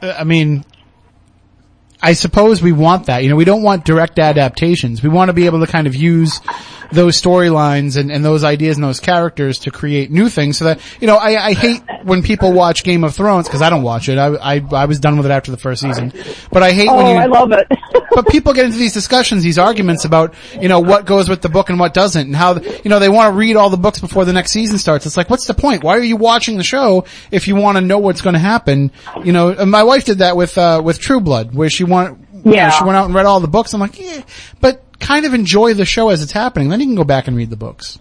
[0.00, 0.64] Uh, I mean,
[2.00, 3.22] I suppose we want that.
[3.22, 5.02] You know, we don't want direct adaptations.
[5.02, 6.40] We want to be able to kind of use
[6.92, 10.80] those storylines and, and those ideas and those characters to create new things so that,
[11.00, 14.08] you know, I, I hate when people watch Game of Thrones because I don't watch
[14.08, 14.16] it.
[14.18, 16.12] I, I, I was done with it after the first season.
[16.50, 17.66] But I hate Oh, when you, I love it.
[18.14, 21.48] but people get into these discussions, these arguments about, you know, what goes with the
[21.48, 24.00] book and what doesn't and how, you know, they want to read all the books
[24.00, 25.04] before the next season starts.
[25.06, 25.84] It's like, what's the point?
[25.84, 28.90] Why are you watching the show if you want to know what's going to happen?
[29.24, 32.42] You know, my wife did that with, uh, with True Blood where she went, you
[32.44, 32.70] know, Yeah.
[32.70, 33.74] she went out and read all the books.
[33.74, 34.22] I'm like, yeah,
[34.60, 36.68] but kind of enjoy the show as it's happening.
[36.68, 37.98] Then you can go back and read the books.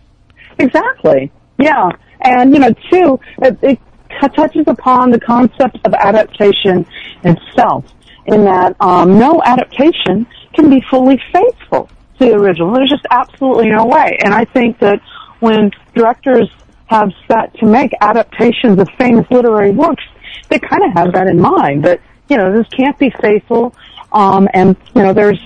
[0.59, 1.31] Exactly.
[1.57, 1.89] Yeah.
[2.19, 3.79] And, you know, two, it, it
[4.09, 6.85] t- touches upon the concept of adaptation
[7.23, 7.85] itself
[8.25, 11.89] in that um, no adaptation can be fully faithful
[12.19, 12.73] to the original.
[12.73, 14.17] There's just absolutely no way.
[14.21, 14.99] And I think that
[15.39, 16.49] when directors
[16.87, 20.03] have set to make adaptations of famous literary works,
[20.49, 21.85] they kind of have that in mind.
[21.85, 23.73] That, you know, this can't be faithful.
[24.11, 25.39] Um, and, you know, there's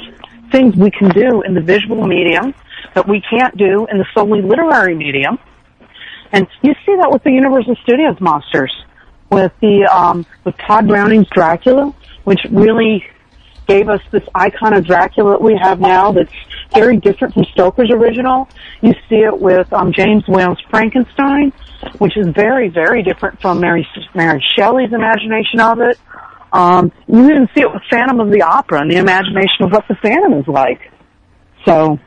[0.52, 2.54] things we can do in the visual medium
[2.94, 5.40] that we can't do in the solely literary medium.
[6.32, 8.74] And you see that with the Universal Studios monsters,
[9.30, 11.94] with the um, with Tod Browning's Dracula,
[12.24, 13.06] which really
[13.68, 16.34] gave us this icon of Dracula that we have now that's
[16.74, 18.48] very different from Stoker's original.
[18.82, 21.52] You see it with um, James Whale's Frankenstein,
[21.98, 25.98] which is very, very different from Mary, Mary Shelley's imagination of it.
[26.54, 29.86] Um, you even see it with Phantom of the Opera and the imagination of what
[29.88, 30.92] the Phantom is like.
[31.66, 32.00] So,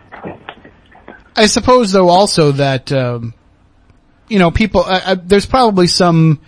[1.36, 3.34] I suppose though also that, um,
[4.28, 6.40] you know, people, uh, uh, there's probably some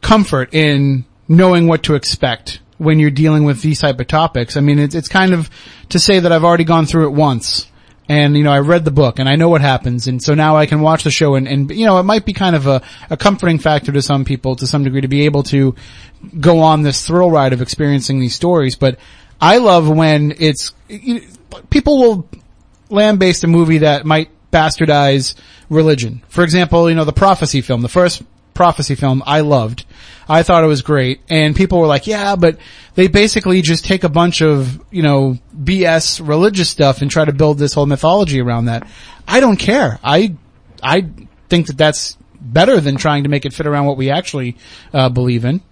[0.00, 4.56] comfort in knowing what to expect when you're dealing with these type of topics.
[4.56, 5.50] I mean, it's, it's kind of
[5.90, 7.69] to say that I've already gone through it once.
[8.10, 10.08] And, you know, I read the book and I know what happens.
[10.08, 12.32] And so now I can watch the show and, and you know, it might be
[12.32, 15.44] kind of a, a comforting factor to some people to some degree to be able
[15.44, 15.76] to
[16.40, 18.74] go on this thrill ride of experiencing these stories.
[18.74, 18.98] But
[19.40, 21.22] I love when it's, you,
[21.70, 22.28] people will
[22.88, 25.36] lambaste a movie that might bastardize
[25.68, 26.20] religion.
[26.30, 29.86] For example, you know, the prophecy film, the first prophecy film I loved.
[30.30, 32.58] I thought it was great and people were like, yeah, but
[32.94, 37.32] they basically just take a bunch of, you know, BS religious stuff and try to
[37.32, 38.88] build this whole mythology around that.
[39.26, 39.98] I don't care.
[40.04, 40.36] I,
[40.84, 41.08] I
[41.48, 44.56] think that that's better than trying to make it fit around what we actually,
[44.92, 45.62] uh, believe in.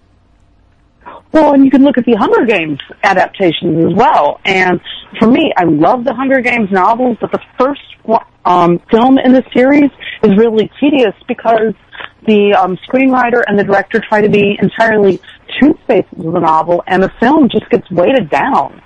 [1.31, 4.41] Well, and you can look at the Hunger Games adaptations as well.
[4.43, 4.81] And
[5.19, 7.81] for me, I love the Hunger Games novels, but the first
[8.43, 9.89] um, film in the series
[10.23, 11.73] is really tedious because
[12.25, 15.19] the um, screenwriter and the director try to be entirely
[15.59, 18.81] two faces of the novel, and the film just gets weighted down.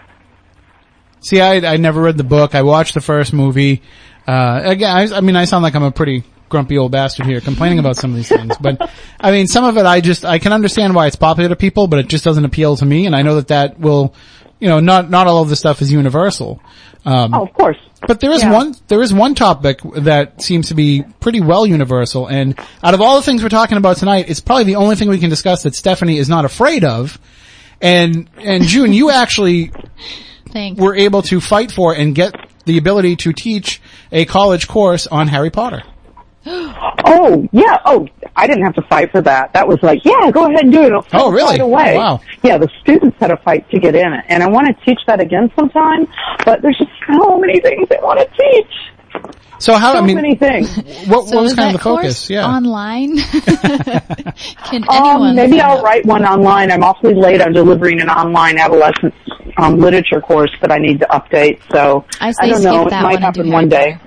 [1.22, 2.54] See, I, I never read the book.
[2.56, 3.82] I watched the first movie.
[4.28, 7.42] Uh, again, I, I mean, I sound like I'm a pretty grumpy old bastard here
[7.42, 10.38] complaining about some of these things, but I mean, some of it I just, I
[10.38, 13.16] can understand why it's popular to people, but it just doesn't appeal to me, and
[13.16, 14.14] I know that that will,
[14.60, 16.62] you know, not, not all of this stuff is universal.
[17.06, 17.78] Um, Oh, of course.
[18.08, 18.52] But there is Yeah.
[18.52, 23.02] one, there is one topic that seems to be pretty well universal, and out of
[23.02, 25.64] all the things we're talking about tonight, it's probably the only thing we can discuss
[25.64, 27.20] that Stephanie is not afraid of.
[27.82, 29.72] And, and June, you actually
[30.52, 30.80] Thanks.
[30.80, 32.34] were able to fight for and get
[32.66, 33.82] the ability to teach
[34.12, 35.84] a college course on Harry Potter.
[36.46, 37.80] Oh, yeah.
[37.86, 39.54] Oh, I didn't have to fight for that.
[39.54, 40.88] That was like, yeah, go ahead and do it.
[40.88, 41.52] It'll Oh, really?
[41.54, 41.98] Right away.
[41.98, 42.22] Wow.
[42.44, 45.00] Yeah, the students had a fight to get in it, and I want to teach
[45.08, 46.08] that again sometime.
[46.46, 49.24] But there's just so many things I want to teach.
[49.60, 50.76] So how, So I mean, many things.
[51.08, 52.30] what, so what was kind of the focus?
[52.30, 52.46] Yeah.
[52.46, 53.18] online?
[54.66, 55.30] Can anyone?
[55.30, 55.84] Um, maybe I'll up?
[55.84, 56.72] write one online.
[56.72, 59.14] I'm awfully late on delivering an online adolescent
[59.58, 61.62] um, literature course that I need to update.
[61.72, 62.90] So I say don't skip know.
[62.90, 63.98] that it might one and do happen Harry one day.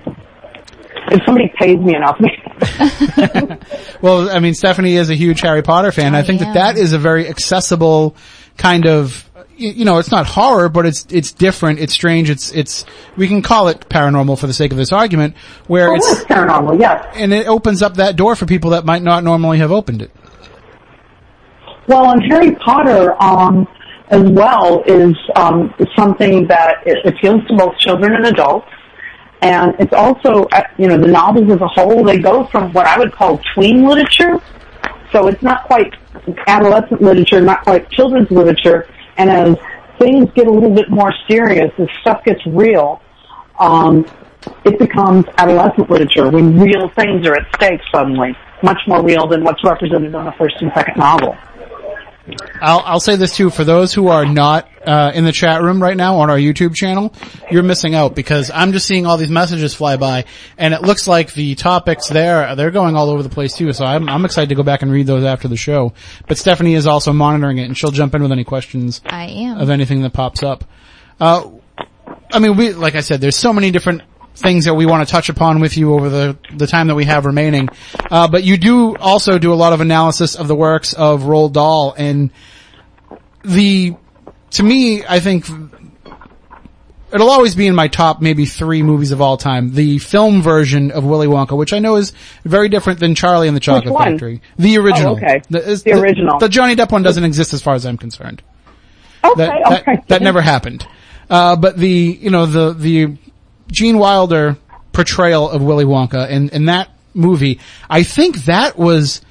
[1.09, 2.19] If somebody pays me enough.
[4.01, 6.13] Well, I mean, Stephanie is a huge Harry Potter fan.
[6.13, 8.15] I, I think that that is a very accessible
[8.57, 9.27] kind of
[9.57, 12.85] you know, it's not horror, but it's, it's different, it's strange, it's, it's,
[13.15, 15.35] we can call it paranormal for the sake of this argument,
[15.65, 17.03] where Oh, it's, it's paranormal, yes.
[17.15, 20.11] and it opens up that door for people that might not normally have opened it.
[21.87, 23.67] Well, and Harry Potter, um,
[24.09, 28.67] as well, is um, something that it appeals to both children and adults.
[29.41, 32.87] And it's also, uh, you know, the novels as a whole, they go from what
[32.87, 34.41] I would call tween literature.
[35.11, 35.93] So it's not quite
[36.47, 38.87] adolescent literature, not quite children's literature.
[39.17, 39.55] And as
[39.99, 43.01] things get a little bit more serious, as stuff gets real,
[43.59, 44.05] um,
[44.65, 49.43] it becomes adolescent literature when real things are at stake suddenly, much more real than
[49.43, 51.35] what's represented in the first and second novel.
[52.61, 55.83] I'll, I'll say this too, for those who are not, uh, in the chat room
[55.83, 57.13] right now on our YouTube channel,
[57.51, 60.25] you're missing out because I'm just seeing all these messages fly by
[60.57, 63.85] and it looks like the topics there, they're going all over the place too, so
[63.85, 65.93] I'm, I'm excited to go back and read those after the show.
[66.27, 69.59] But Stephanie is also monitoring it and she'll jump in with any questions I am.
[69.59, 70.63] of anything that pops up.
[71.19, 71.49] Uh,
[72.31, 74.01] I mean, we, like I said, there's so many different
[74.37, 77.05] things that we want to touch upon with you over the, the time that we
[77.05, 77.67] have remaining.
[78.11, 81.53] Uh, but you do also do a lot of analysis of the works of Roald
[81.53, 82.31] Dahl and
[83.43, 83.95] the,
[84.51, 85.45] to me, I think
[87.13, 89.73] it'll always be in my top maybe three movies of all time.
[89.73, 92.13] The film version of Willy Wonka, which I know is
[92.43, 94.11] very different than Charlie and the Chocolate one?
[94.11, 94.41] Factory.
[94.57, 95.13] The original.
[95.13, 95.41] Oh, okay.
[95.49, 96.39] is- The original.
[96.39, 98.41] The, Johnny Depp one doesn't exist as far as I'm concerned
[99.23, 100.01] Okay, that that, okay.
[100.09, 100.87] that never happened.
[101.29, 101.89] Uh, but the
[102.21, 103.17] you know the the
[103.71, 104.57] Gene Wilder
[104.93, 107.59] portrayal of Willy Wonka and in that movie,
[107.89, 109.21] I think that was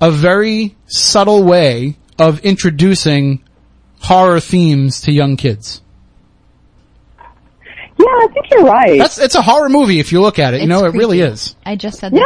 [0.00, 3.42] a very subtle way of introducing
[4.00, 5.82] horror themes to young kids.
[7.98, 8.98] Yeah, I think you're right.
[8.98, 10.58] That's it's a horror movie if you look at it.
[10.58, 11.54] You It's know, it really is.
[11.66, 12.20] I just said this.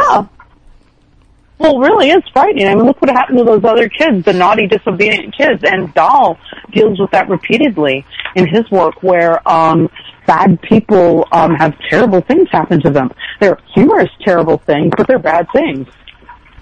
[1.57, 2.67] Well, really, is frightening.
[2.67, 5.63] I mean, look what happened to those other kids, the naughty, disobedient kids.
[5.63, 6.37] And Dahl
[6.71, 9.89] deals with that repeatedly in his work where, um,
[10.27, 13.09] bad people, um, have terrible things happen to them.
[13.39, 15.87] They're humorous, terrible things, but they're bad things.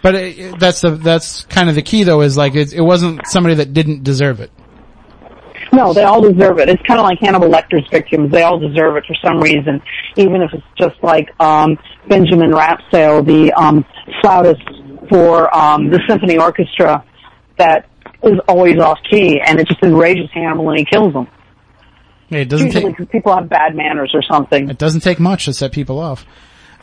[0.04, 2.82] But it, it- that's the that's kind of the key though is like it, it
[2.82, 4.52] wasn't somebody that didn't deserve it.
[5.72, 6.70] No, they all deserve it.
[6.70, 8.32] It's kind of like Hannibal Lecter's victims.
[8.32, 9.82] They all deserve it for some reason,
[10.18, 13.84] even if it's just like um, Benjamin Raspail, the um,
[14.22, 14.62] flautist
[15.14, 17.06] for um, the symphony orchestra,
[17.60, 17.88] that
[18.24, 21.28] is always off key, and it just enrages Hannibal and he kills them.
[22.30, 24.70] Hey, it doesn't Usually take people have bad manners or something.
[24.72, 26.26] it doesn't take much to set people off.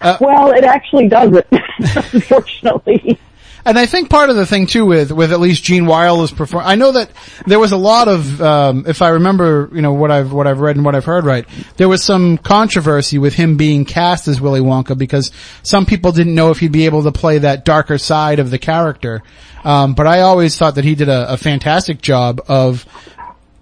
[0.00, 1.48] Uh, Well, it actually does it,
[2.14, 3.18] unfortunately.
[3.64, 6.64] And I think part of the thing too with, with at least Gene Wilder's perform,
[6.66, 7.10] I know that
[7.46, 10.60] there was a lot of, um, if I remember, you know, what I've, what I've
[10.60, 11.46] read and what I've heard right,
[11.76, 15.30] there was some controversy with him being cast as Willy Wonka because
[15.62, 18.58] some people didn't know if he'd be able to play that darker side of the
[18.58, 19.22] character.
[19.64, 22.86] Um, but I always thought that he did a, a fantastic job of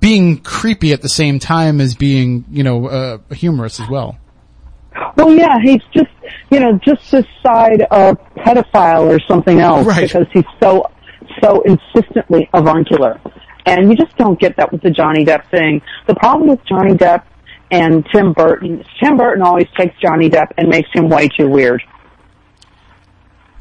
[0.00, 4.16] being creepy at the same time as being, you know, uh, humorous as well.
[5.16, 6.10] Well, yeah, he's just,
[6.50, 10.02] you know, just this side of pedophile or something else Right.
[10.08, 10.90] because he's so,
[11.42, 13.20] so insistently avuncular.
[13.66, 15.82] And you just don't get that with the Johnny Depp thing.
[16.06, 17.24] The problem with Johnny Depp
[17.70, 21.82] and Tim Burton, Tim Burton always takes Johnny Depp and makes him way too weird.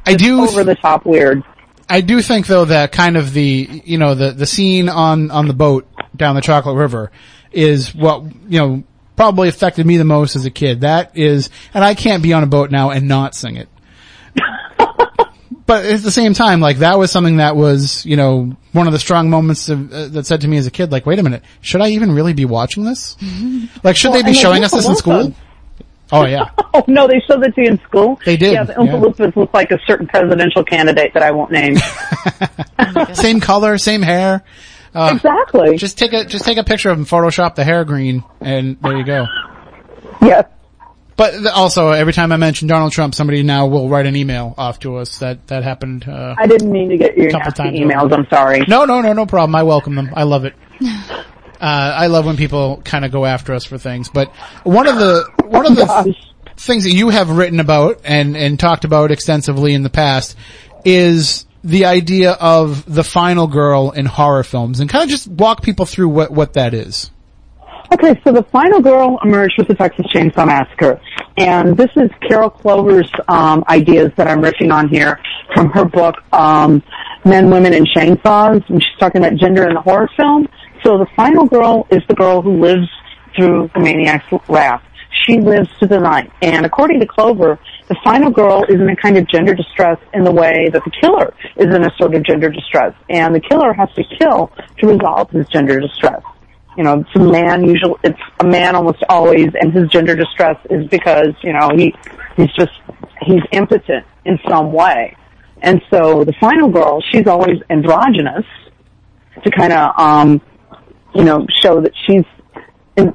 [0.05, 0.41] I do.
[0.41, 1.43] Over the top weird.
[1.89, 5.47] I do think though that kind of the, you know, the, the scene on, on
[5.47, 7.11] the boat down the Chocolate River
[7.51, 8.83] is what, you know,
[9.18, 10.82] probably affected me the most as a kid.
[10.82, 13.68] That is, and I can't be on a boat now and not sing it.
[15.65, 18.93] but at the same time, like that was something that was, you know, one of
[18.93, 21.24] the strong moments of, uh, that said to me as a kid, like, wait a
[21.24, 23.18] minute, should I even really be watching this?
[23.84, 25.13] Like, should Well, they be showing us this in school?
[25.13, 25.36] Loompas.
[26.11, 26.49] Oh yeah.
[26.74, 28.20] Oh no, they showed that to you in school.
[28.24, 29.32] They did, Yeah, the Oompa yeah.
[29.36, 31.78] Look like a certain presidential candidate that I won't name.
[33.15, 34.43] same color, same hair.
[34.93, 35.77] Uh, exactly.
[35.77, 38.97] just take a, just take a picture of him, Photoshop the hair green, and there
[38.97, 39.25] you go.
[40.21, 40.45] yes.
[41.15, 44.77] But also, every time I mention Donald Trump, somebody now will write an email off
[44.81, 47.79] to us that, that happened, uh, I didn't mean to get your Couple nasty times
[47.79, 48.03] emails.
[48.03, 48.15] over.
[48.15, 48.63] I'm sorry.
[48.67, 49.55] No, no, no, no problem.
[49.55, 50.11] I welcome them.
[50.15, 50.53] I love it.
[50.79, 51.05] Uh,
[51.59, 54.09] I love when people kind of go after us for things.
[54.09, 54.29] But
[54.63, 56.31] one of the one of the Gosh.
[56.55, 60.35] things that you have written about and and talked about extensively in the past
[60.85, 65.61] is the idea of the final girl in horror films, and kind of just walk
[65.61, 67.11] people through what what that is.
[67.93, 70.99] Okay, so the final girl emerged with the Texas Chainsaw Massacre,
[71.38, 75.20] and this is Carol Clover's um, ideas that I'm riffing on here
[75.53, 76.82] from her book um,
[77.26, 78.68] Men, Women, and Chainsaws.
[78.70, 80.47] And she's talking about gender in the horror film.
[80.84, 82.88] So the final girl is the girl who lives
[83.36, 84.84] through the maniac's wrath.
[85.26, 88.95] She lives to the night, and according to Clover, the final girl is in a
[88.95, 92.24] kind of gender distress in the way that the killer is in a sort of
[92.24, 96.22] gender distress, and the killer has to kill to resolve his gender distress.
[96.78, 100.57] You know, it's a man usually, it's a man almost always, and his gender distress
[100.70, 101.93] is because, you know, he,
[102.36, 102.74] he's just,
[103.24, 105.18] he's impotent in some way.
[105.61, 108.45] And so the final girl, she's always androgynous
[109.43, 110.41] to kind of, um,
[111.15, 112.26] you know, show that she's
[112.95, 113.13] in,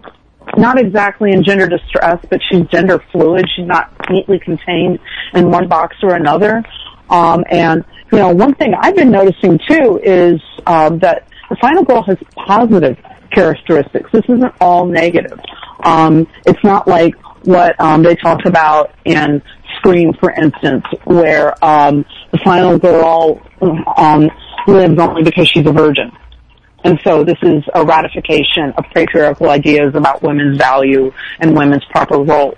[0.56, 3.46] not exactly in gender distress, but she's gender fluid.
[3.56, 4.98] She's not neatly contained
[5.34, 6.62] in one box or another.
[7.10, 11.84] Um, and, you know, one thing I've been noticing too is, um, that the final
[11.84, 12.96] girl has positive
[13.30, 14.10] characteristics.
[14.12, 15.38] This isn't all negative.
[15.84, 17.14] Um, it's not like
[17.44, 19.42] what um, they talk about in
[19.76, 23.40] Scream, for instance, where um, the final girl
[23.96, 24.30] um,
[24.66, 26.12] lives only because she's a virgin.
[26.84, 32.18] And so this is a ratification of patriarchal ideas about women's value and women's proper
[32.18, 32.56] roles.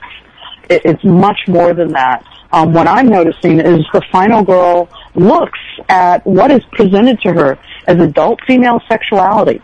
[0.70, 2.24] It, it's much more than that.
[2.52, 5.58] Um, what I'm noticing is the final girl looks
[5.88, 9.60] at what is presented to her as adult female sexuality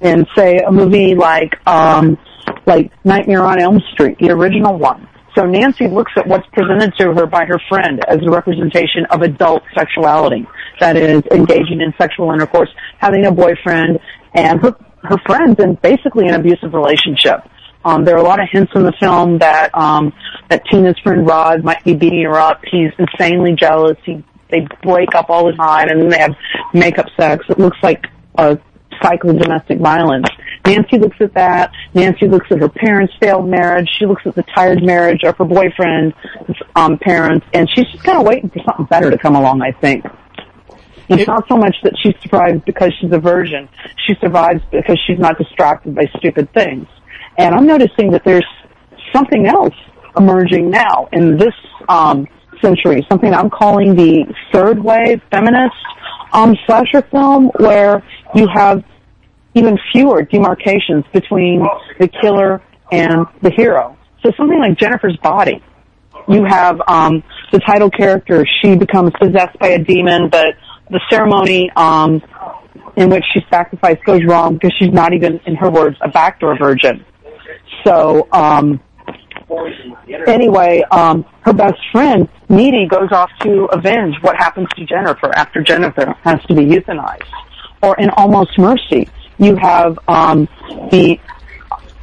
[0.00, 2.18] in say a movie like um
[2.66, 5.08] like Nightmare on Elm Street, the original one.
[5.34, 9.22] So Nancy looks at what's presented to her by her friend as a representation of
[9.22, 10.46] adult sexuality.
[10.80, 12.68] That is engaging in sexual intercourse,
[12.98, 13.98] having a boyfriend,
[14.34, 17.40] and her her friends in basically an abusive relationship.
[17.84, 20.12] Um, there are a lot of hints in the film that um,
[20.48, 22.60] that Tina's friend Rod might be beating her up.
[22.70, 23.96] He's insanely jealous.
[24.04, 26.34] He they break up all the time, and then they have
[26.74, 27.44] makeup sex.
[27.48, 28.04] It looks like
[28.36, 28.58] a
[29.02, 30.28] cycle of domestic violence.
[30.64, 31.72] Nancy looks at that.
[31.94, 33.88] Nancy looks at her parents' failed marriage.
[33.98, 36.14] She looks at the tired marriage of her boyfriend's
[36.76, 39.62] um, parents, and she's just kind of waiting for something better to come along.
[39.62, 40.04] I think.
[41.08, 43.68] It's It- not so much that she survives because she's a virgin.
[44.06, 46.86] She survives because she's not distracted by stupid things.
[47.38, 48.46] And I'm noticing that there's
[49.12, 49.74] something else
[50.16, 51.54] emerging now in this
[51.88, 52.28] um,
[52.60, 55.74] century, something I'm calling the third wave feminist
[56.32, 58.02] um, slasher film, where
[58.34, 58.84] you have
[59.54, 61.66] even fewer demarcations between
[61.98, 63.96] the killer and the hero.
[64.22, 65.62] So something like Jennifer's Body.
[66.28, 68.46] You have um, the title character.
[68.62, 70.54] She becomes possessed by a demon, but
[70.90, 72.22] the ceremony um,
[72.96, 76.56] in which she sacrificed goes wrong because she's not even, in her words, a backdoor
[76.58, 77.04] virgin.
[77.84, 78.80] So um,
[80.26, 85.62] anyway, um, her best friend, Needy, goes off to avenge what happens to Jennifer after
[85.62, 87.28] Jennifer has to be euthanized.
[87.82, 90.48] Or in Almost Mercy, you have um,
[90.90, 91.18] the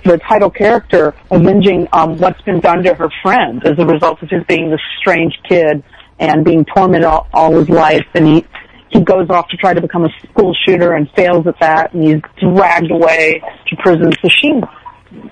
[0.05, 4.30] the title character avenging um, what's been done to her friend as a result of
[4.30, 5.84] his being this strange kid
[6.19, 8.05] and being tormented all, all his life.
[8.13, 8.45] And he
[8.89, 12.03] he goes off to try to become a school shooter and fails at that, and
[12.03, 14.11] he's dragged away to prison.
[14.21, 14.61] So she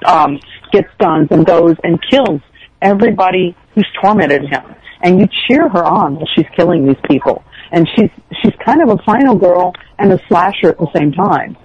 [0.06, 0.40] um,
[0.72, 2.42] gets guns and goes and kills
[2.82, 4.64] everybody who's tormented him.
[5.02, 7.44] And you cheer her on while she's killing these people.
[7.72, 8.10] And she's
[8.42, 11.58] she's kind of a final girl and a slasher at the same time.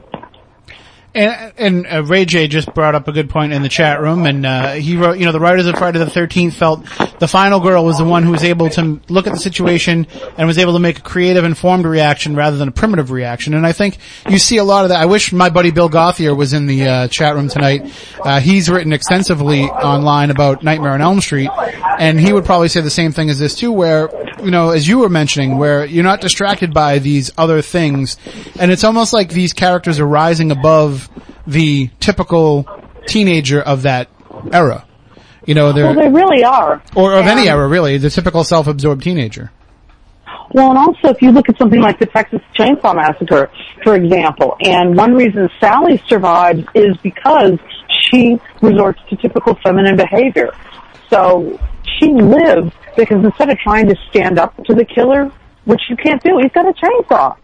[1.15, 4.25] And, and uh, Ray J just brought up a good point in the chat room,
[4.25, 6.87] and uh, he wrote, you know, the writers of Friday the Thirteenth felt
[7.19, 10.07] the final girl was the one who was able to look at the situation
[10.39, 13.53] and was able to make a creative, informed reaction rather than a primitive reaction.
[13.53, 15.03] And I think you see a lot of that.
[15.03, 17.93] I wish my buddy Bill Gothier was in the uh, chat room tonight.
[18.19, 21.51] Uh, he's written extensively online about Nightmare on Elm Street,
[21.99, 24.09] and he would probably say the same thing as this too, where
[24.43, 28.17] you know, as you were mentioning, where you're not distracted by these other things,
[28.59, 31.02] and it's almost like these characters are rising above
[31.47, 32.67] the typical
[33.07, 34.09] teenager of that
[34.53, 34.87] era.
[35.47, 36.83] You know, they're, well, they really are.
[36.95, 39.51] or of any era really, the typical self-absorbed teenager.
[40.55, 43.51] Well, and also if you look at something like the Texas Chainsaw Massacre,
[43.83, 47.59] for example, and one reason Sally survives is because
[48.03, 50.55] she resorts to typical feminine behavior.
[51.09, 51.59] So
[51.99, 55.33] she lives because instead of trying to stand up to the killer,
[55.65, 57.37] which you can't do, he's got a chainsaw.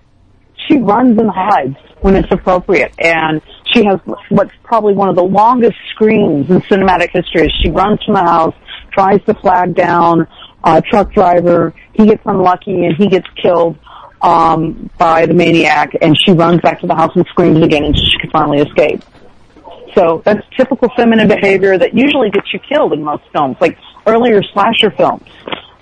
[0.68, 3.40] She runs and hides when it's appropriate, and
[3.72, 3.98] she has
[4.28, 7.52] what's probably one of the longest screams in cinematic history.
[7.62, 8.54] She runs from the house,
[8.92, 10.26] tries to flag down
[10.64, 11.74] a truck driver.
[11.92, 13.78] He gets unlucky and he gets killed
[14.22, 17.96] um, by the maniac, and she runs back to the house and screams again, and
[17.96, 19.02] she can finally escape.
[19.94, 24.42] So that's typical feminine behavior that usually gets you killed in most films, like earlier
[24.42, 25.22] slasher films,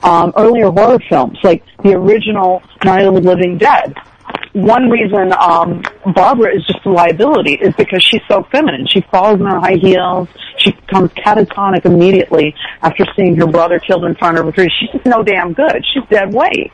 [0.02, 3.94] um, earlier horror films, like the original Night of the Living Dead.
[4.52, 5.82] One reason um,
[6.14, 8.86] Barbara is just a liability is because she's so feminine.
[8.86, 10.28] She falls in her high heels.
[10.58, 14.68] She becomes catatonic immediately after seeing her brother killed in front of her.
[14.68, 15.84] She's no damn good.
[15.92, 16.72] She's dead weight.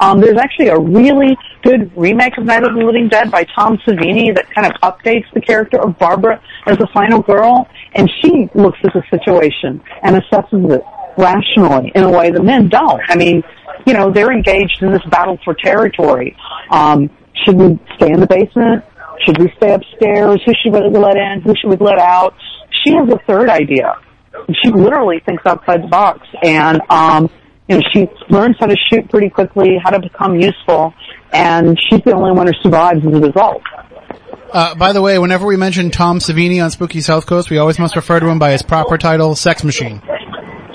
[0.00, 3.78] Um, there's actually a really good remake of Night of the Living Dead by Tom
[3.78, 8.48] Savini that kind of updates the character of Barbara as the final girl, and she
[8.54, 10.82] looks at the situation and assesses it
[11.18, 13.00] rationally in a way the men don't.
[13.08, 13.42] I mean,
[13.86, 16.36] you know, they're engaged in this battle for territory.
[16.70, 17.08] Um,
[17.44, 18.84] should we stay in the basement?
[19.24, 20.40] Should we stay upstairs?
[20.44, 21.42] Who should we let in?
[21.42, 22.34] Who should we let out?
[22.84, 23.94] She has a third idea.
[24.62, 27.30] She literally thinks outside the box and, um,
[27.68, 30.94] you know, she learns how to shoot pretty quickly, how to become useful,
[31.32, 33.62] and she's the only one who survives as a result.
[34.52, 37.78] Uh, by the way, whenever we mention Tom Savini on Spooky South Coast, we always
[37.78, 40.00] must refer to him by his proper title, Sex Machine.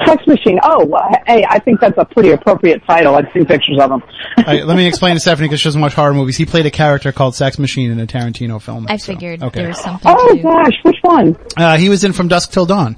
[0.05, 0.59] Sex Machine.
[0.63, 3.15] Oh, well, hey, I think that's a pretty appropriate title.
[3.15, 4.03] I've seen pictures of him.
[4.37, 6.37] Uh, let me explain to Stephanie because she doesn't watch horror movies.
[6.37, 8.87] He played a character called Sex Machine in a Tarantino film.
[8.89, 9.59] I so, figured okay.
[9.59, 11.37] there was something Oh to gosh, which one?
[11.57, 12.95] Uh, he was in From Dusk Till Dawn.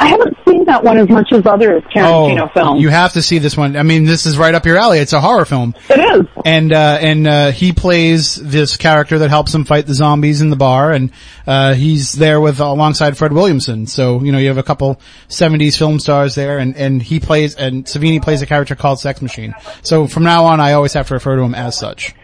[0.00, 2.76] I haven't seen that one as much as other Tarantino films.
[2.76, 3.76] Oh, you have to see this one.
[3.76, 5.00] I mean, this is right up your alley.
[5.00, 5.74] It's a horror film.
[5.90, 6.26] it is.
[6.44, 10.50] and uh, and uh, he plays this character that helps him fight the zombies in
[10.50, 11.10] the bar, and
[11.48, 13.88] uh, he's there with alongside Fred Williamson.
[13.88, 17.56] So you know you have a couple '70s film stars there, and and he plays
[17.56, 19.52] and Savini plays a character called Sex Machine.
[19.82, 22.14] So from now on, I always have to refer to him as such.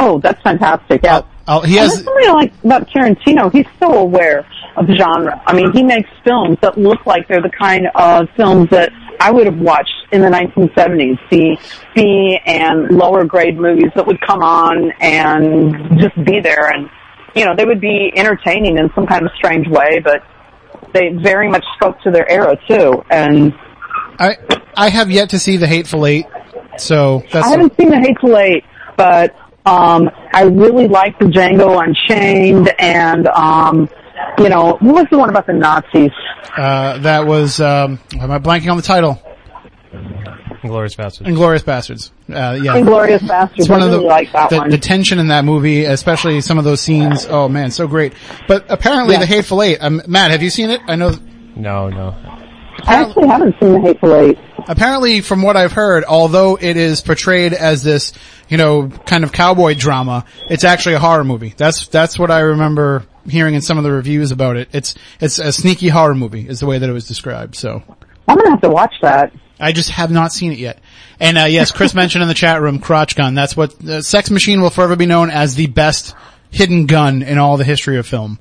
[0.00, 1.02] Oh, that's fantastic.
[1.04, 1.22] Yeah.
[1.46, 3.52] I'll, he has that's something I like about Tarantino.
[3.52, 4.46] He's so aware
[4.76, 5.42] of genre.
[5.46, 9.30] I mean, he makes films that look like they're the kind of films that I
[9.30, 11.18] would have watched in the 1970s.
[11.30, 11.58] The
[11.94, 16.88] B and lower grade movies that would come on and just be there, and
[17.34, 20.22] you know, they would be entertaining in some kind of strange way, but
[20.94, 23.04] they very much spoke to their era too.
[23.10, 23.52] And
[24.18, 24.38] I
[24.76, 26.26] I have yet to see the Hateful Eight,
[26.78, 28.64] so that's I haven't seen The Hateful Eight,
[28.96, 29.34] but
[29.66, 33.88] um, I really like the Django Unchained and um,
[34.38, 36.10] you know, what was the one about the Nazis?
[36.56, 39.20] uh, that was um, am I blanking on the title?
[40.62, 41.26] Glorious Bastards.
[41.28, 42.12] Inglorious Bastards.
[42.28, 42.76] Uh, yeah.
[42.76, 43.60] Inglorious Bastards.
[43.60, 44.68] It's one I of the, really like that the, one.
[44.70, 47.26] the tension in that movie, especially some of those scenes.
[47.28, 48.12] Oh man, so great.
[48.46, 49.20] But apparently Yeah.
[49.20, 50.80] the Hateful Eight, um, Matt, have you seen it?
[50.86, 51.14] I know,
[51.56, 52.14] No, no.
[52.86, 54.38] I actually haven't seen The Hateful Eight.
[54.68, 58.12] apparently from what I've heard, although it is portrayed as this,
[58.48, 61.54] you know, kind of cowboy drama, it's actually a horror movie.
[61.56, 64.68] That's, that's what I remember hearing in some of the reviews about it.
[64.72, 67.82] It's, it's a sneaky horror movie is the way that it was described, so.
[68.28, 69.32] I'm gonna have to watch that.
[69.58, 70.78] I just have not seen it yet.
[71.18, 73.34] And uh, yes, Chris mentioned in the chat room, crotch gun.
[73.34, 76.14] That's what uh, Sex Machine will forever be known as the best
[76.50, 78.38] hidden gun in all the history of film.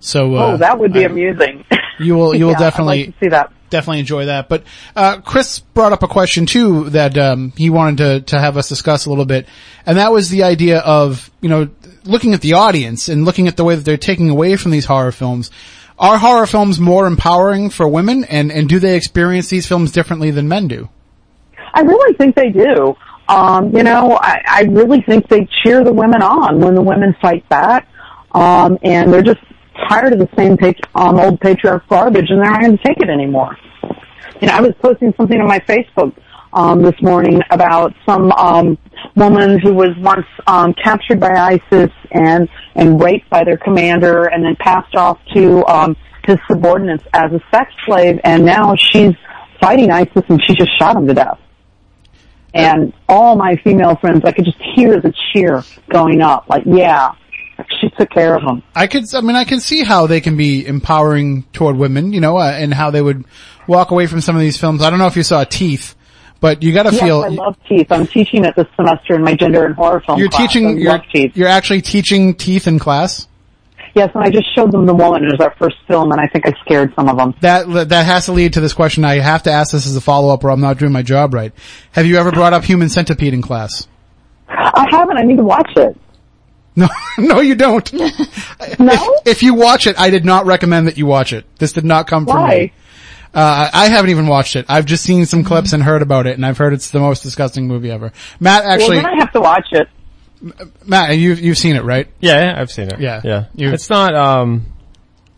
[0.00, 1.64] So uh, oh, that would be I- amusing.
[1.98, 3.52] You will you will Yeah, definitely like see that.
[3.72, 4.48] Definitely enjoy that.
[4.48, 4.62] But
[4.94, 8.68] uh, Chris brought up a question too that um, he wanted to to have us
[8.68, 9.48] discuss a little bit,
[9.84, 11.68] and that was the idea of you know
[12.04, 14.84] looking at the audience and looking at the way that they're taking away from these
[14.84, 15.50] horror films.
[15.98, 20.30] Are horror films more empowering for women, and and do they experience these films differently
[20.30, 20.88] than men do?
[21.74, 22.94] I really think they do.
[23.28, 27.16] Um, you know, I, I really think they cheer the women on when the women
[27.20, 27.88] fight back.
[28.34, 29.40] Um, and they're just
[29.88, 30.56] tired of the same
[30.94, 33.56] um, old patriarch garbage and they're not going to take it anymore.
[34.40, 36.14] You know, I was posting something on my Facebook
[36.52, 38.78] um, this morning about some um,
[39.16, 44.44] woman who was once um, captured by ISIS and and raped by their commander, and
[44.44, 49.14] then passed off to um, his subordinates as a sex slave, and now she's
[49.60, 51.38] fighting ISIS, and she just shot him to death.
[52.54, 57.12] And all my female friends, I could just hear the cheer going up, like, yeah,
[57.80, 58.62] she took care of him.
[58.74, 62.20] I could, I mean, I can see how they can be empowering toward women, you
[62.20, 63.24] know, uh, and how they would
[63.66, 64.82] walk away from some of these films.
[64.82, 65.94] I don't know if you saw Teeth,
[66.40, 67.90] but you got to Yes, feel I love teeth.
[67.90, 70.40] I'm teaching it this semester in my gender and horror film you're class.
[70.40, 70.78] I teaching.
[70.78, 71.36] You're, love teeth.
[71.36, 73.28] you're actually teaching Teeth in class.
[73.94, 76.26] Yes, and I just showed them The Woman It was our first film, and I
[76.26, 77.34] think I scared some of them.
[77.42, 79.04] That that has to lead to this question.
[79.04, 81.34] I have to ask this as a follow up, or I'm not doing my job
[81.34, 81.52] right.
[81.92, 83.86] Have you ever brought up Human Centipede in class?
[84.48, 85.18] I haven't.
[85.18, 85.96] I need to watch it.
[86.74, 86.88] No,
[87.18, 87.92] no, you don't.
[88.78, 88.92] No?
[89.24, 91.44] If, if you watch it, I did not recommend that you watch it.
[91.58, 92.48] This did not come from Why?
[92.56, 92.72] me.
[93.34, 94.66] Uh, I haven't even watched it.
[94.68, 97.22] I've just seen some clips and heard about it, and I've heard it's the most
[97.22, 98.12] disgusting movie ever.
[98.40, 99.88] Matt, actually, well, then I have to watch it.
[100.86, 102.08] Matt, you've you've seen it, right?
[102.20, 103.00] Yeah, yeah, I've seen it.
[103.00, 103.20] Yeah.
[103.24, 103.44] yeah.
[103.54, 104.66] You- it's not um,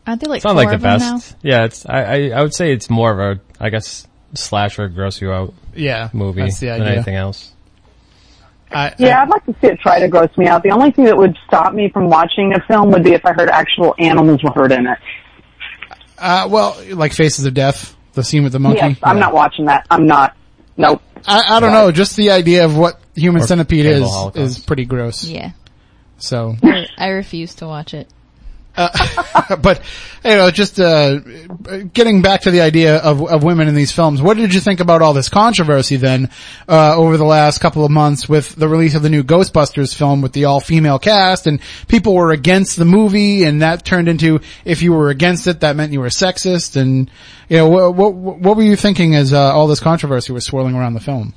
[0.07, 0.99] Aren't there like it's not like the of now?
[1.17, 1.37] best.
[1.43, 5.21] Yeah, it's I, I I would say it's more of a I guess slasher gross
[5.21, 7.54] you out Yeah, movie That's the than anything else.
[8.75, 10.63] I, Yeah, I'd like to see it try to gross me out.
[10.63, 13.33] The only thing that would stop me from watching a film would be if I
[13.33, 14.99] heard actual animals were hurt in it.
[16.19, 18.81] Uh, well, like Faces of Death, the scene with the monkey.
[18.81, 19.21] Yes, I'm Yeah.
[19.21, 19.87] not watching that.
[19.91, 20.37] I'm not.
[20.77, 21.03] Nope.
[21.27, 21.91] I, I don't know.
[21.93, 24.37] Just the idea of what Human Or Centipede is Holocaust.
[24.59, 25.25] is pretty gross.
[25.25, 25.51] Yeah.
[26.19, 28.09] So, I, I refuse to watch it.
[29.61, 29.83] but
[30.25, 31.19] you know, just uh,
[31.93, 34.21] getting back to the idea of of women in these films.
[34.21, 36.31] What did you think about all this controversy then
[36.69, 40.23] uh, over the last couple of months with the release of the new Ghostbusters film
[40.23, 44.41] with the all female cast, and people were against the movie, and that turned into
[44.65, 47.09] if you were against it, that meant you were sexist, and
[47.49, 50.75] you know, what what, what were you thinking as uh, all this controversy was swirling
[50.75, 51.33] around the film?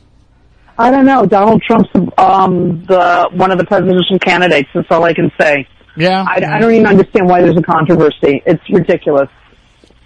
[0.80, 1.26] I don't know.
[1.26, 4.70] Donald Trump's um, the one of the presidential candidates.
[4.74, 5.68] That's all I can say.
[5.98, 8.44] Yeah, I, I don't even understand why there's a controversy.
[8.46, 9.30] It's ridiculous.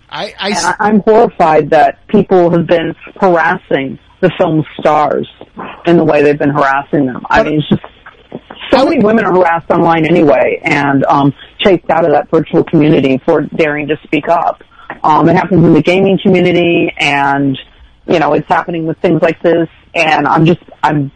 [0.09, 5.29] I, I, And I, I'm horrified that people have been harassing the film stars
[5.85, 7.25] in the way they've been harassing them.
[7.29, 7.81] I mean, it's just
[8.71, 13.19] so many women are harassed online anyway and um, chased out of that virtual community
[13.25, 14.63] for daring to speak up.
[15.03, 17.57] Um, it happens in the gaming community, and
[18.07, 19.67] you know, it's happening with things like this.
[19.95, 21.11] And I'm just, I'm,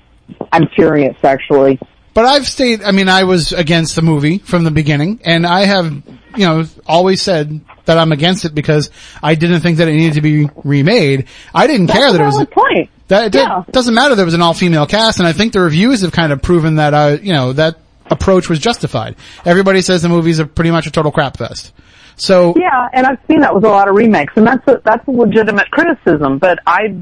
[0.52, 1.80] I'm furious actually.
[2.16, 5.66] But I've stayed, I mean, I was against the movie from the beginning, and I
[5.66, 5.92] have,
[6.38, 8.90] you know, always said that I'm against it because
[9.22, 11.28] I didn't think that it needed to be remade.
[11.54, 12.90] I didn't care that it was, point.
[13.10, 13.64] that, it Yeah.
[13.70, 16.42] doesn't matter there was an all-female cast, and I think the reviews have kind of
[16.42, 17.76] proven that, uh, you know, that
[18.10, 19.18] approach was justified.
[19.46, 21.74] Everybody says the movie's a pretty much a total crap fest.
[22.16, 25.06] So, Yeah, and I've seen that with a lot of remakes, and that's a, that's
[25.06, 26.38] a legitimate criticism.
[26.38, 26.96] But I,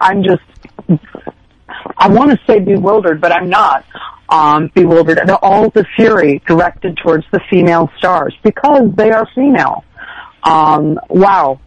[0.00, 1.00] I'm just,
[1.96, 3.84] I want to say bewildered, but I'm not
[4.28, 9.84] um, bewildered and all the fury directed towards the female stars because they are female.
[10.42, 11.60] Um, wow.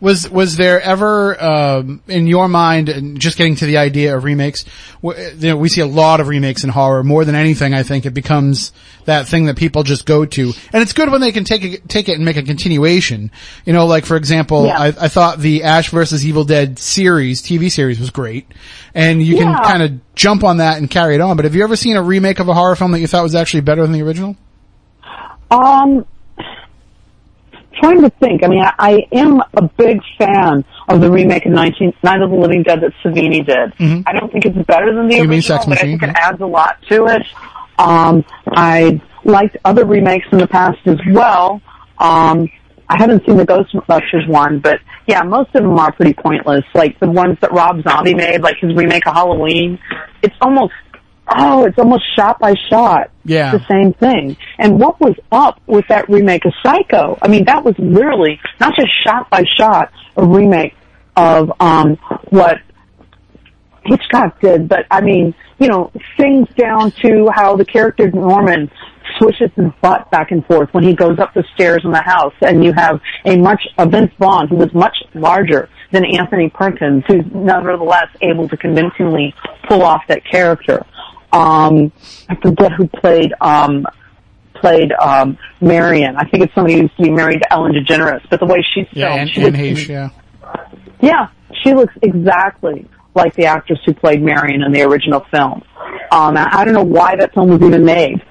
[0.00, 4.24] Was was there ever um, in your mind, and just getting to the idea of
[4.24, 4.64] remakes?
[5.02, 7.02] w- You know, we see a lot of remakes in horror.
[7.02, 8.72] More than anything, I think it becomes
[9.06, 11.88] that thing that people just go to, and it's good when they can take it,
[11.88, 13.30] take it and make a continuation.
[13.64, 14.78] You know, like for example, Yeah.
[14.78, 18.46] I, I thought the Ash versus Evil Dead series, TV series, was great,
[18.94, 21.36] and you can kind of jump on that and carry it on.
[21.36, 23.34] But have you ever seen a remake of a horror film that you thought was
[23.34, 24.36] actually better than the original?
[25.50, 26.04] Um,
[27.80, 28.44] trying to think.
[28.44, 32.30] I mean, I, I am a big fan of the remake of 19, Night of
[32.30, 33.72] the Living Dead that Savini did.
[34.06, 35.22] I don't think it's better than the Mm-hmm.
[35.22, 37.22] You mean original, Sex but Machine, I think it adds a lot to it.
[37.78, 41.60] Um, I liked other remakes in the past as well.
[41.98, 42.48] Um,
[42.88, 46.64] I haven't seen the Ghostbusters one, but yeah, most of them are pretty pointless.
[46.74, 49.78] Like the ones that Rob Zombie made, like his remake of Halloween.
[50.22, 50.74] It's almost,
[51.28, 53.52] oh, it's almost shot by shot Yeah.
[53.56, 54.36] the same thing.
[54.58, 57.18] And what was up with that remake of Psycho?
[57.22, 60.74] I mean, that was literally not just shot by shot a remake
[61.16, 61.96] of um
[62.30, 62.58] what
[63.86, 68.70] Hitchcock did, but I mean, you know, things down to how the character Norman
[69.18, 72.32] swishes his butt back and forth when he goes up the stairs in the house,
[72.40, 77.04] and you have a much a Vince Vaughn who was much larger than Anthony Perkins,
[77.06, 79.34] who's nevertheless able to convincingly
[79.68, 80.84] pull off that character.
[81.34, 81.92] Um,
[82.28, 83.84] I forget who played um,
[84.54, 86.16] played um, Marion.
[86.16, 88.64] I think it's somebody who used to be married to Ellen DeGeneres, but the way
[88.74, 90.08] she's Yeah, filmed, she and looks Heche, yeah.
[91.00, 91.28] yeah,
[91.62, 95.62] she looks exactly like the actress who played Marion in the original film.
[96.10, 98.22] Um, I don't know why that film was even made.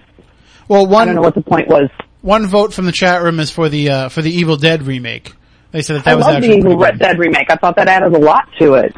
[0.68, 1.90] Well, I don't know one what the point was.
[2.22, 5.34] one vote from the chat room is for the uh, for the Evil Dead remake.
[5.72, 6.78] They said that that I was love the Evil.
[6.98, 7.50] Dead remake.
[7.50, 8.96] I thought that added a lot to it.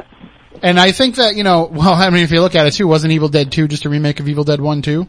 [0.62, 2.88] And I think that, you know, well, I mean, if you look at it too,
[2.88, 5.08] wasn't Evil Dead 2 just a remake of Evil Dead 1 too?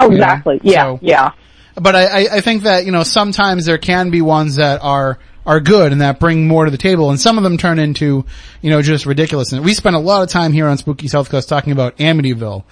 [0.00, 0.60] Oh, exactly.
[0.62, 1.32] Yeah, so- yeah.
[1.76, 5.18] But I, I, I think that, you know, sometimes there can be ones that are,
[5.44, 8.24] are good and that bring more to the table and some of them turn into,
[8.62, 9.60] you know, just ridiculousness.
[9.60, 12.62] We spent a lot of time here on Spooky South Coast talking about Amityville.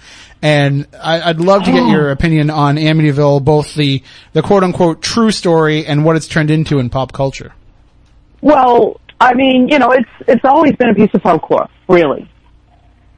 [0.41, 1.89] And I, I'd love to get oh.
[1.89, 6.49] your opinion on Amityville, both the, the quote unquote true story and what it's turned
[6.49, 7.53] into in pop culture.
[8.41, 12.29] Well, I mean, you know, it's it's always been a piece of folklore, really.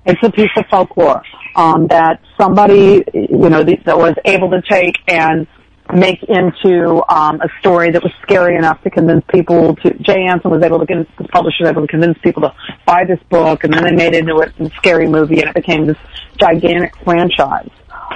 [0.06, 1.24] It's a piece of folklore
[1.56, 5.48] um, that somebody, you know, that was able to take and
[5.96, 9.96] make into um, a story that was scary enough to convince people to.
[9.96, 12.54] Jay Anson was able to convince the publisher was able to convince people to
[12.86, 15.88] buy this book, and then they made it into a scary movie, and it became
[15.88, 15.98] this
[16.38, 17.72] gigantic franchise.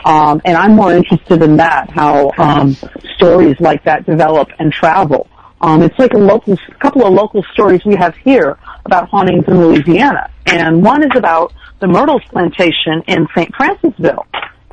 [0.05, 2.77] Um, and I'm more interested in that, how um,
[3.15, 5.27] stories like that develop and travel.
[5.61, 9.43] Um, it's like a local, a couple of local stories we have here about hauntings
[9.47, 13.51] in Louisiana, and one is about the Myrtles plantation in St.
[13.53, 14.25] Francisville.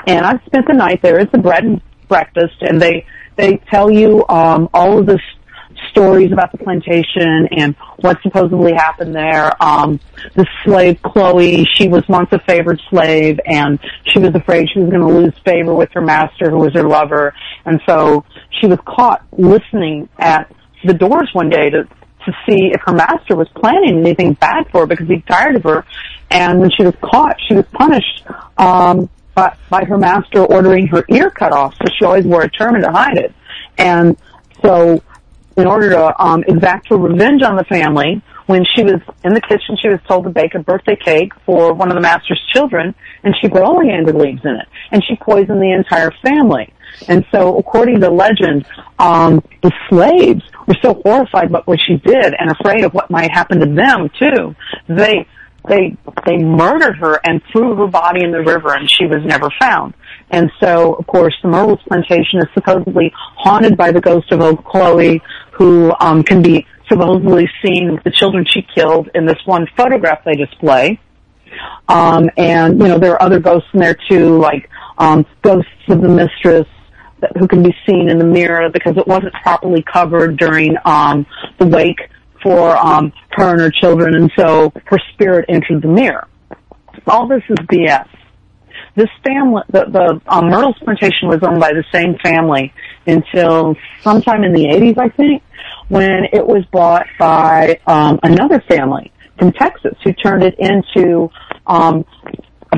[0.07, 1.19] And I spent the night there.
[1.19, 3.07] It's a bread and breakfast, and they
[3.37, 5.19] they tell you um, all of the
[5.91, 9.51] stories about the plantation and what supposedly happened there.
[9.63, 10.01] Um,
[10.35, 13.79] the slave Chloe, she was once a favored slave, and
[14.13, 16.87] she was afraid she was going to lose favor with her master, who was her
[16.89, 17.35] lover,
[17.65, 18.25] and so
[18.61, 20.51] she was caught listening at
[20.85, 21.89] the doors one day to
[22.27, 25.63] to see if her master was planning anything bad for her because he's tired of
[25.63, 25.87] her.
[26.31, 28.25] And when she was caught, she was punished
[28.59, 31.75] um, by, by her master ordering her ear cut off.
[31.77, 33.33] So she always wore a turban to hide it.
[33.79, 34.17] And
[34.61, 35.03] so,
[35.57, 39.41] in order to um, exact her revenge on the family, when she was in the
[39.41, 42.95] kitchen, she was told to bake a birthday cake for one of the master's children,
[43.23, 46.73] and she put oleander leaves in it, and she poisoned the entire family.
[47.09, 48.67] And so, according to legend,
[48.99, 53.31] um, the slaves were so horrified by what she did and afraid of what might
[53.31, 54.55] happen to them too.
[54.89, 55.27] They
[55.69, 59.51] they they murdered her and threw her body in the river, and she was never
[59.59, 59.95] found.
[60.31, 64.65] And so, of course, the Myrtles plantation is supposedly haunted by the ghost of old
[64.65, 65.23] Chloe,
[65.53, 70.25] who um, can be supposedly seen with the children she killed in this one photograph
[70.25, 71.01] they display.
[71.89, 74.69] Um, and you know, there are other ghosts in there too, like
[74.99, 76.67] um, ghosts of the mistress,
[77.39, 81.27] who can be seen in the mirror because it wasn't properly covered during um,
[81.59, 81.99] the wake
[82.43, 86.29] for um, her and her children, and so her spirit entered the mirror.
[87.07, 88.09] All this is BS.
[88.95, 92.73] This family, the, the um, Myrtles plantation was owned by the same family
[93.07, 95.43] until sometime in the 80s, I think,
[95.89, 101.31] when it was bought by um, another family from Texas who turned it into
[101.67, 102.05] um,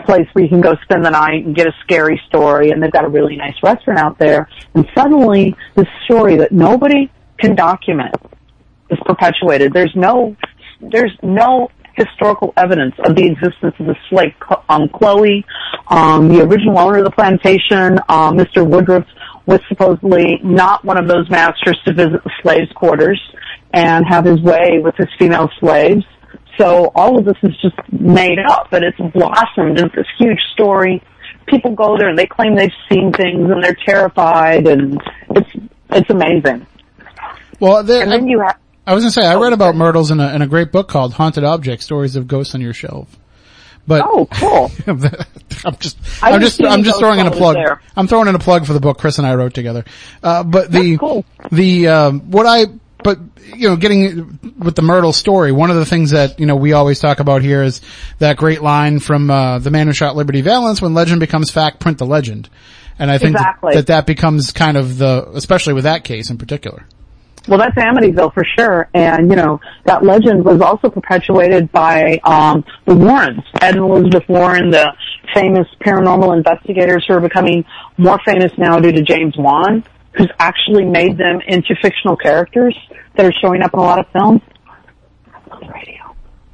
[0.09, 2.91] place where you can go spend the night and get a scary story and they've
[2.91, 8.15] got a really nice restaurant out there and suddenly this story that nobody can document
[8.91, 9.73] is perpetuated.
[9.75, 10.35] There's no,
[10.81, 14.33] there's no historical evidence of the existence of the slave
[14.69, 15.45] um, Chloe.
[15.89, 18.67] Um, the original owner of the plantation, uh, Mr.
[18.67, 19.05] Woodruff,
[19.47, 23.21] was supposedly not one of those masters to visit the slaves' quarters
[23.73, 26.05] and have his way with his female slaves.
[26.59, 31.03] So all of this is just made up, but it's blossomed into this huge story.
[31.47, 35.51] People go there and they claim they've seen things and they're terrified and it's,
[35.91, 36.67] it's amazing.
[37.61, 40.35] Well, And then you have, I was gonna say I read about Myrtles in a
[40.35, 43.19] in a great book called Haunted Objects: Stories of Ghosts on Your Shelf.
[43.87, 44.71] But oh, cool.
[44.87, 47.57] I'm just I'm just just I'm just throwing in a plug.
[47.57, 47.83] there.
[47.97, 49.85] I'm throwing in a plug for the book Chris and I wrote together.
[50.23, 51.25] Uh, but the cool.
[51.51, 52.67] the um, what I
[53.03, 53.19] but
[53.55, 56.73] you know getting with the Myrtle story, one of the things that you know we
[56.73, 57.81] always talk about here is
[58.19, 61.81] that great line from uh, the man who shot Liberty Valance: "When legend becomes fact,
[61.81, 62.49] print the legend."
[62.99, 66.39] And I think that- that that becomes kind of the, especially with that case in
[66.39, 66.85] particular.
[67.47, 68.89] Well, that's Amityville for sure.
[68.93, 73.43] And, you know, that legend was also perpetuated by, um, the Warrens.
[73.63, 74.93] Ed and Elizabeth Warren, the
[75.33, 77.65] famous paranormal investigators who are becoming
[77.97, 79.83] more famous now due to James Wan,
[80.19, 82.77] who's actually made them into fictional characters
[83.17, 84.43] that are showing up in a lot of films.
[85.51, 85.95] On radio.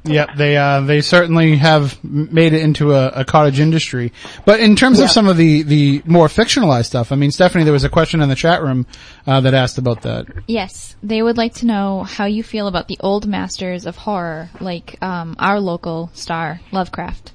[0.07, 4.13] Yeah, they uh, they certainly have made it into a, a cottage industry.
[4.45, 5.05] But in terms Yeah.
[5.05, 8.21] of some of the the more fictionalized stuff, I mean, Stephanie, there was a question
[8.21, 8.85] in the chat room
[9.25, 10.27] uh, that asked about that.
[10.47, 14.51] Yes, they would like to know how you feel about the old masters of horror,
[14.61, 17.31] like um, our local star Lovecraft.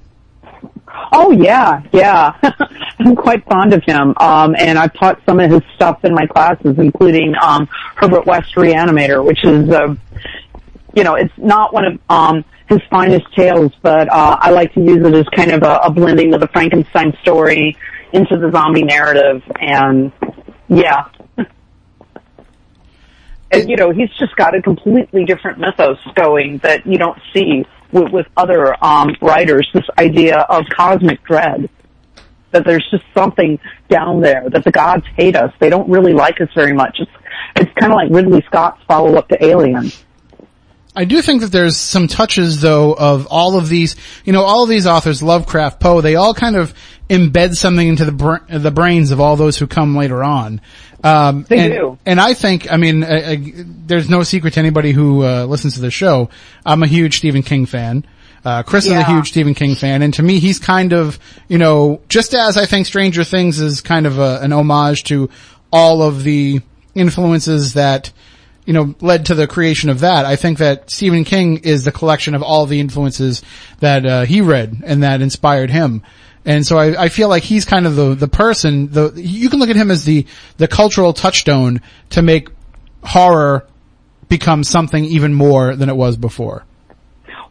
[1.13, 2.35] Oh yeah, yeah.
[3.01, 4.15] I'm quite fond of him.
[4.19, 8.55] Um, and I've taught some of his stuff in my classes, including, um, Herbert West
[8.55, 9.95] Reanimator, which is, uh,
[10.95, 14.81] you know, it's not one of, um, his finest tales, but, uh, I like to
[14.81, 17.77] use it as kind of a, a blending of the Frankenstein story
[18.13, 19.43] into the zombie narrative.
[19.61, 20.13] And
[20.69, 21.07] yeah.
[23.53, 27.67] And, you know, he's just got a completely different mythos going that you don't see
[27.93, 29.69] with, with other um, writers.
[29.73, 31.69] This idea of cosmic dread,
[32.53, 33.59] that there's just something
[33.89, 35.53] down there, that the gods hate us.
[35.61, 36.99] They don't really like us very much.
[37.01, 37.11] It's
[37.57, 39.91] it's kind of like Ridley Scott's follow up to Alien.
[40.95, 44.65] I do think that there's some touches though of all of these, you know, all
[44.65, 46.75] of these authors, Lovecraft, Poe, they all kind of
[47.11, 50.61] embed something into the br- the brains of all those who come later on.
[51.03, 51.99] Um, They and, do.
[52.07, 53.37] And I think, I mean, uh, uh,
[53.87, 56.31] there's no secret to anybody who uh, listens to the show.
[56.65, 58.07] I'm a huge Stephen King fan.
[58.45, 61.19] Uh, Chris is a huge Stephen King fan, and to me, he's kind of,
[61.49, 65.29] you know, just as I think Stranger Things is kind of a, an homage to
[65.71, 66.63] all of the
[66.95, 68.11] influences that,
[68.65, 70.25] you know, led to the creation of that.
[70.25, 73.43] I think that Stephen King is the collection of all the influences
[73.81, 76.03] that uh, he read and that inspired him.
[76.45, 78.91] And so I, I feel like he's kind of the the person.
[78.91, 80.27] The you can look at him as the
[80.57, 82.49] the cultural touchstone to make
[83.03, 83.67] horror
[84.29, 86.65] become something even more than it was before.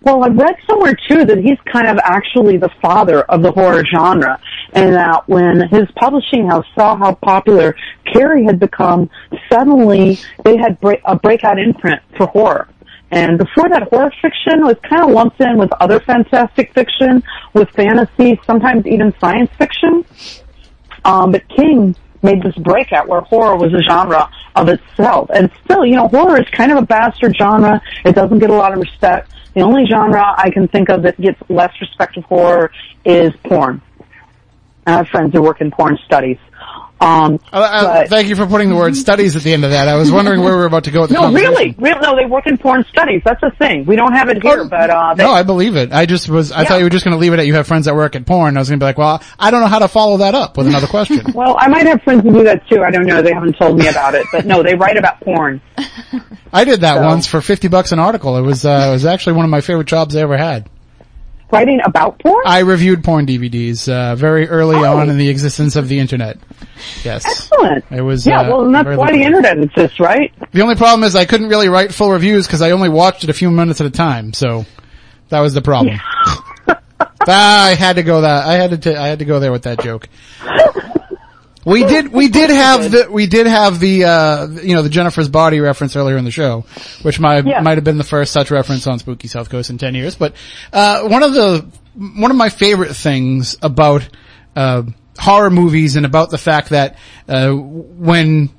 [0.01, 3.83] Well, I read somewhere too that he's kind of actually the father of the horror
[3.85, 4.39] genre,
[4.71, 7.75] and that when his publishing house saw how popular
[8.05, 9.09] Carrie had become,
[9.51, 12.69] suddenly they had break, a breakout imprint for horror.
[13.11, 17.23] And before that, horror fiction was kind of lumped in with other fantastic fiction,
[17.53, 20.05] with fantasy, sometimes even science fiction.
[21.05, 25.29] Um, but King made this breakout where horror was a genre of itself.
[25.33, 27.81] And still, you know, horror is kind of a bastard genre.
[28.05, 29.31] It doesn't get a lot of respect.
[29.55, 32.71] The only genre I can think of that gets less respect of horror
[33.05, 33.81] is porn.
[34.85, 36.37] I have friends who work in porn studies.
[37.01, 39.87] Um, Uh, uh, thank you for putting the word studies at the end of that.
[39.87, 42.15] I was wondering where we were about to go with the no, really, really, no,
[42.15, 43.21] they work in porn studies.
[43.23, 43.85] That's a thing.
[43.85, 45.93] We don't have it here, but, uh, they, no, I believe it.
[45.93, 46.67] I just was, I Yeah.
[46.67, 48.25] thought you were just going to leave it at you have friends that work at
[48.25, 48.57] porn.
[48.57, 50.57] I was going to be like, well, I don't know how to follow that up
[50.57, 51.23] with another question.
[51.33, 52.83] well, I might have friends who do that too.
[52.83, 53.21] I don't know.
[53.21, 55.61] They haven't told me about it, but no, they write about porn.
[56.51, 58.37] I did that So- once for 50 bucks an article.
[58.37, 60.69] It was, uh, it was actually one of my favorite jobs I ever had.
[61.51, 62.43] Writing about porn?
[62.45, 64.97] I reviewed porn DVDs, uh, very early Oh.
[64.97, 66.37] on in the existence of the internet.
[67.03, 67.25] Yes.
[67.25, 67.85] Excellent.
[67.89, 70.31] It was, Yeah, uh, well, and that's why the internet exists, right?
[70.51, 73.29] The only problem is I couldn't really write full reviews because I only watched it
[73.31, 74.31] a few minutes at a time.
[74.33, 74.65] So
[75.29, 75.99] that was the problem.
[77.27, 79.63] I had to go that I had to t- I had to go there with
[79.63, 80.07] that joke.
[81.69, 85.29] We did we did have the we did have the uh you know the Jennifer's
[85.29, 86.65] body reference earlier in the show,
[87.03, 87.61] which might Yeah.
[87.61, 90.15] might have been the first such reference on Spooky South Coast in ten years.
[90.15, 90.33] But
[90.73, 91.65] uh one of the
[91.95, 94.07] one of my favorite things about
[94.55, 94.83] uh
[95.17, 96.97] horror movies and about the fact that
[97.27, 98.49] uh when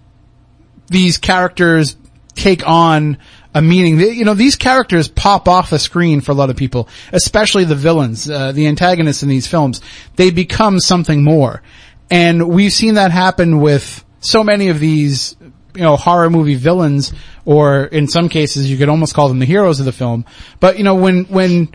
[0.89, 1.97] these characters
[2.35, 3.19] take on
[3.55, 3.99] a meaning.
[3.99, 7.75] You know, these characters pop off the screen for a lot of people, especially the
[7.75, 9.81] villains, uh, the antagonists in these films.
[10.17, 11.63] They become something more.
[12.11, 15.37] And we've seen that happen with so many of these,
[15.75, 17.13] you know, horror movie villains,
[17.45, 20.25] or in some cases you could almost call them the heroes of the film.
[20.59, 21.69] But, you know, when, when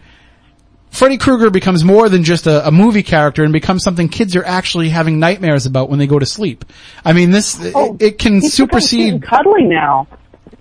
[0.92, 4.46] Freddy Krueger becomes more than just a, a movie character and becomes something kids are
[4.46, 6.66] actually having nightmares about when they go to sleep.
[7.04, 10.08] I mean, this, Oh, it, it can supersede, cuddling now.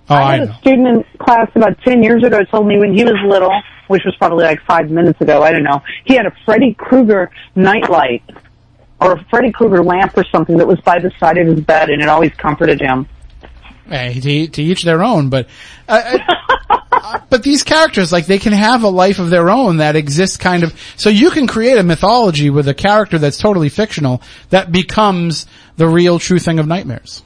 [0.09, 0.55] oh, I I had know.
[0.55, 3.53] a student in class about 10 years ago told me when he was little,
[3.89, 7.31] which was probably like five minutes ago, I don't know, he had a Freddy Krueger
[7.55, 8.23] nightlight
[9.05, 11.91] or a Freddy Krueger lamp or something that was by the side of his bed
[11.91, 13.07] and it always comforted him.
[13.87, 15.47] Hey, to, to each their own, but,
[15.87, 16.19] uh,
[16.71, 20.39] uh, but these characters, like, they can have a life of their own that exists
[20.39, 24.73] kind of, so you can create a mythology with a character that's totally fictional that
[24.73, 25.45] becomes
[25.77, 27.23] the real true thing of nightmares.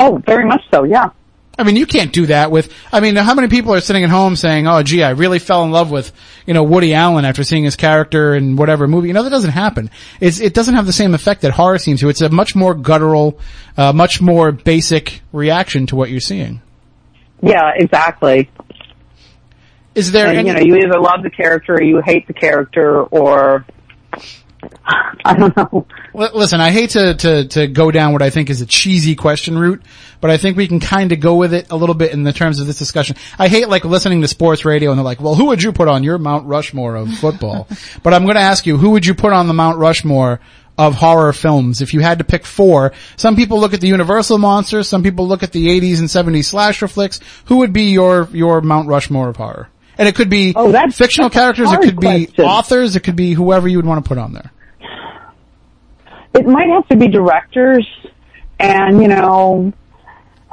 [0.00, 1.10] Oh, very much so, yeah.
[1.58, 4.10] I mean, you can't do that with, I mean, how many people are sitting at
[4.10, 6.12] home saying, oh gee, I really fell in love with,
[6.46, 9.08] you know, Woody Allen after seeing his character in whatever movie.
[9.08, 9.90] You know, that doesn't happen.
[10.20, 12.08] It's, it doesn't have the same effect that horror seems to.
[12.08, 13.40] It's a much more guttural,
[13.76, 16.62] uh, much more basic reaction to what you're seeing.
[17.42, 18.48] Yeah, exactly.
[19.96, 22.34] Is there And any, you know, you either love the character or you hate the
[22.34, 23.66] character or,
[25.24, 25.86] I don't know.
[26.14, 29.58] Listen, I hate to, to, to go down what I think is a cheesy question
[29.58, 29.82] route,
[30.20, 32.32] but I think we can kind of go with it a little bit in the
[32.32, 33.16] terms of this discussion.
[33.38, 35.88] I hate like listening to sports radio and they're like, well, who would you put
[35.88, 37.68] on your Mount Rushmore of football?
[38.02, 40.40] but I'm going to ask you, who would you put on the Mount Rushmore
[40.76, 42.92] of horror films if you had to pick four?
[43.16, 46.46] Some people look at the Universal monsters, some people look at the 80s and 70s
[46.46, 47.20] slasher flicks.
[47.46, 49.68] Who would be your, your Mount Rushmore of horror?
[49.98, 53.16] And it could be Oh, that's- fictional that's characters, it could be authors, it could
[53.16, 54.50] be whoever you would want to put on there.
[56.34, 57.86] It might have to be directors
[58.60, 59.72] and, you know,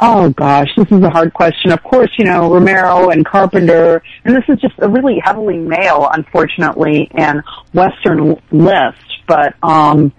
[0.01, 1.71] oh gosh, this is a hard question.
[1.71, 6.09] Of course, you know, Romero and Carpenter, and this is just a really heavily male,
[6.11, 7.41] unfortunately, and
[7.73, 8.97] Western list,
[9.27, 10.11] but, um,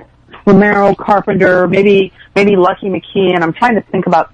[0.47, 3.37] Romero, Carpenter, maybe, maybe Lucky McKee.
[3.41, 4.33] I'm trying to think about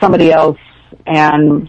[0.00, 0.58] somebody else
[1.06, 1.68] and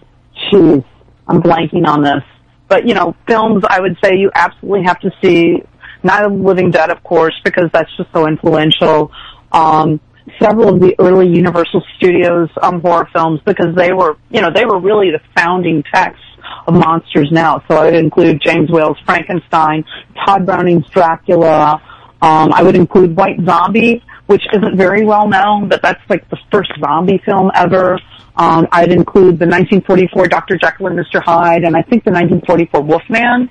[0.50, 0.82] geez,
[1.26, 2.22] I'm blanking on this.
[2.70, 5.56] But, you know, films I would say you absolutely have to see
[6.04, 9.10] Night of the Living Dead, of course, because that's just so influential.
[9.52, 10.00] Um,
[10.40, 14.64] several of the early Universal Studios um, horror films because they were, you know, they
[14.64, 16.24] were really the founding texts
[16.68, 17.62] of monsters now.
[17.68, 19.84] So I would include James Whale's Frankenstein,
[20.24, 21.82] Tod Browning's Dracula.
[22.22, 26.38] Um, I would include White Zombie, which isn't very well known, but that's like the
[26.52, 27.98] first zombie film ever.
[28.40, 30.56] Um, I'd include the 1944 Dr.
[30.56, 31.22] Jekyll and Mr.
[31.22, 33.50] Hyde, and I think the 1944 Wolfman.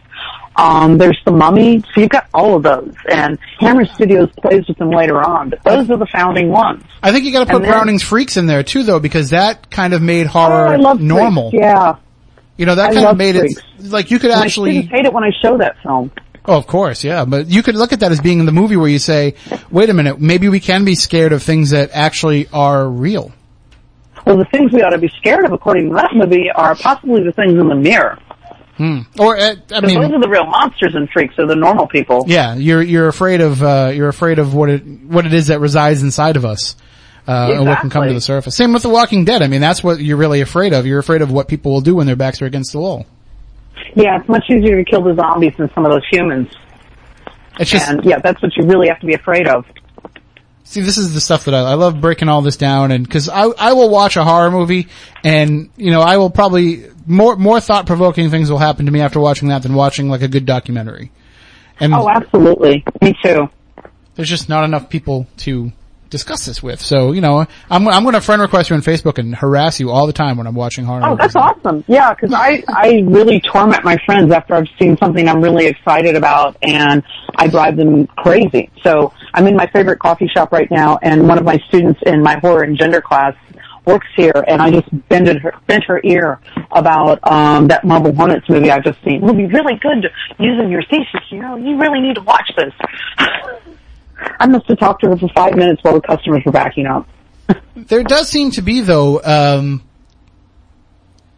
[0.56, 1.80] Um, there's the Mummy.
[1.94, 5.52] So you've got all of those, and Hammer Studios plays with them later on.
[5.52, 6.84] But those are the founding ones.
[7.03, 9.70] I think you got to put then- Browning's Freaks in there too, though, because that
[9.70, 11.52] kind of made Oh, I horror love normal.
[11.52, 11.95] Freaks, Yeah,
[12.57, 13.61] You know, that I kind of made Freaks.
[13.80, 14.82] it like you could my actually.
[14.82, 16.11] hate it when I show that film.
[16.45, 17.26] Oh, of course, yeah.
[17.26, 19.36] But you could look at that as being in the movie where you say,
[19.70, 23.32] "Wait a minute, maybe we can be scared of things that actually are real."
[24.25, 27.23] Well, the things we ought to be scared of, according to that movie, are possibly
[27.23, 28.17] the things in the mirror.
[29.19, 32.23] Or, uh, I mean, those are the real monsters and freaks, are the normal people.
[32.27, 35.59] yeah, you're you're afraid of uh, you're afraid of what it what it is that
[35.59, 36.75] resides inside of us.
[37.27, 38.55] Uh, and what can come to the surface.
[38.55, 39.43] Same with The Walking Dead.
[39.43, 40.87] I mean, that's what you're really afraid of.
[40.87, 43.05] You're afraid of what people will do when their backs are against the wall.
[43.93, 46.47] Yeah, it's much easier to kill the zombies than some of those humans.
[47.59, 49.65] It's just, And yeah, that's what you really have to be afraid of.
[50.69, 53.27] See, this is the stuff that I, I love breaking all this down, and because
[53.27, 54.87] I I will watch a horror movie,
[55.23, 59.01] and you know I will probably more more thought provoking things will happen to me
[59.01, 61.11] after watching that than watching like a good documentary.
[61.79, 62.85] And Oh, absolutely.
[63.01, 63.49] Me too.
[64.13, 65.71] there's just not enough people to
[66.10, 66.81] discuss this with.
[66.81, 69.91] So you know I'm I'm going to friend request you on Facebook and harass you
[69.91, 71.02] all the time when I'm watching horror.
[71.03, 71.84] Oh, that's awesome.
[71.88, 76.15] Yeah, because I, I really torment my friends after I've seen something I'm really excited
[76.15, 77.03] about and
[77.36, 78.69] I drive them crazy.
[78.84, 82.22] So I'm in my favorite coffee shop right now and one of my students in
[82.22, 83.36] my horror and gender class
[83.86, 86.40] works here and I just bended her, bent her ear
[86.72, 89.23] about, um, that Marble Hornets movie I've just seen.
[89.23, 90.06] It'll be really good
[90.38, 92.73] using your thesis, you know, you really need to watch this.
[94.39, 97.07] I must have talked to her for five minutes while the customers were backing up.
[97.75, 99.81] There does seem to be though, um,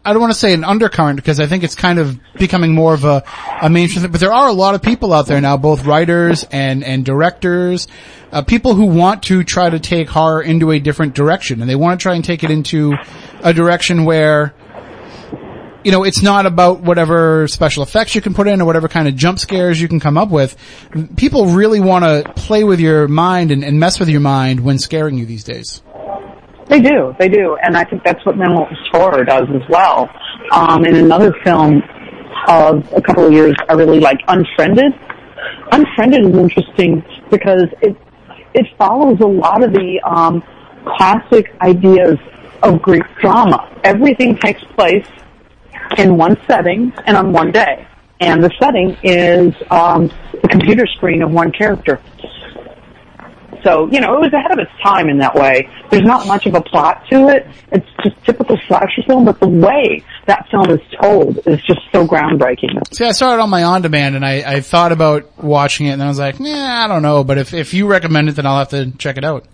[0.04, 2.92] I don't want to say an undercurrent because I think it's kind of becoming more
[2.92, 3.22] of a,
[3.62, 6.82] a mainstream but there are a lot of people out there now, both writers and,
[6.82, 7.86] and directors,
[8.32, 11.76] uh, people who want to try to take horror into a different direction and they
[11.76, 12.94] want to try and take it into
[13.42, 14.52] a direction where,
[15.84, 19.08] you know, it's not about whatever special effects you can put in or whatever kind
[19.08, 20.56] of jump scares you can come up with.
[21.16, 24.78] People really want to play with your mind and, and mess with your mind when
[24.78, 25.82] scaring you these days.
[26.68, 30.08] They do, they do, and I think that's what mental horror does as well.
[30.52, 31.82] Um, in another film
[32.48, 34.92] of a couple of years, I really like Unfriended.
[35.72, 37.96] Unfriended is interesting because it
[38.54, 40.42] it follows a lot of the um,
[40.84, 42.18] classic ideas
[42.62, 43.68] of Greek drama.
[43.82, 45.06] Everything takes place
[45.98, 47.86] in one setting and on one day,
[48.20, 50.10] and the setting is um,
[50.40, 52.00] the computer screen of one character.
[53.64, 55.68] So, you know, it was ahead of its time in that way.
[55.88, 57.46] There's not much of a plot to it.
[57.70, 62.04] It's just typical slasher film, but the way that film is told is just so
[62.04, 62.82] groundbreaking.
[62.92, 66.02] See, I saw it on my on-demand and I, I thought about watching it and
[66.02, 68.58] I was like, nah, I don't know, but if, if you recommend it, then I'll
[68.58, 69.46] have to check it out.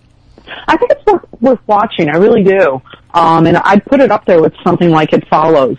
[0.67, 2.09] I think it's worth, worth watching.
[2.09, 2.81] I really do.
[3.13, 5.77] Um, and I'd put it up there with something like It Follows.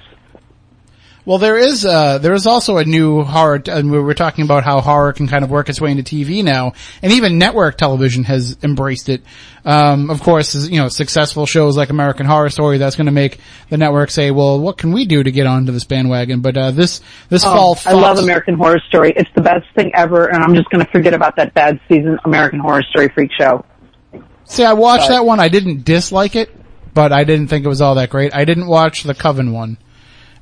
[1.27, 4.65] Well, there is, uh, there is also a new horror, and we were talking about
[4.65, 6.73] how horror can kind of work its way into TV now,
[7.03, 9.23] and even network television has embraced it.
[9.65, 13.39] Um, of course, you know, successful shows like American Horror Story, that's gonna make
[13.69, 16.41] the network say, well, what can we do to get onto this bandwagon?
[16.41, 19.13] But, uh, this, this fall, Oh, I love American Horror Story.
[19.15, 22.19] It's the best thing ever, and I'm just going to forget about that bad season
[22.25, 23.65] American Horror Story freak show.
[24.47, 26.51] See, I watched that one, I didn't dislike it,
[26.95, 28.35] but I didn't think it was all that great.
[28.35, 29.77] I didn't watch the Coven one.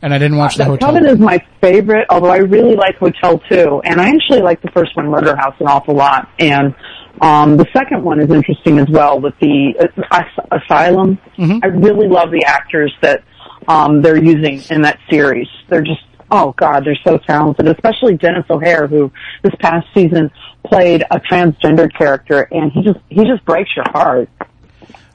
[0.01, 0.91] And I didn't watch the hotel.
[0.91, 3.83] Coven is my favorite, although I really like Hotel 2.
[3.85, 6.29] And I actually like the first one, Murder House, an awful lot.
[6.39, 6.73] And
[7.21, 11.19] um, the second one is interesting as well with the uh, as- Asylum.
[11.65, 13.25] I really love the actors that
[13.67, 15.49] um, they're using in that series.
[15.69, 16.01] They're just,
[16.31, 19.11] oh God, they're so talented, especially Denis O'Hare, who
[19.43, 20.31] this past season
[20.65, 24.29] played a transgender character, and he just, he just breaks your heart.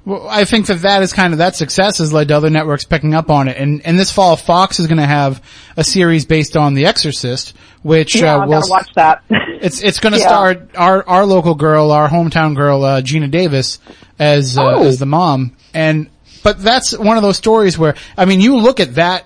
[0.05, 2.84] Well, I think that that is kind of, that success has led to other networks
[2.84, 3.55] picking up on it.
[3.57, 5.41] And, and this fall, Fox is going to have
[5.77, 9.23] a series based on The Exorcist, which, Yeah, uh, I will, gotta watch that.
[9.30, 10.27] it's, it's going to Yeah.
[10.27, 13.80] star our, our local girl, our hometown girl, uh, Geena Davis
[14.19, 14.84] as, uh, Oh.
[14.84, 15.55] as the mom.
[15.73, 16.09] And,
[16.43, 19.25] but that's one of those stories where, I mean, you look at that,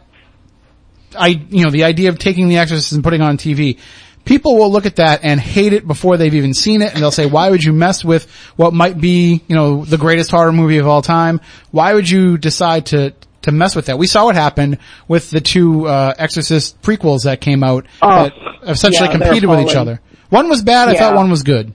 [1.18, 3.80] I, you know, the idea of taking The Exorcist and putting it on TV,
[4.28, 7.12] people will look at that and hate it before they've even seen it and they'll
[7.12, 10.78] say, why would you mess with what might be, you know, the greatest horror movie
[10.78, 11.40] of all time?
[11.72, 13.14] Why would you decide to,
[13.44, 13.98] to mess with that?
[13.98, 18.34] We saw what happened with the two, uh, Exorcist prequels that came out Oh, that
[18.64, 20.02] essentially yeah, competed with each other.
[20.30, 21.74] One was bad, I thought one was good.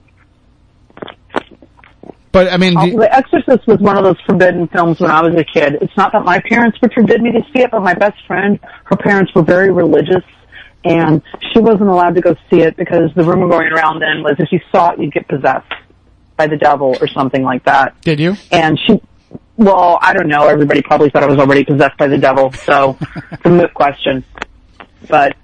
[2.31, 5.35] But I mean, Uh, The Exorcist was one of those forbidden films when I was
[5.35, 5.77] a kid.
[5.81, 8.59] It's not that my parents would forbid me to see it, but my best friend,
[8.85, 10.23] her parents were very religious,
[10.83, 14.35] and she wasn't allowed to go see it because the rumor going around then was
[14.39, 15.71] if you saw it, you'd get possessed
[16.37, 17.99] by the devil or something like that.
[18.01, 18.35] did you?
[18.51, 19.01] And she,
[19.57, 20.47] well, I don't know.
[20.47, 22.97] Everybody probably thought I was already possessed by the devil, so
[23.31, 24.23] it's a moot question.
[25.07, 25.35] But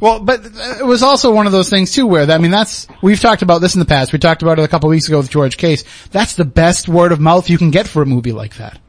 [0.00, 3.20] Well, but it was also one of those things too where, I mean, that's, we've
[3.20, 4.12] talked about this in the past.
[4.12, 5.84] We talked about it a couple weeks ago with George Case.
[6.10, 8.80] That's the best word of mouth you can get for a movie like that.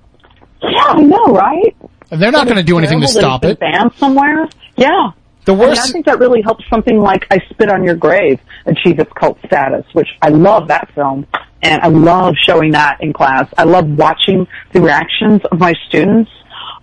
[0.64, 1.76] Yeah, I know, right?
[2.12, 3.60] And they're not going to do anything to stop it.
[3.60, 4.48] Banned somewhere.
[4.78, 5.12] Yeah.
[5.46, 8.40] The I, mean, I think that really helps something like I Spit on Your Grave
[8.66, 11.26] achieve its cult status, which I love that film.
[11.64, 13.48] And I love showing that in class.
[13.58, 16.30] I love watching the reactions of my students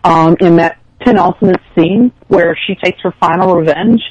[0.04, 4.02] um, in that penultimate scene where she takes her final revenge.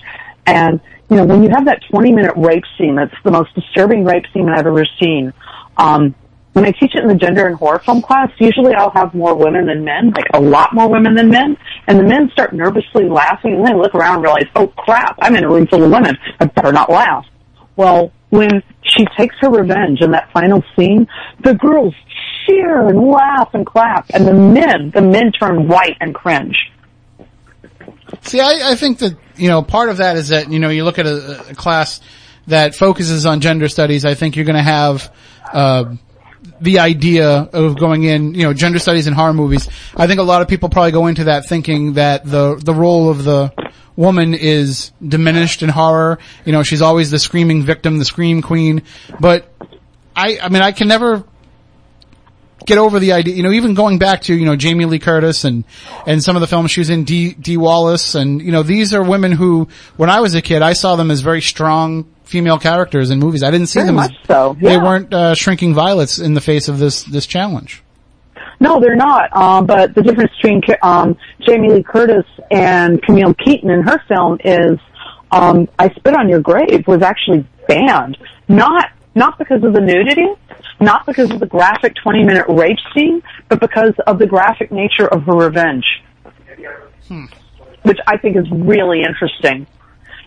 [0.45, 0.79] And,
[1.09, 4.25] you know, when you have that 20 minute rape scene, that's the most disturbing rape
[4.33, 5.33] scene I've ever seen.
[5.77, 6.15] Um,
[6.53, 9.35] when I teach it in the gender and horror film class, usually I'll have more
[9.35, 11.55] women than men, like a lot more women than men,
[11.87, 15.17] and the men start nervously laughing and then I look around and realize, oh crap,
[15.19, 16.17] I'm in a room full of women.
[16.39, 17.25] I better not laugh.
[17.75, 21.07] Well, when she takes her revenge in that final scene,
[21.43, 21.93] the girls
[22.45, 26.57] cheer and laugh and clap, and the men, the men turn white and cringe.
[28.21, 30.83] see, I, I think that, you know, part of that is that, you know, you
[30.83, 32.01] look at a, a class
[32.47, 35.13] that focuses on gender studies, I think you're going to have,
[35.53, 35.95] uh,
[36.61, 39.69] the idea of going in, you know, gender studies in horror movies.
[39.95, 43.09] I think a lot of people probably go into that thinking that the, the role
[43.09, 43.51] of the
[43.95, 46.19] woman is diminished in horror.
[46.45, 48.83] You know, she's always the screaming victim, the scream queen.
[49.19, 49.51] But
[50.15, 51.23] I, I mean, I can never
[52.65, 55.45] get over the idea, you know, even going back to, you know, Jamie Lee Curtis
[55.45, 55.63] and,
[56.05, 57.33] and some of the films she was in, D.
[57.33, 57.55] D.
[57.55, 60.97] Wallace, and, you know, these are women who, when I was a kid, I saw
[60.97, 63.43] them as very strong female characters in movies.
[63.43, 66.67] I didn't see Very them as, so, they weren't, uh, shrinking violets in the face
[66.67, 67.83] of this, this challenge.
[68.59, 69.35] No, they're not.
[69.35, 74.39] Um, but the difference between um, Jamie Lee Curtis and Camille Keaton in her film
[74.43, 74.79] is
[75.31, 78.17] um, "I Spit on Your Grave" was actually banned,
[78.47, 80.27] not not because of the nudity,
[80.79, 85.23] not because of the graphic twenty-minute rape scene, but because of the graphic nature of
[85.23, 85.85] her revenge,
[87.07, 87.25] hmm.
[87.83, 89.67] which I think is really interesting.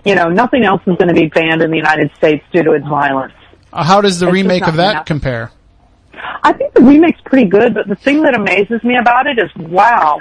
[0.05, 2.73] You know, nothing else is going to be banned in the United States due to
[2.73, 3.35] its violence.
[3.73, 5.07] Uh, how does the It's remake of that enough.
[5.07, 5.53] compare?
[6.43, 9.51] I think the remake's pretty good, but the thing that amazes me about it is,
[9.57, 10.19] wow,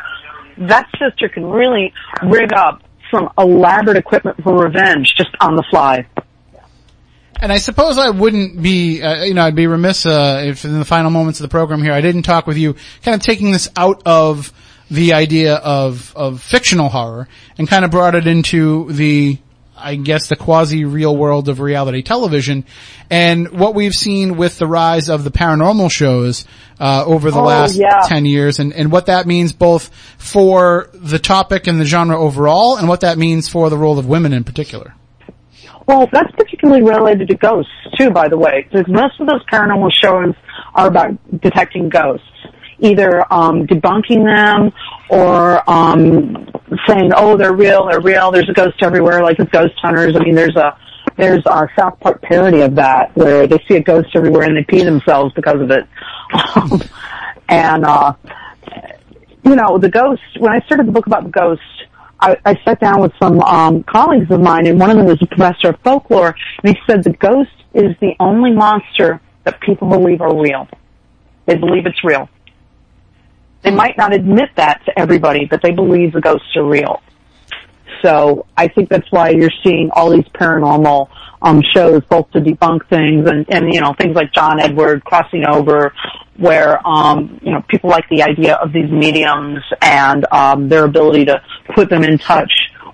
[0.58, 1.94] that sister can really
[2.24, 2.82] rig up
[3.12, 6.06] some elaborate equipment for revenge just on the fly.
[7.42, 10.78] And I suppose I wouldn't be, uh, you know, I'd be remiss uh, if in
[10.78, 13.52] the final moments of the program here I didn't talk with you, kind of taking
[13.52, 14.52] this out of
[14.92, 17.28] the idea of of fictional horror
[17.58, 19.38] and kind of brought it into the,
[19.82, 22.66] I guess, the quasi real world of reality television,
[23.10, 26.46] and what we've seen with the rise of the paranormal shows
[26.80, 28.02] uh, over the Oh, last yeah.
[28.06, 32.78] ten years, and and what that means both for the topic and the genre overall,
[32.78, 34.94] and what that means for the role of women in particular.
[35.88, 39.90] Well, that's particularly related to ghosts too, by the way, because most of those paranormal
[39.92, 40.36] shows
[40.76, 42.28] are about detecting ghosts,
[42.80, 44.72] either um, debunking them
[45.10, 46.50] or um,
[46.88, 50.16] saying, "Oh, they're real, they're real." There's a ghost everywhere, like with Ghost Hunters.
[50.16, 50.78] I mean, there's a
[51.18, 54.64] there's a South Park parody of that where they see a ghost everywhere and they
[54.64, 55.86] pee themselves because of it.
[56.56, 56.82] Um,
[57.50, 58.14] and uh,
[59.44, 60.22] you know, the ghost.
[60.38, 61.62] When I started the book about the ghost,
[62.20, 65.22] I, I sat down with some um, colleagues of mine, and one of them was
[65.22, 69.90] a professor of folklore, and he said the ghost is the only monster that people
[69.90, 70.68] believe are real.
[71.46, 72.30] They believe it's real.
[73.62, 77.02] They might not admit that to everybody, but they believe the ghosts are real.
[78.02, 81.10] So I think that's why you're seeing all these paranormal
[81.42, 85.46] um, shows, both to debunk things and, and you know things like John Edward crossing
[85.46, 85.94] over,
[86.38, 91.26] where um, you know people like the idea of these mediums and um, their ability
[91.26, 91.42] to
[91.76, 92.52] put them in touch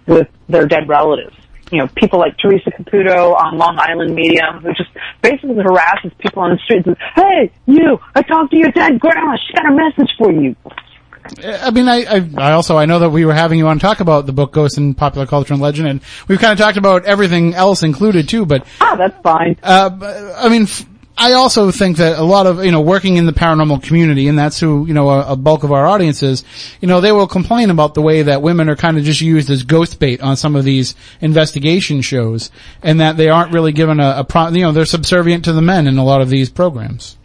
[0.07, 1.35] with their dead relatives.
[1.71, 4.89] You know, people like Teresa Caputo on Long Island Medium, who just
[5.21, 9.35] basically harasses people on the streets and, hey, you, I talked to your dead grandma,
[9.37, 10.55] she got a message for you.
[11.43, 13.81] I mean, I, I, I also, I know that we were having you on to
[13.81, 16.77] talk about the book Ghosts in Popular Culture and Legend, and we've kind of talked
[16.77, 19.57] about everything else included too, but, Ah, that's fine.
[19.63, 20.85] uh, I mean, f-
[21.17, 24.37] I also think that a lot of, you know, working in the paranormal community, and
[24.37, 26.43] that's who, you know, a, a bulk of our audience is,
[26.81, 29.49] you know, they will complain about the way that women are kind of just used
[29.49, 32.51] as ghost bait on some of these investigation shows,
[32.83, 35.61] and that they aren't really given a, a pro, you know, they're subservient to the
[35.61, 37.15] men in a lot of these programs.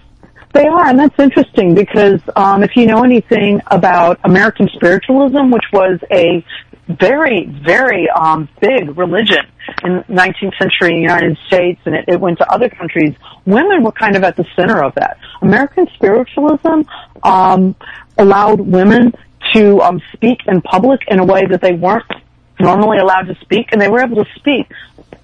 [0.53, 5.65] They are, and that's interesting because um, if you know anything about American spiritualism, which
[5.73, 6.45] was a
[6.89, 9.47] very, very um, big religion
[9.85, 13.15] in 19th century United States, and it, it went to other countries.
[13.47, 15.19] Women were kind of at the center of that.
[15.41, 16.83] American spiritualism
[17.23, 17.77] um,
[18.19, 19.13] allowed women
[19.55, 22.11] to um, speak in public in a way that they weren't
[22.59, 24.67] normally allowed to speak, and they were able to speak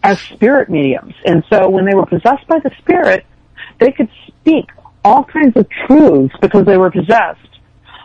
[0.04, 1.14] as spirit mediums.
[1.24, 3.26] And so when they were possessed by the spirit,
[3.80, 4.70] they could speak
[5.06, 7.38] all kinds of truths because they were possessed.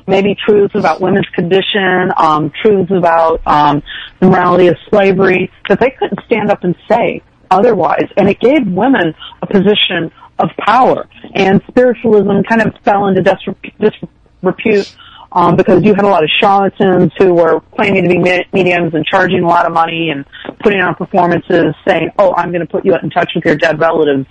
[0.08, 3.82] maybe truths about women's condition, um, truths about um,
[4.20, 8.08] the morality of slavery that they couldn't stand up and say otherwise.
[8.18, 11.08] And it gave women a position of power.
[11.34, 14.96] And spiritualism kind of fell into disrepute
[15.32, 18.20] um, because you had a lot of charlatans who were claiming to be
[18.54, 20.26] mediums and charging a lot of money and
[20.62, 23.80] putting on performances saying, oh, I'm going to put you in touch with your dead
[23.80, 24.28] relatives.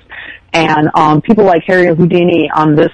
[0.52, 2.92] And um, people like Harry Houdini on this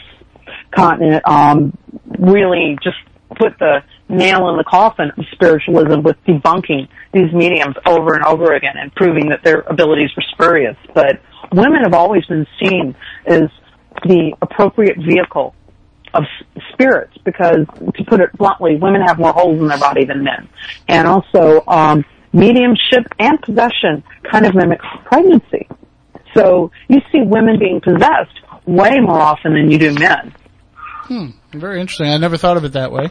[0.75, 1.77] continent um,
[2.19, 2.97] really just
[3.39, 8.55] put the nail in the coffin of spiritualism with debunking these mediums over and over
[8.55, 10.77] again and proving that their abilities were spurious.
[10.95, 11.21] But
[11.53, 12.95] women have always been seen
[13.27, 13.43] as
[14.05, 15.55] the appropriate vehicle
[16.17, 16.25] of
[16.73, 17.67] spirits because,
[17.97, 20.49] to put it bluntly, women have more holes in their body than men.
[20.89, 25.69] And also, um, mediumship and possession kind of mimics pregnancy.
[26.35, 30.35] So you see women being possessed way more often than you do men.
[30.75, 31.27] Hmm.
[31.53, 32.09] Very interesting.
[32.09, 33.09] I never thought of it that way.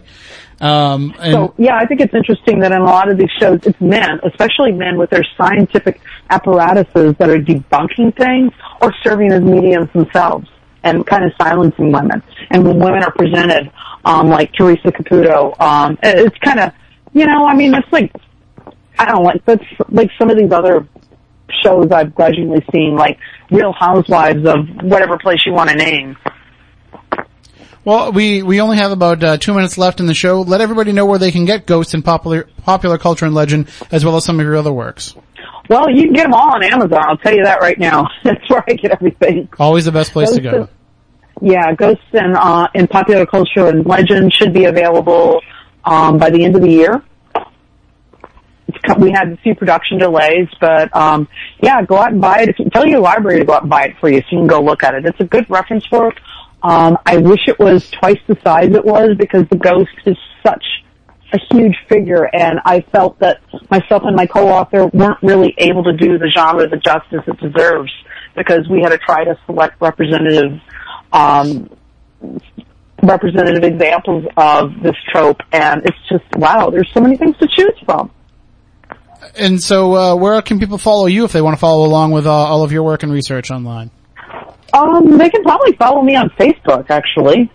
[0.61, 3.79] Um, so yeah, I think it's interesting that in a lot of these shows, it's
[3.81, 8.51] men, especially men with their scientific apparatuses that are debunking things
[8.81, 10.47] or serving as mediums themselves
[10.85, 12.23] and kind of silencing women.
[12.51, 13.71] And when women are presented,
[14.05, 16.71] um, like Teresa Caputo, um, it's kind of,
[17.13, 18.13] you know, I mean, it's like,
[18.97, 20.87] I don't like, that's like some of these other
[21.63, 23.17] shows I've grudgingly seen, like
[23.51, 26.15] Real Housewives of whatever place you want to name.
[27.83, 30.41] Well, we, we only have about uh, two minutes left in the show.
[30.41, 34.03] Let everybody know where they can get Ghosts in popular popular culture and legend, as
[34.03, 35.15] well as some of your other works.
[35.69, 36.99] Well, you can get them all on Amazon.
[37.07, 38.07] I'll tell you that right now.
[38.23, 39.49] That's where I get everything.
[39.59, 40.69] Always the best place Ghosts to go.
[41.41, 45.41] In, yeah, Ghosts in, uh, in popular culture and legend should be available
[45.83, 47.03] um, by the end of the year.
[48.99, 51.27] we had a few production delays, but um,
[51.61, 52.49] yeah, go out and buy it.
[52.49, 54.37] If you, tell your library to go out and buy it for you, so you
[54.39, 55.05] can go look at it.
[55.05, 56.19] It's a good reference work.
[56.63, 60.63] Um, I wish it was twice the size it was because the ghost is such
[61.33, 65.93] a huge figure and I felt that myself and my co-author weren't really able to
[65.93, 67.91] do the genre the justice it deserves
[68.35, 70.59] because we had to try to select representative
[71.11, 71.69] um,
[73.01, 77.77] representative examples of this trope and it's just wow there's so many things to choose
[77.85, 78.11] from
[79.35, 82.27] and so uh, where can people follow you if they want to follow along with
[82.27, 83.89] uh, all of your work and research online
[84.75, 87.49] um, they can probably follow me on Facebook, actually.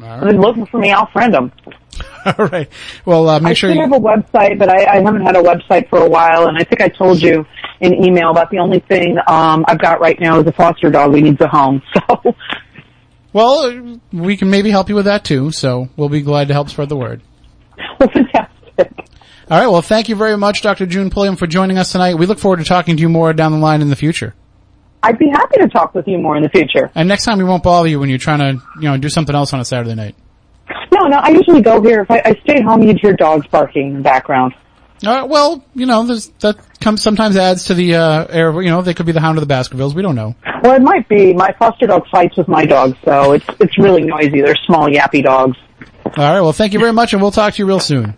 [0.00, 0.20] All right.
[0.20, 1.52] They're looking for me, I'll friend them.
[2.26, 2.68] All right.
[3.04, 5.42] Well, uh, make I sure you have a website, but I, I haven't had a
[5.42, 7.46] website for a while, and I think I told you
[7.80, 11.12] in email about the only thing um, I've got right now is a foster dog
[11.12, 11.82] who needs a home.
[12.08, 12.34] So.
[13.32, 15.50] Well, we can maybe help you with that too.
[15.50, 17.20] So we'll be glad to help spread the word.
[17.98, 18.92] Well, fantastic.
[19.50, 19.66] All right.
[19.66, 20.86] Well, thank you very much, Dr.
[20.86, 22.14] June Pulliam, for joining us tonight.
[22.14, 24.34] We look forward to talking to you more down the line in the future.
[25.02, 26.90] I'd be happy to talk with you more in the future.
[26.94, 29.34] And next time we won't bother you when you're trying to, you know, do something
[29.34, 30.16] else on a Saturday night.
[30.92, 32.02] No, no, I usually go here.
[32.02, 34.54] If I, I stay at home, you'd hear dogs barking in the background.
[35.04, 38.62] Uh, well, you know, that comes sometimes adds to the uh, air.
[38.62, 39.94] You know, they could be the hound of the Baskervilles.
[39.94, 40.34] We don't know.
[40.62, 41.34] Well, it might be.
[41.34, 44.40] My foster dog fights with my dog, so it's it's really noisy.
[44.40, 45.58] They're small, yappy dogs.
[46.04, 46.40] All right.
[46.40, 48.16] Well, thank you very much, and we'll talk to you real soon.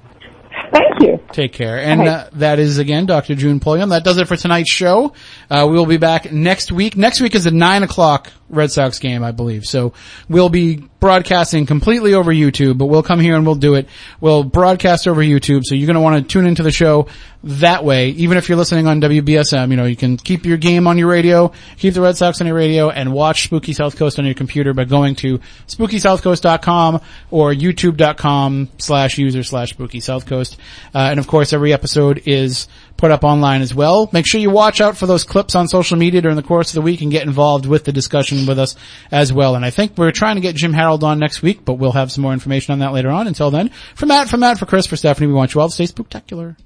[0.73, 1.19] Thank you.
[1.33, 1.79] Take care.
[1.79, 3.35] And uh, that is again Dr.
[3.35, 3.91] June Pulliam.
[3.91, 5.15] That does it for tonight's show.
[5.51, 6.97] Uh, we will be back next week.
[6.97, 9.65] Next week is a nine o'clock Red Sox game, I believe.
[9.65, 9.93] So
[10.29, 13.89] we'll be broadcasting completely over YouTube, but we'll come here and we'll do it.
[14.21, 17.07] We'll broadcast over YouTube, so you're going to want to tune into the show
[17.45, 18.11] that way.
[18.11, 21.09] Even if you're listening on WBSM, you know, you can keep your game on your
[21.09, 24.35] radio, keep the Red Sox on your radio, and watch Spooky South Coast on your
[24.35, 25.39] computer by going to
[25.69, 27.01] SpookySouthCoast.com
[27.31, 30.57] or YouTube.com slash user slash Spooky South Coast.
[30.95, 32.67] Uh, and of course, every episode is
[32.99, 34.11] put up online as well.
[34.13, 36.75] Make sure you watch out for those clips on social media during the course of
[36.75, 38.77] the week and get involved with the discussion with us
[39.11, 39.55] as well.
[39.55, 42.13] And I think we're trying to get Jim Harold on next week, but we'll have
[42.13, 43.27] some more information on that later on.
[43.27, 45.75] Until then, for Matt, for Matt, for Chris, for Stephanie, we want you all to
[45.75, 46.57] stay spectacular.